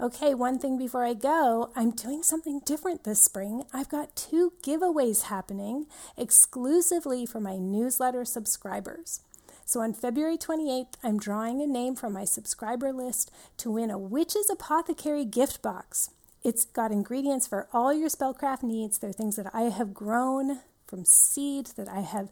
Okay, 0.00 0.32
one 0.32 0.60
thing 0.60 0.78
before 0.78 1.04
I 1.04 1.12
go, 1.12 1.72
I'm 1.74 1.90
doing 1.90 2.22
something 2.22 2.60
different 2.60 3.02
this 3.02 3.20
spring. 3.20 3.64
I've 3.72 3.88
got 3.88 4.14
two 4.14 4.52
giveaways 4.62 5.22
happening 5.22 5.86
exclusively 6.16 7.26
for 7.26 7.40
my 7.40 7.56
newsletter 7.56 8.24
subscribers. 8.24 9.22
So 9.68 9.80
on 9.82 9.92
February 9.92 10.38
28th, 10.38 10.94
I'm 11.02 11.18
drawing 11.18 11.60
a 11.60 11.66
name 11.66 11.94
from 11.94 12.14
my 12.14 12.24
subscriber 12.24 12.90
list 12.90 13.30
to 13.58 13.70
win 13.70 13.90
a 13.90 13.98
Witch's 13.98 14.48
Apothecary 14.48 15.26
gift 15.26 15.60
box. 15.60 16.08
It's 16.42 16.64
got 16.64 16.90
ingredients 16.90 17.46
for 17.46 17.68
all 17.70 17.92
your 17.92 18.08
spellcraft 18.08 18.62
needs. 18.62 18.96
They're 18.96 19.12
things 19.12 19.36
that 19.36 19.50
I 19.52 19.64
have 19.64 19.92
grown 19.92 20.60
from 20.86 21.04
seed, 21.04 21.66
that 21.76 21.86
I 21.86 22.00
have 22.00 22.30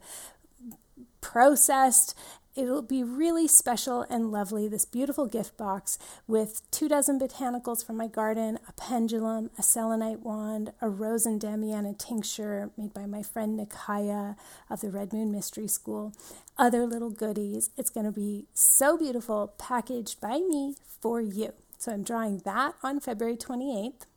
processed, 1.21 2.17
It'll 2.57 2.81
be 2.81 3.03
really 3.03 3.47
special 3.47 4.01
and 4.09 4.31
lovely, 4.31 4.67
this 4.67 4.83
beautiful 4.83 5.27
gift 5.27 5.55
box 5.57 5.99
with 6.25 6.63
two 6.71 6.89
dozen 6.89 7.19
botanicals 7.19 7.85
from 7.85 7.97
my 7.97 8.07
garden, 8.07 8.57
a 8.67 8.73
pendulum, 8.73 9.51
a 9.59 9.61
selenite 9.61 10.21
wand, 10.21 10.73
a 10.81 10.89
rose 10.89 11.27
and 11.27 11.39
damiana 11.39 11.95
tincture 11.95 12.71
made 12.75 12.95
by 12.95 13.05
my 13.05 13.21
friend 13.21 13.59
Nikaya 13.59 14.37
of 14.71 14.81
the 14.81 14.89
Red 14.89 15.13
Moon 15.13 15.31
Mystery 15.31 15.67
School, 15.67 16.13
other 16.57 16.87
little 16.87 17.11
goodies. 17.11 17.69
It's 17.77 17.91
going 17.91 18.07
to 18.07 18.11
be 18.11 18.47
so 18.55 18.97
beautiful, 18.97 19.53
packaged 19.59 20.19
by 20.19 20.39
me 20.39 20.77
for 20.99 21.21
you. 21.21 21.53
So 21.77 21.91
I'm 21.91 22.01
drawing 22.01 22.39
that 22.39 22.73
on 22.81 22.99
February 22.99 23.37
28th. 23.37 24.07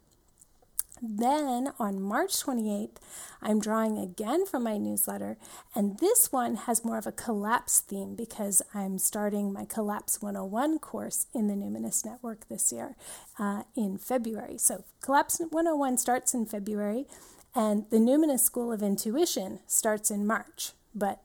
Then 1.03 1.73
on 1.79 2.01
March 2.01 2.33
28th, 2.33 2.97
I'm 3.41 3.59
drawing 3.59 3.99
again 3.99 4.45
from 4.45 4.65
my 4.65 4.77
newsletter, 4.77 5.39
and 5.75 5.99
this 5.99 6.31
one 6.31 6.57
has 6.57 6.85
more 6.85 6.99
of 6.99 7.07
a 7.07 7.13
collapse 7.13 7.81
theme 7.81 8.15
because 8.15 8.61
I'm 8.75 8.99
starting 8.99 9.53
my 9.53 9.65
Collapse 9.65 10.21
101 10.21 10.79
course 10.79 11.27
in 11.33 11.47
the 11.47 11.55
Numinous 11.55 12.05
Network 12.05 12.49
this 12.49 12.71
year 12.71 12.97
uh, 13.39 13.63
in 13.75 13.97
February. 13.97 14.59
So, 14.59 14.85
Collapse 15.01 15.39
101 15.39 15.97
starts 15.97 16.35
in 16.35 16.45
February, 16.45 17.07
and 17.55 17.87
the 17.91 17.99
Numinous 17.99 18.41
School 18.41 18.71
of 18.71 18.83
Intuition 18.83 19.61
starts 19.67 20.11
in 20.11 20.27
March, 20.27 20.73
but 20.95 21.23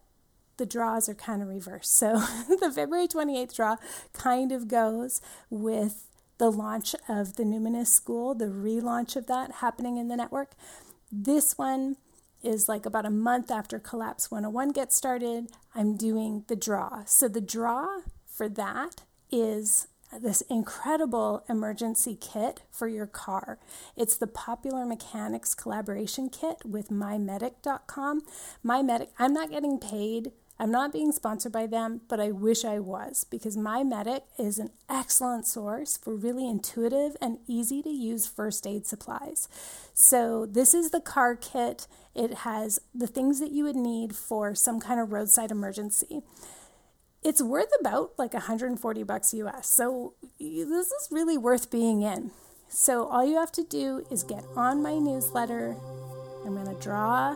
the 0.58 0.66
draws 0.66 1.10
are 1.10 1.16
kind 1.16 1.42
of 1.42 1.50
reversed. 1.50 1.94
So, 1.98 2.14
the 2.62 2.72
February 2.74 3.10
28th 3.10 3.56
draw 3.56 3.76
kind 4.14 4.54
of 4.54 4.70
goes 4.70 5.20
with 5.50 6.08
the 6.38 6.52
launch 6.52 6.96
of 7.08 7.36
the 7.36 7.44
Numinous 7.44 7.88
School, 7.88 8.36
the 8.36 8.46
relaunch 8.46 9.16
of 9.16 9.28
that 9.28 9.54
happening 9.54 9.98
in 9.98 10.08
the 10.08 10.18
network. 10.18 10.52
This 11.12 11.58
one 11.58 11.98
is 12.44 12.70
like 12.70 12.86
about 12.86 13.06
a 13.06 13.10
month 13.10 13.50
after 13.50 13.80
Collapse 13.80 14.30
101 14.30 14.72
gets 14.72 14.96
started. 14.96 15.48
I'm 15.74 15.98
doing 15.98 16.44
the 16.48 16.56
draw. 16.56 17.04
So 17.06 17.28
the 17.28 17.42
draw 17.42 18.02
for 18.28 18.48
that 18.50 19.04
is 19.32 19.88
this 20.22 20.42
incredible 20.42 21.44
emergency 21.50 22.18
kit 22.20 22.62
for 22.72 22.88
your 22.88 23.08
car. 23.08 23.58
It's 23.96 24.18
the 24.18 24.28
Popular 24.28 24.86
Mechanics 24.86 25.54
collaboration 25.54 26.30
kit 26.30 26.58
with 26.64 26.90
mymedic.com. 26.90 28.22
MyMedic, 28.64 29.08
I'm 29.18 29.34
not 29.34 29.50
getting 29.50 29.80
paid 29.80 30.32
I'm 30.58 30.72
not 30.72 30.94
being 30.94 31.12
sponsored 31.12 31.52
by 31.52 31.68
them, 31.68 32.02
but 32.08 32.20
I 32.20 32.32
wish 32.32 32.64
I 32.64 32.80
was 32.80 33.26
because 33.30 33.58
My 33.58 33.84
Medic 33.84 34.24
is 34.40 34.58
an 34.58 34.70
excellent 34.90 35.46
source 35.46 35.98
for 35.98 36.16
really 36.16 36.48
intuitive 36.50 37.18
and 37.22 37.40
easy 37.46 37.82
to 37.82 37.90
use 37.90 38.26
first 38.26 38.66
aid 38.66 38.88
supplies. 38.88 39.50
So, 39.94 40.46
this 40.46 40.74
is 40.74 40.92
the 40.92 41.02
car 41.02 41.36
kit. 41.36 41.88
It 42.14 42.34
has 42.40 42.80
the 42.94 43.08
things 43.08 43.42
that 43.42 43.52
you 43.52 43.66
would 43.66 43.76
need 43.76 44.16
for 44.16 44.56
some 44.56 44.80
kind 44.80 45.00
of 45.00 45.12
roadside 45.12 45.52
emergency. 45.52 46.22
It's 47.22 47.42
worth 47.42 47.72
about 47.80 48.12
like 48.18 48.34
140 48.34 49.04
bucks 49.04 49.34
US. 49.34 49.68
So, 49.68 50.14
this 50.40 50.88
is 50.88 51.10
really 51.12 51.38
worth 51.38 51.70
being 51.70 52.02
in. 52.02 52.32
So, 52.70 53.08
all 53.08 53.26
you 53.26 53.36
have 53.38 53.52
to 53.54 53.64
do 53.64 54.06
is 54.10 54.24
get 54.24 54.46
on 54.56 54.82
my 54.82 54.98
newsletter, 55.00 55.76
I'm 56.46 56.54
going 56.54 56.68
to 56.68 56.82
draw 56.82 57.34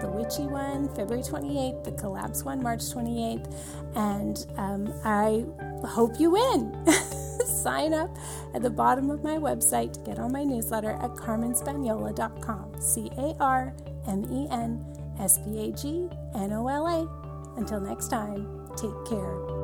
the 0.00 0.08
witchy 0.08 0.46
one 0.46 0.88
February 0.94 1.22
28th, 1.22 1.84
the 1.84 1.92
collapse 1.92 2.44
one 2.44 2.62
March 2.62 2.80
28th, 2.80 3.52
and 3.96 4.46
um, 4.56 4.92
I 5.04 5.44
hope 5.86 6.18
you 6.18 6.30
win. 6.30 6.86
Sign 7.46 7.92
up 7.92 8.16
at 8.54 8.62
the 8.62 8.70
bottom 8.70 9.10
of 9.10 9.22
my 9.22 9.36
website 9.36 9.92
to 9.94 10.00
get 10.00 10.18
on 10.18 10.32
my 10.32 10.44
newsletter 10.44 10.92
at 10.92 11.10
carmenspagnola.com. 11.14 12.80
C 12.80 13.10
A 13.18 13.36
R 13.40 13.74
M 14.06 14.24
E 14.30 14.46
N 14.50 14.84
S 15.18 15.38
P 15.38 15.68
A 15.68 15.72
G 15.72 16.08
N 16.34 16.52
O 16.52 16.68
L 16.68 16.86
A. 16.86 17.58
Until 17.58 17.80
next 17.80 18.08
time, 18.08 18.68
take 18.76 19.04
care. 19.06 19.61